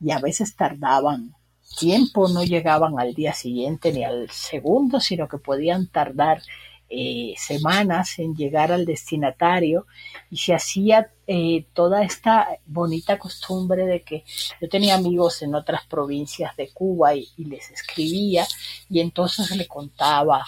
y 0.00 0.12
a 0.12 0.20
veces 0.20 0.54
tardaban 0.56 1.34
tiempo, 1.78 2.28
no 2.28 2.44
llegaban 2.44 2.98
al 2.98 3.12
día 3.12 3.34
siguiente 3.34 3.92
ni 3.92 4.04
al 4.04 4.30
segundo, 4.30 5.00
sino 5.00 5.26
que 5.26 5.38
podían 5.38 5.88
tardar 5.88 6.42
eh, 6.88 7.34
semanas 7.36 8.18
en 8.20 8.36
llegar 8.36 8.70
al 8.70 8.84
destinatario 8.84 9.86
y 10.30 10.36
se 10.36 10.54
hacía 10.54 11.10
eh, 11.26 11.66
toda 11.74 12.04
esta 12.04 12.46
bonita 12.64 13.18
costumbre 13.18 13.86
de 13.86 14.02
que 14.02 14.24
yo 14.60 14.68
tenía 14.68 14.94
amigos 14.94 15.42
en 15.42 15.56
otras 15.56 15.84
provincias 15.86 16.56
de 16.56 16.70
Cuba 16.70 17.16
y, 17.16 17.28
les 17.38 17.70
escribía 17.72 18.46
y 18.88 19.00
entonces 19.00 19.50
le 19.56 19.66
contaba 19.66 20.46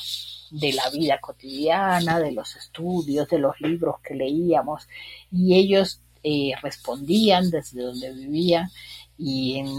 de 0.53 0.73
la 0.73 0.89
vida 0.91 1.21
cotidiana, 1.21 2.21
de 2.21 2.31
los 2.31 2.55
estudios, 2.55 3.29
de 3.29 3.41
los 3.41 3.61
libros 3.61 3.97
que 4.01 4.15
leíamos 4.15 4.87
y 5.33 5.57
ellos 5.57 6.01
eh, 6.23 6.53
respondían 6.63 7.51
desde 7.51 7.83
donde 7.83 8.13
vivían 8.13 8.71
y 9.19 9.59
en 9.59 9.77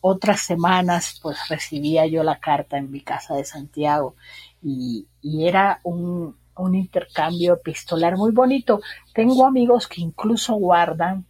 otras 0.00 0.42
semanas 0.42 1.18
pues 1.20 1.36
recibía 1.48 2.06
yo 2.06 2.22
la 2.22 2.38
carta 2.38 2.78
en 2.78 2.92
mi 2.92 3.00
casa 3.00 3.34
de 3.34 3.44
Santiago 3.44 4.14
y, 4.62 5.06
era 5.22 5.80
un, 5.84 6.38
intercambio 6.74 7.54
epistolar 7.54 8.18
muy 8.18 8.32
bonito. 8.32 8.80
Tengo 9.14 9.46
amigos 9.46 9.86
que 9.88 10.02
incluso 10.02 10.54
guardan 10.56 11.24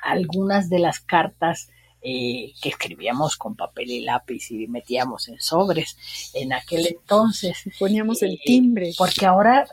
algunas 0.00 0.70
de 0.70 0.78
las 0.78 1.00
cartas 1.00 1.70
eh, 2.00 2.52
que 2.62 2.68
escribíamos 2.68 3.36
con 3.36 3.56
papel 3.56 3.90
y 3.90 4.00
lápiz 4.00 4.52
y 4.52 4.68
metíamos 4.68 5.26
en 5.26 5.40
sobres 5.40 5.96
en 6.34 6.52
aquel 6.52 6.86
entonces. 6.86 7.64
Poníamos 7.80 8.22
el 8.22 8.38
timbre. 8.44 8.92
Porque 8.96 9.26
ahora, 9.26 9.66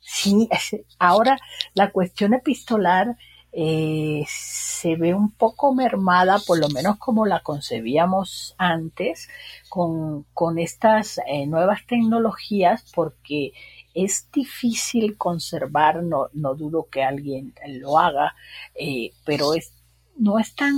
sí, 0.00 0.50
ahora 0.98 1.38
la 1.72 1.90
cuestión 1.92 2.34
epistolar 2.34 3.16
eh, 3.58 4.26
se 4.28 4.96
ve 4.96 5.14
un 5.14 5.30
poco 5.30 5.74
mermada, 5.74 6.38
por 6.46 6.58
lo 6.58 6.68
menos 6.68 6.98
como 6.98 7.24
la 7.24 7.40
concebíamos 7.40 8.54
antes, 8.58 9.30
con, 9.70 10.24
con 10.34 10.58
estas 10.58 11.18
eh, 11.26 11.46
nuevas 11.46 11.86
tecnologías, 11.86 12.84
porque 12.94 13.52
es 13.94 14.28
difícil 14.30 15.16
conservar, 15.16 16.02
no, 16.02 16.28
no 16.34 16.54
dudo 16.54 16.88
que 16.90 17.02
alguien 17.02 17.54
lo 17.66 17.98
haga, 17.98 18.34
eh, 18.74 19.12
pero 19.24 19.54
es, 19.54 19.72
no 20.18 20.38
es 20.38 20.54
tan, 20.54 20.74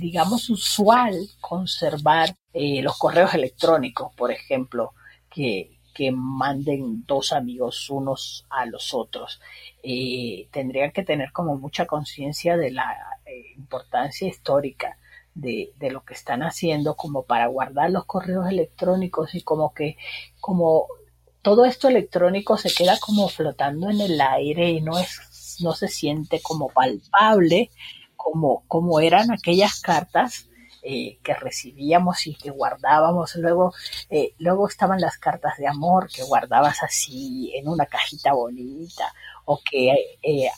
digamos, 0.00 0.48
usual 0.48 1.14
conservar 1.42 2.34
los 2.54 2.96
correos 2.96 3.34
electrónicos, 3.34 4.14
por 4.14 4.32
ejemplo, 4.32 4.94
que, 5.28 5.77
que 5.98 6.12
manden 6.12 7.04
dos 7.08 7.32
amigos 7.32 7.90
unos 7.90 8.46
a 8.50 8.66
los 8.66 8.94
otros. 8.94 9.40
Eh, 9.82 10.46
tendrían 10.52 10.92
que 10.92 11.02
tener 11.02 11.32
como 11.32 11.58
mucha 11.58 11.86
conciencia 11.86 12.56
de 12.56 12.70
la 12.70 13.18
eh, 13.26 13.54
importancia 13.56 14.28
histórica 14.28 14.96
de, 15.34 15.72
lo 15.90 16.04
que 16.04 16.14
están 16.14 16.44
haciendo 16.44 16.94
como 16.94 17.24
para 17.24 17.48
guardar 17.48 17.90
los 17.90 18.04
correos 18.04 18.48
electrónicos 18.48 19.34
y 19.34 19.42
como 19.42 19.74
que 19.74 19.96
como 20.38 20.86
todo 21.42 21.64
esto 21.64 21.88
electrónico 21.88 22.56
se 22.58 22.72
queda 22.72 22.96
como 23.00 23.28
flotando 23.28 23.90
en 23.90 24.00
el 24.00 24.20
aire 24.20 24.70
y 24.70 24.80
no 24.80 25.00
es, 25.00 25.58
no 25.60 25.72
se 25.72 25.88
siente 25.88 26.40
como 26.40 26.68
palpable 26.68 27.70
como, 28.14 28.62
como 28.68 29.00
eran 29.00 29.32
aquellas 29.32 29.80
cartas 29.80 30.47
eh, 30.82 31.18
que 31.22 31.34
recibíamos 31.34 32.26
y 32.26 32.34
que 32.34 32.50
guardábamos. 32.50 33.34
Luego, 33.36 33.74
eh, 34.10 34.34
luego 34.38 34.68
estaban 34.68 35.00
las 35.00 35.18
cartas 35.18 35.56
de 35.58 35.66
amor 35.66 36.08
que 36.08 36.22
guardabas 36.22 36.82
así 36.82 37.52
en 37.54 37.68
una 37.68 37.86
cajita 37.86 38.32
bonita 38.32 39.12
o 39.44 39.60
que 39.68 40.18
eh, 40.22 40.50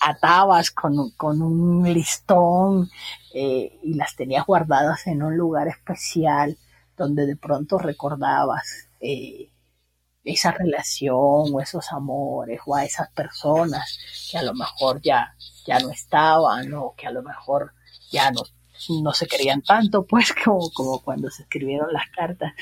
atabas 0.00 0.70
con, 0.70 1.10
con, 1.12 1.42
un 1.42 1.92
listón 1.92 2.90
y 3.32 3.94
las 3.94 4.14
tenías 4.16 4.46
guardadas 4.46 5.06
en 5.06 5.22
un 5.22 5.36
lugar 5.36 5.68
especial 5.68 6.56
donde 6.96 7.26
de 7.26 7.36
pronto 7.36 7.78
recordabas 7.78 8.88
esa 10.26 10.52
relación 10.52 11.54
o 11.54 11.60
esos 11.60 11.92
amores 11.92 12.60
o 12.66 12.74
a 12.74 12.84
esas 12.84 13.10
personas 13.10 13.98
que 14.30 14.38
a 14.38 14.42
lo 14.42 14.54
mejor 14.54 15.00
ya, 15.02 15.34
ya 15.66 15.78
no 15.78 15.90
estaban 15.90 16.72
o 16.74 16.94
que 16.96 17.06
a 17.06 17.12
lo 17.12 17.22
mejor 17.22 17.72
ya 18.10 18.30
no, 18.30 18.42
no 19.02 19.12
se 19.12 19.26
querían 19.26 19.62
tanto, 19.62 20.04
pues 20.06 20.32
como, 20.44 20.70
como 20.70 21.00
cuando 21.00 21.30
se 21.30 21.42
escribieron 21.42 21.92
las 21.92 22.08
cartas. 22.10 22.52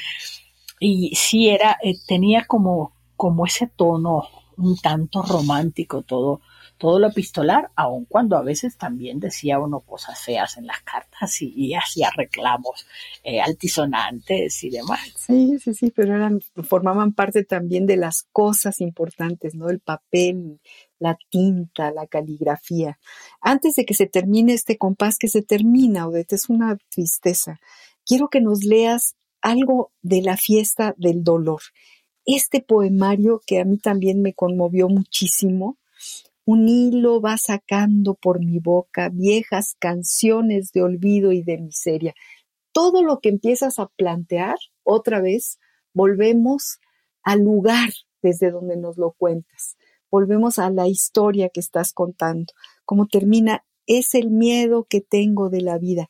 Y 0.80 1.14
sí 1.14 1.48
era, 1.48 1.78
eh, 1.82 1.94
tenía 2.06 2.46
como, 2.46 2.92
como 3.16 3.46
ese 3.46 3.66
tono 3.68 4.28
un 4.56 4.76
tanto 4.76 5.22
romántico 5.22 6.02
todo, 6.02 6.40
todo 6.77 6.99
lo 6.99 7.09
epistolar, 7.09 7.70
aun 7.77 8.05
cuando 8.05 8.37
a 8.37 8.43
veces 8.43 8.77
también 8.77 9.20
decía 9.20 9.59
uno 9.59 9.81
cosas 9.81 10.20
feas 10.20 10.57
en 10.57 10.66
las 10.66 10.81
cartas 10.83 11.41
y, 11.41 11.75
hacía 11.75 12.11
reclamos 12.16 12.87
eh, 13.22 13.41
altisonantes 13.41 14.62
y 14.64 14.70
demás. 14.70 15.01
Sí, 15.16 15.59
sí, 15.59 15.75
sí, 15.75 15.93
pero 15.95 16.14
eran, 16.16 16.41
formaban 16.68 17.12
parte 17.12 17.45
también 17.45 17.87
de 17.87 17.97
las 17.97 18.25
cosas 18.33 18.81
importantes, 18.81 19.55
¿no? 19.55 19.70
El 19.70 19.81
papel, 19.81 20.61
la 20.99 21.16
tinta, 21.31 21.91
la 21.91 22.07
caligrafía. 22.07 22.99
Antes 23.41 23.75
de 23.75 23.85
que 23.85 23.95
se 23.95 24.07
termine 24.07 24.53
este 24.53 24.77
compás 24.77 25.18
que 25.18 25.29
se 25.29 25.43
termina, 25.43 26.09
Odette, 26.09 26.35
es 26.35 26.49
una 26.49 26.77
tristeza. 26.91 27.61
Quiero 28.05 28.29
que 28.29 28.41
nos 28.41 28.64
leas 28.64 29.14
algo 29.41 29.93
de 30.03 30.22
la 30.22 30.37
fiesta 30.37 30.95
del 30.97 31.22
dolor. 31.22 31.61
Este 32.25 32.62
poemario 32.62 33.41
que 33.47 33.61
a 33.61 33.64
mí 33.64 33.79
también 33.79 34.22
me 34.22 34.33
conmovió 34.33 34.89
muchísimo, 34.89 35.79
un 36.47 36.68
hilo 36.68 37.20
va 37.20 37.38
sacando 37.38 38.14
por 38.14 38.45
mi 38.45 38.59
boca 38.59 39.09
viejas 39.09 39.76
canciones 39.78 40.72
de 40.72 40.82
olvido 40.82 41.32
y 41.32 41.42
de 41.42 41.59
miseria. 41.59 42.14
Todo 42.72 43.03
lo 43.03 43.20
que 43.20 43.30
empiezas 43.30 43.78
a 43.78 43.86
plantear, 43.86 44.57
otra 44.82 45.20
vez, 45.20 45.59
volvemos 45.95 46.78
al 47.22 47.40
lugar 47.40 47.90
desde 48.22 48.51
donde 48.51 48.76
nos 48.76 48.99
lo 48.99 49.12
cuentas. 49.12 49.76
Volvemos 50.11 50.59
a 50.59 50.70
la 50.70 50.86
historia 50.86 51.49
que 51.49 51.61
estás 51.61 51.92
contando. 51.92 52.53
Como 52.84 53.07
termina, 53.07 53.64
es 53.86 54.14
el 54.14 54.30
miedo 54.30 54.86
que 54.88 55.01
tengo 55.01 55.51
de 55.51 55.61
la 55.61 55.78
vida. 55.78 56.09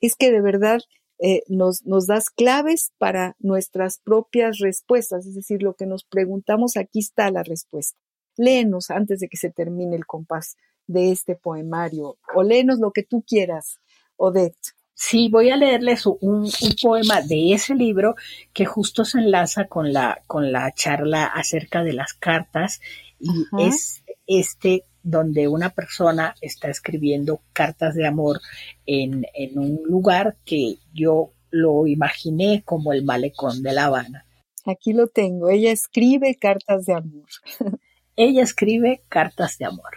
Es 0.00 0.16
que 0.16 0.30
de 0.30 0.40
verdad 0.40 0.80
eh, 1.18 1.42
nos, 1.48 1.84
nos 1.84 2.06
das 2.06 2.30
claves 2.30 2.92
para 2.98 3.36
nuestras 3.38 3.98
propias 3.98 4.58
respuestas, 4.58 5.26
es 5.26 5.34
decir, 5.34 5.62
lo 5.62 5.74
que 5.74 5.86
nos 5.86 6.04
preguntamos, 6.04 6.76
aquí 6.76 7.00
está 7.00 7.30
la 7.30 7.42
respuesta 7.42 8.03
léenos 8.36 8.90
antes 8.90 9.20
de 9.20 9.28
que 9.28 9.36
se 9.36 9.50
termine 9.50 9.96
el 9.96 10.06
compás 10.06 10.56
de 10.86 11.12
este 11.12 11.34
poemario, 11.34 12.18
o 12.34 12.42
léenos 12.42 12.78
lo 12.78 12.92
que 12.92 13.02
tú 13.02 13.24
quieras, 13.26 13.80
Odette. 14.16 14.74
Sí, 14.96 15.28
voy 15.28 15.50
a 15.50 15.56
leerles 15.56 16.06
un, 16.06 16.48
poema 16.80 17.20
de 17.20 17.52
ese 17.52 17.74
libro 17.74 18.14
que 18.52 18.64
justo 18.64 19.04
se 19.04 19.18
enlaza 19.18 19.66
con 19.66 19.92
la, 19.92 20.22
con 20.28 20.52
la 20.52 20.72
charla 20.72 21.24
acerca 21.26 21.82
de 21.82 21.94
las 21.94 22.14
cartas 22.14 22.80
y 23.18 23.44
es 23.58 24.04
este 24.26 24.84
donde 25.02 25.48
una 25.48 25.70
persona 25.70 26.34
está 26.40 26.70
escribiendo 26.70 27.40
cartas 27.52 27.94
de 27.94 28.06
amor 28.06 28.40
en, 28.86 29.26
en 29.34 29.58
un 29.58 29.82
lugar 29.84 30.36
que 30.44 30.76
yo 30.94 31.32
lo 31.50 31.86
imaginé 31.86 32.62
como 32.64 32.92
el 32.92 33.04
malecón 33.04 33.62
de 33.62 33.72
La 33.72 33.86
Habana. 33.86 34.24
Aquí 34.64 34.92
lo 34.92 35.08
tengo, 35.08 35.50
ella 35.50 35.72
escribe 35.72 36.36
cartas 36.36 36.86
de 36.86 36.94
amor. 36.94 37.26
Ella 38.16 38.44
escribe 38.44 39.02
cartas 39.08 39.58
de 39.58 39.64
amor. 39.64 39.96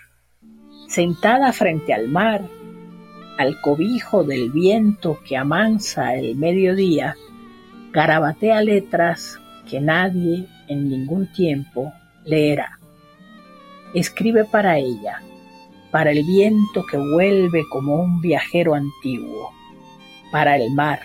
Sentada 0.87 1.53
frente 1.53 1.93
al 1.93 2.07
mar, 2.07 2.41
al 3.37 3.61
cobijo 3.61 4.23
del 4.23 4.49
viento 4.49 5.19
que 5.23 5.37
amansa 5.37 6.15
el 6.15 6.35
mediodía, 6.35 7.15
garabatea 7.91 8.63
letras 8.63 9.39
que 9.69 9.79
nadie 9.79 10.47
en 10.67 10.89
ningún 10.89 11.31
tiempo 11.31 11.93
leerá. 12.25 12.79
Escribe 13.93 14.45
para 14.45 14.79
ella, 14.79 15.21
para 15.91 16.09
el 16.09 16.23
viento 16.23 16.87
que 16.89 16.97
vuelve 16.97 17.65
como 17.69 18.01
un 18.01 18.19
viajero 18.19 18.73
antiguo, 18.73 19.51
para 20.31 20.55
el 20.55 20.71
mar, 20.71 21.01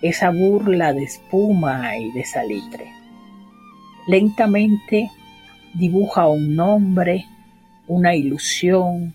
esa 0.00 0.30
burla 0.30 0.92
de 0.92 1.02
espuma 1.02 1.98
y 1.98 2.12
de 2.12 2.24
salitre. 2.24 2.92
Lentamente 4.06 5.10
dibuja 5.76 6.26
un 6.28 6.56
nombre, 6.56 7.26
una 7.86 8.14
ilusión, 8.14 9.14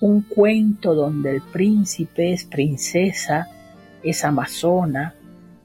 un 0.00 0.22
cuento 0.22 0.94
donde 0.94 1.30
el 1.30 1.42
príncipe 1.42 2.32
es 2.32 2.44
princesa, 2.44 3.48
es 4.02 4.24
amazona, 4.24 5.14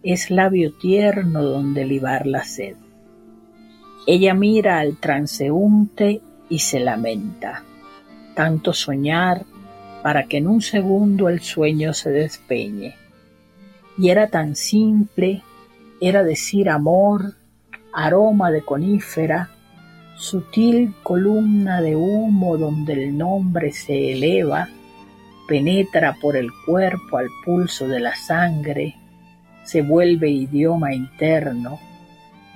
es 0.04 0.30
labio 0.30 0.74
tierno 0.74 1.44
donde 1.44 1.86
libar 1.86 2.28
la 2.28 2.44
sed. 2.44 2.76
Ella 4.06 4.34
mira 4.34 4.80
al 4.80 4.98
transeúnte 4.98 6.22
y 6.50 6.60
se 6.60 6.80
lamenta. 6.80 7.64
Tanto 8.36 8.74
soñar 8.74 9.46
para 10.04 10.28
que 10.28 10.38
en 10.38 10.48
un 10.48 10.62
segundo 10.62 11.30
el 11.30 11.42
sueño 11.42 11.94
se 11.94 12.12
despeñe. 12.12 12.96
Y 13.98 14.10
era 14.10 14.28
tan 14.28 14.56
simple, 14.56 15.42
era 16.00 16.24
decir 16.24 16.70
amor, 16.70 17.34
aroma 17.92 18.52
de 18.52 18.62
conífera, 18.62 19.50
sutil 20.18 20.96
columna 21.04 21.82
de 21.82 21.96
humo 21.96 22.58
donde 22.58 22.94
el 22.94 23.18
nombre 23.18 23.72
se 23.72 24.14
eleva, 24.14 24.68
penetra 25.48 26.18
por 26.20 26.36
el 26.36 26.50
cuerpo 26.66 27.18
al 27.18 27.28
pulso 27.46 27.88
de 27.88 28.00
la 28.00 28.16
sangre, 28.16 28.96
se 29.64 29.82
vuelve 29.82 30.30
idioma 30.30 30.94
interno, 30.94 31.80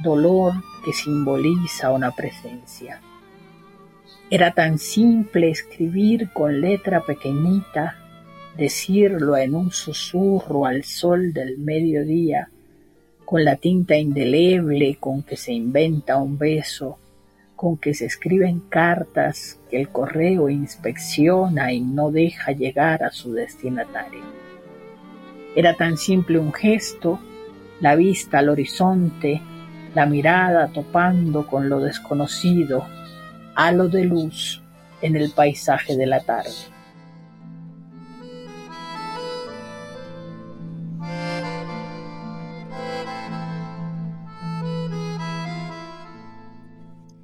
dolor 0.01 0.53
que 0.84 0.91
simboliza 0.91 1.91
una 1.91 2.12
presencia. 2.12 2.99
Era 4.30 4.53
tan 4.53 4.80
simple 4.80 5.49
escribir 5.49 6.32
con 6.32 6.62
letra 6.62 7.01
pequeñita, 7.01 7.97
decirlo 8.57 9.38
en 9.38 9.55
un 9.55 9.72
susurro 9.72 10.66
al 10.66 10.84
sol 10.84 11.34
del 11.34 11.57
mediodía, 11.59 12.49
con 13.24 13.45
la 13.45 13.55
tinta 13.57 13.95
indeleble 13.95 14.95
con 14.99 15.24
que 15.24 15.38
se 15.38 15.53
inventa 15.53 16.18
un 16.18 16.38
beso, 16.38 16.97
con 17.62 17.78
que 17.78 17.93
se 17.93 18.07
escriben 18.07 18.59
cartas 18.59 19.59
que 19.70 19.80
el 19.80 19.89
correo 19.89 20.49
inspecciona 20.49 21.72
y 21.72 21.80
no 21.80 22.09
deja 22.09 22.53
llegar 22.53 23.03
a 23.03 23.12
su 23.12 23.34
destinatario. 23.34 24.24
Era 25.55 25.78
tan 25.78 25.95
simple 25.95 26.39
un 26.39 26.53
gesto, 26.53 27.20
la 27.80 27.95
vista 27.95 28.39
al 28.39 28.49
horizonte, 28.49 29.43
la 29.93 30.07
mirada 30.07 30.70
topando 30.74 31.45
con 31.45 31.70
lo 31.70 31.82
desconocido, 31.82 32.88
halo 33.53 33.89
de 33.89 34.05
luz 34.05 34.64
en 35.03 35.16
el 35.16 35.30
paisaje 35.30 35.95
de 35.95 36.07
la 36.07 36.22
tarde. 36.22 36.49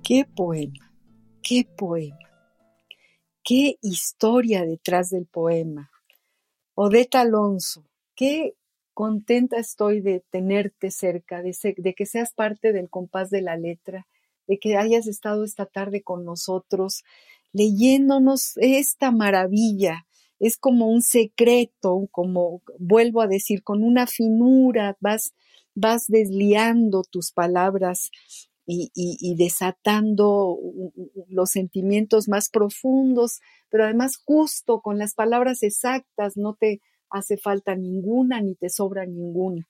Qué 0.08 0.24
poema, 0.24 0.94
qué 1.44 1.68
poema, 1.78 2.30
qué 3.44 3.76
historia 3.82 4.66
detrás 4.66 5.10
del 5.10 5.26
poema. 5.26 5.92
Odette 6.76 7.16
Alonso, 7.16 7.84
qué 8.16 8.56
contenta 8.94 9.58
estoy 9.58 10.00
de 10.00 10.24
tenerte 10.30 10.92
cerca, 10.92 11.42
de, 11.42 11.94
que 11.94 12.06
seas 12.06 12.34
parte 12.34 12.72
del 12.72 12.90
compás 12.90 13.30
de 13.32 13.42
la 13.42 13.58
letra, 13.58 14.08
de 14.48 14.60
que 14.60 14.78
hayas 14.78 15.08
estado 15.08 15.44
esta 15.44 15.66
tarde 15.66 16.02
con 16.04 16.24
nosotros 16.24 17.04
leyéndonos 17.52 18.56
esta 18.62 19.12
maravilla. 19.12 20.08
Es 20.40 20.56
como 20.56 20.88
un 20.88 21.02
secreto, 21.02 22.08
como 22.12 22.62
vuelvo 22.80 23.20
a 23.20 23.28
decir, 23.28 23.62
con 23.62 23.84
una 23.84 24.08
finura 24.08 24.96
vas 25.02 26.08
desliando 26.08 27.04
tus 27.04 27.34
palabras 27.34 28.10
y, 28.68 29.36
desatando 29.36 30.58
los 31.30 31.52
sentimientos 31.52 32.28
más 32.28 32.50
profundos, 32.50 33.40
pero 33.70 33.86
además 33.86 34.18
justo 34.24 34.82
con 34.82 34.98
las 34.98 35.14
palabras 35.14 35.64
exactas, 35.64 36.36
no 36.36 36.56
te 36.56 36.82
hace 37.10 37.38
falta 37.38 37.76
ninguna 37.76 38.42
ni 38.42 38.56
te 38.56 38.70
sobra 38.70 39.06
ninguna, 39.06 39.68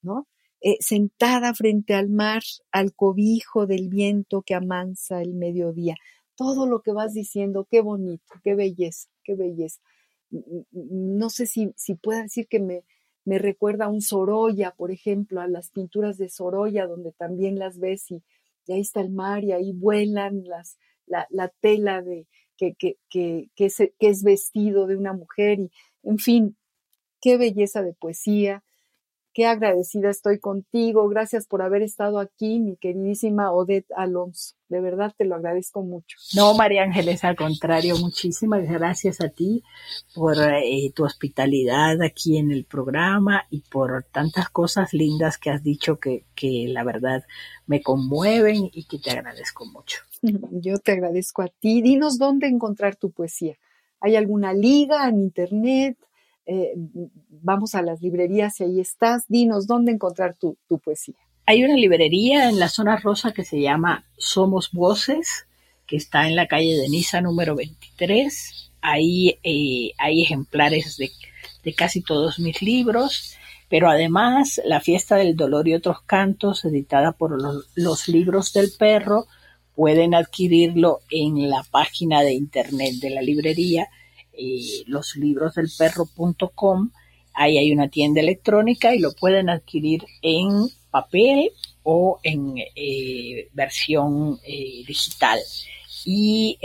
¿no? 0.00 0.28
eh, 0.60 0.78
sentada 0.80 1.54
frente 1.54 1.94
al 1.94 2.08
mar, 2.08 2.42
al 2.72 2.94
cobijo 2.94 3.66
del 3.66 3.88
viento 3.88 4.42
que 4.42 4.54
amansa 4.54 5.22
el 5.22 5.34
mediodía. 5.34 5.96
Todo 6.34 6.66
lo 6.66 6.82
que 6.82 6.92
vas 6.92 7.14
diciendo, 7.14 7.66
qué 7.70 7.80
bonito, 7.80 8.34
qué 8.42 8.54
belleza, 8.54 9.08
qué 9.22 9.34
belleza. 9.36 9.80
No 10.72 11.30
sé 11.30 11.46
si, 11.46 11.72
si 11.76 11.98
decir 12.04 12.48
que 12.48 12.60
me, 12.60 12.84
me 13.24 13.38
recuerda 13.38 13.86
a 13.86 13.88
un 13.88 14.02
Sorolla, 14.02 14.72
por 14.72 14.90
ejemplo, 14.90 15.40
a 15.40 15.48
las 15.48 15.70
pinturas 15.70 16.18
de 16.18 16.28
Sorolla, 16.28 16.86
donde 16.86 17.12
también 17.12 17.58
las 17.58 17.78
ves 17.78 18.10
y, 18.10 18.22
ahí 18.74 18.80
está 18.80 19.00
el 19.00 19.10
mar 19.10 19.44
y 19.44 19.52
ahí 19.52 19.72
vuelan 19.72 20.44
las, 20.44 20.78
la, 21.06 21.26
la 21.30 21.48
tela 21.60 22.02
de, 22.02 22.26
que, 22.56 22.74
que, 22.74 22.96
que, 23.08 23.50
que, 23.54 23.66
es, 23.66 23.76
que 23.76 24.08
es 24.08 24.22
vestido 24.22 24.86
de 24.86 24.96
una 24.96 25.12
mujer 25.12 25.60
y, 25.60 25.70
en 26.02 26.18
fin, 26.18 26.56
qué 27.20 27.36
belleza 27.36 27.82
de 27.82 27.94
poesía, 27.94 28.64
Qué 29.36 29.44
agradecida 29.44 30.08
estoy 30.08 30.38
contigo. 30.38 31.06
Gracias 31.10 31.46
por 31.46 31.60
haber 31.60 31.82
estado 31.82 32.20
aquí, 32.20 32.58
mi 32.58 32.78
queridísima 32.78 33.52
Odette 33.52 33.92
Alonso. 33.94 34.54
De 34.70 34.80
verdad 34.80 35.12
te 35.14 35.26
lo 35.26 35.34
agradezco 35.34 35.82
mucho. 35.82 36.16
No, 36.34 36.54
María 36.54 36.84
Ángeles, 36.84 37.22
al 37.22 37.36
contrario, 37.36 37.98
muchísimas 37.98 38.66
gracias 38.66 39.20
a 39.20 39.28
ti 39.28 39.62
por 40.14 40.38
eh, 40.38 40.90
tu 40.94 41.04
hospitalidad 41.04 42.00
aquí 42.00 42.38
en 42.38 42.50
el 42.50 42.64
programa 42.64 43.42
y 43.50 43.60
por 43.60 44.04
tantas 44.10 44.48
cosas 44.48 44.94
lindas 44.94 45.36
que 45.36 45.50
has 45.50 45.62
dicho 45.62 45.98
que, 46.00 46.24
que 46.34 46.64
la 46.68 46.82
verdad 46.82 47.22
me 47.66 47.82
conmueven 47.82 48.70
y 48.72 48.84
que 48.84 48.98
te 48.98 49.10
agradezco 49.10 49.66
mucho. 49.66 49.98
Yo 50.50 50.78
te 50.78 50.92
agradezco 50.92 51.42
a 51.42 51.48
ti. 51.48 51.82
Dinos 51.82 52.16
dónde 52.16 52.46
encontrar 52.46 52.96
tu 52.96 53.10
poesía. 53.10 53.58
¿Hay 54.00 54.16
alguna 54.16 54.54
liga 54.54 55.06
en 55.10 55.20
internet? 55.20 55.98
Eh, 56.46 56.74
vamos 57.28 57.74
a 57.74 57.82
las 57.82 58.00
librerías 58.00 58.60
y 58.60 58.64
ahí 58.64 58.80
estás. 58.80 59.24
Dinos 59.28 59.66
dónde 59.66 59.92
encontrar 59.92 60.34
tu, 60.36 60.56
poesía. 60.84 61.16
Hay 61.44 61.64
una 61.64 61.74
librería 61.74 62.48
en 62.48 62.58
la 62.58 62.68
zona 62.68 62.96
rosa 62.96 63.32
que 63.32 63.44
se 63.44 63.60
llama 63.60 64.04
Somos 64.16 64.70
Voces, 64.72 65.46
que 65.86 65.96
está 65.96 66.28
en 66.28 66.36
la 66.36 66.46
calle 66.46 66.76
de 66.76 66.88
Niza 66.88 67.20
número 67.20 67.54
23. 67.54 68.72
Ahí 68.80 69.38
eh, 69.42 69.92
hay 69.98 70.22
ejemplares 70.22 70.96
de, 70.96 71.10
casi 71.74 72.02
todos 72.02 72.38
mis 72.38 72.62
libros, 72.62 73.36
pero 73.68 73.90
además 73.90 74.60
La 74.64 74.80
fiesta 74.80 75.16
del 75.16 75.34
dolor 75.34 75.66
y 75.66 75.74
otros 75.74 76.00
cantos, 76.02 76.64
editada 76.64 77.12
por 77.12 77.36
los 77.74 78.08
libros 78.08 78.52
del 78.52 78.70
perro, 78.78 79.26
pueden 79.74 80.14
adquirirlo 80.14 81.00
en 81.10 81.50
la 81.50 81.64
página 81.64 82.22
de 82.22 82.32
internet 82.32 82.94
de 83.00 83.10
la 83.10 83.22
librería 83.22 83.88
eh, 84.36 84.84
los 84.86 85.16
libros 85.16 85.56
del. 85.58 86.92
Ahí 87.34 87.58
hay 87.58 87.72
una 87.72 87.88
tienda 87.88 88.20
electrónica 88.20 88.94
y 88.94 88.98
lo 88.98 89.12
pueden 89.12 89.50
adquirir 89.50 90.04
en 90.22 90.68
papel 90.90 91.50
o 91.82 92.18
en 92.22 92.54
eh, 92.74 93.48
versión 93.52 94.38
eh, 94.44 94.84
digital. 94.86 95.38
Y 96.08 96.58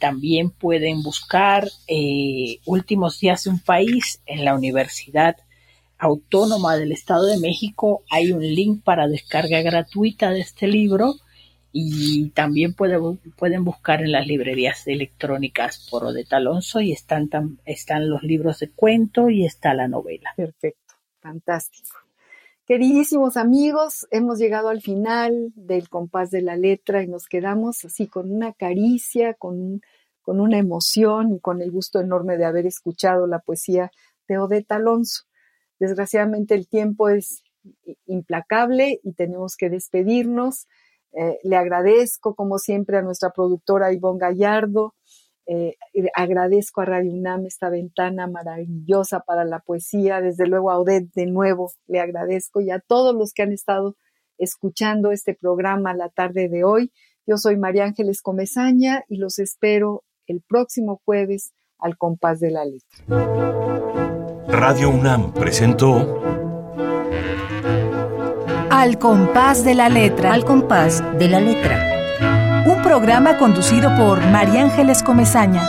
también 0.00 0.50
pueden 0.50 1.04
buscar 1.04 1.68
Últimos 2.66 3.20
días 3.20 3.44
de 3.44 3.50
un 3.50 3.60
país 3.60 4.20
en 4.26 4.44
la 4.44 4.56
Universidad 4.56 5.36
Autónoma 5.98 6.76
del 6.76 6.90
Estado 6.90 7.26
de 7.26 7.38
México. 7.38 8.02
Hay 8.10 8.32
un 8.32 8.42
link 8.42 8.82
para 8.82 9.06
descarga 9.06 9.62
gratuita 9.62 10.32
de 10.32 10.40
este 10.40 10.66
libro 10.66 11.14
y 11.80 12.30
también 12.30 12.74
pueden 12.74 13.64
buscar 13.64 14.02
en 14.02 14.10
las 14.10 14.26
librerías 14.26 14.84
electrónicas 14.88 15.86
por 15.88 16.04
Odeta 16.04 16.38
Alonso 16.38 16.80
y 16.80 16.90
están, 16.90 17.30
están 17.64 18.10
los 18.10 18.24
libros 18.24 18.58
de 18.58 18.70
cuento 18.70 19.30
y 19.30 19.44
está 19.44 19.74
la 19.74 19.86
novela. 19.86 20.32
Perfecto, 20.36 20.94
fantástico. 21.20 21.96
Queridísimos 22.66 23.36
amigos, 23.36 24.08
hemos 24.10 24.40
llegado 24.40 24.70
al 24.70 24.82
final 24.82 25.52
del 25.54 25.88
compás 25.88 26.32
de 26.32 26.42
la 26.42 26.56
letra 26.56 27.04
y 27.04 27.06
nos 27.06 27.28
quedamos 27.28 27.84
así 27.84 28.08
con 28.08 28.32
una 28.32 28.52
caricia, 28.52 29.34
con, 29.34 29.80
con 30.20 30.40
una 30.40 30.58
emoción 30.58 31.32
y 31.32 31.38
con 31.38 31.62
el 31.62 31.70
gusto 31.70 32.00
enorme 32.00 32.36
de 32.36 32.44
haber 32.44 32.66
escuchado 32.66 33.28
la 33.28 33.38
poesía 33.38 33.92
de 34.26 34.38
Odeta 34.38 34.76
Alonso. 34.76 35.26
Desgraciadamente 35.78 36.56
el 36.56 36.66
tiempo 36.66 37.08
es 37.08 37.44
implacable 38.06 38.98
y 39.04 39.12
tenemos 39.12 39.56
que 39.56 39.70
despedirnos. 39.70 40.66
Eh, 41.12 41.38
le 41.42 41.56
agradezco, 41.56 42.34
como 42.34 42.58
siempre, 42.58 42.98
a 42.98 43.02
nuestra 43.02 43.30
productora 43.30 43.92
Ivonne 43.92 44.18
Gallardo. 44.20 44.94
Eh, 45.46 45.76
agradezco 46.14 46.82
a 46.82 46.84
Radio 46.84 47.10
UNAM 47.12 47.46
esta 47.46 47.70
ventana 47.70 48.26
maravillosa 48.26 49.20
para 49.20 49.44
la 49.44 49.60
poesía. 49.60 50.20
Desde 50.20 50.46
luego 50.46 50.70
a 50.70 50.78
Odette 50.78 51.10
de 51.14 51.26
nuevo 51.26 51.72
le 51.86 52.00
agradezco 52.00 52.60
y 52.60 52.70
a 52.70 52.80
todos 52.80 53.14
los 53.14 53.32
que 53.32 53.42
han 53.42 53.52
estado 53.52 53.96
escuchando 54.36 55.10
este 55.10 55.34
programa 55.34 55.94
la 55.94 56.10
tarde 56.10 56.48
de 56.48 56.64
hoy. 56.64 56.92
Yo 57.26 57.38
soy 57.38 57.56
María 57.56 57.84
Ángeles 57.84 58.22
Comezaña 58.22 59.04
y 59.08 59.16
los 59.16 59.38
espero 59.38 60.04
el 60.26 60.42
próximo 60.42 61.00
jueves 61.04 61.52
al 61.78 61.96
compás 61.96 62.40
de 62.40 62.50
la 62.50 62.64
letra. 62.64 63.04
Radio 64.48 64.90
UNAM 64.90 65.32
presentó 65.32 66.37
al 68.80 68.96
compás 68.98 69.64
de 69.64 69.74
la 69.74 69.88
letra. 69.88 70.32
Al 70.32 70.44
compás 70.44 71.02
de 71.18 71.28
la 71.28 71.40
letra. 71.40 72.64
Un 72.64 72.80
programa 72.80 73.36
conducido 73.36 73.94
por 73.96 74.24
María 74.26 74.62
Ángeles 74.62 75.02
Comezaña. 75.02 75.68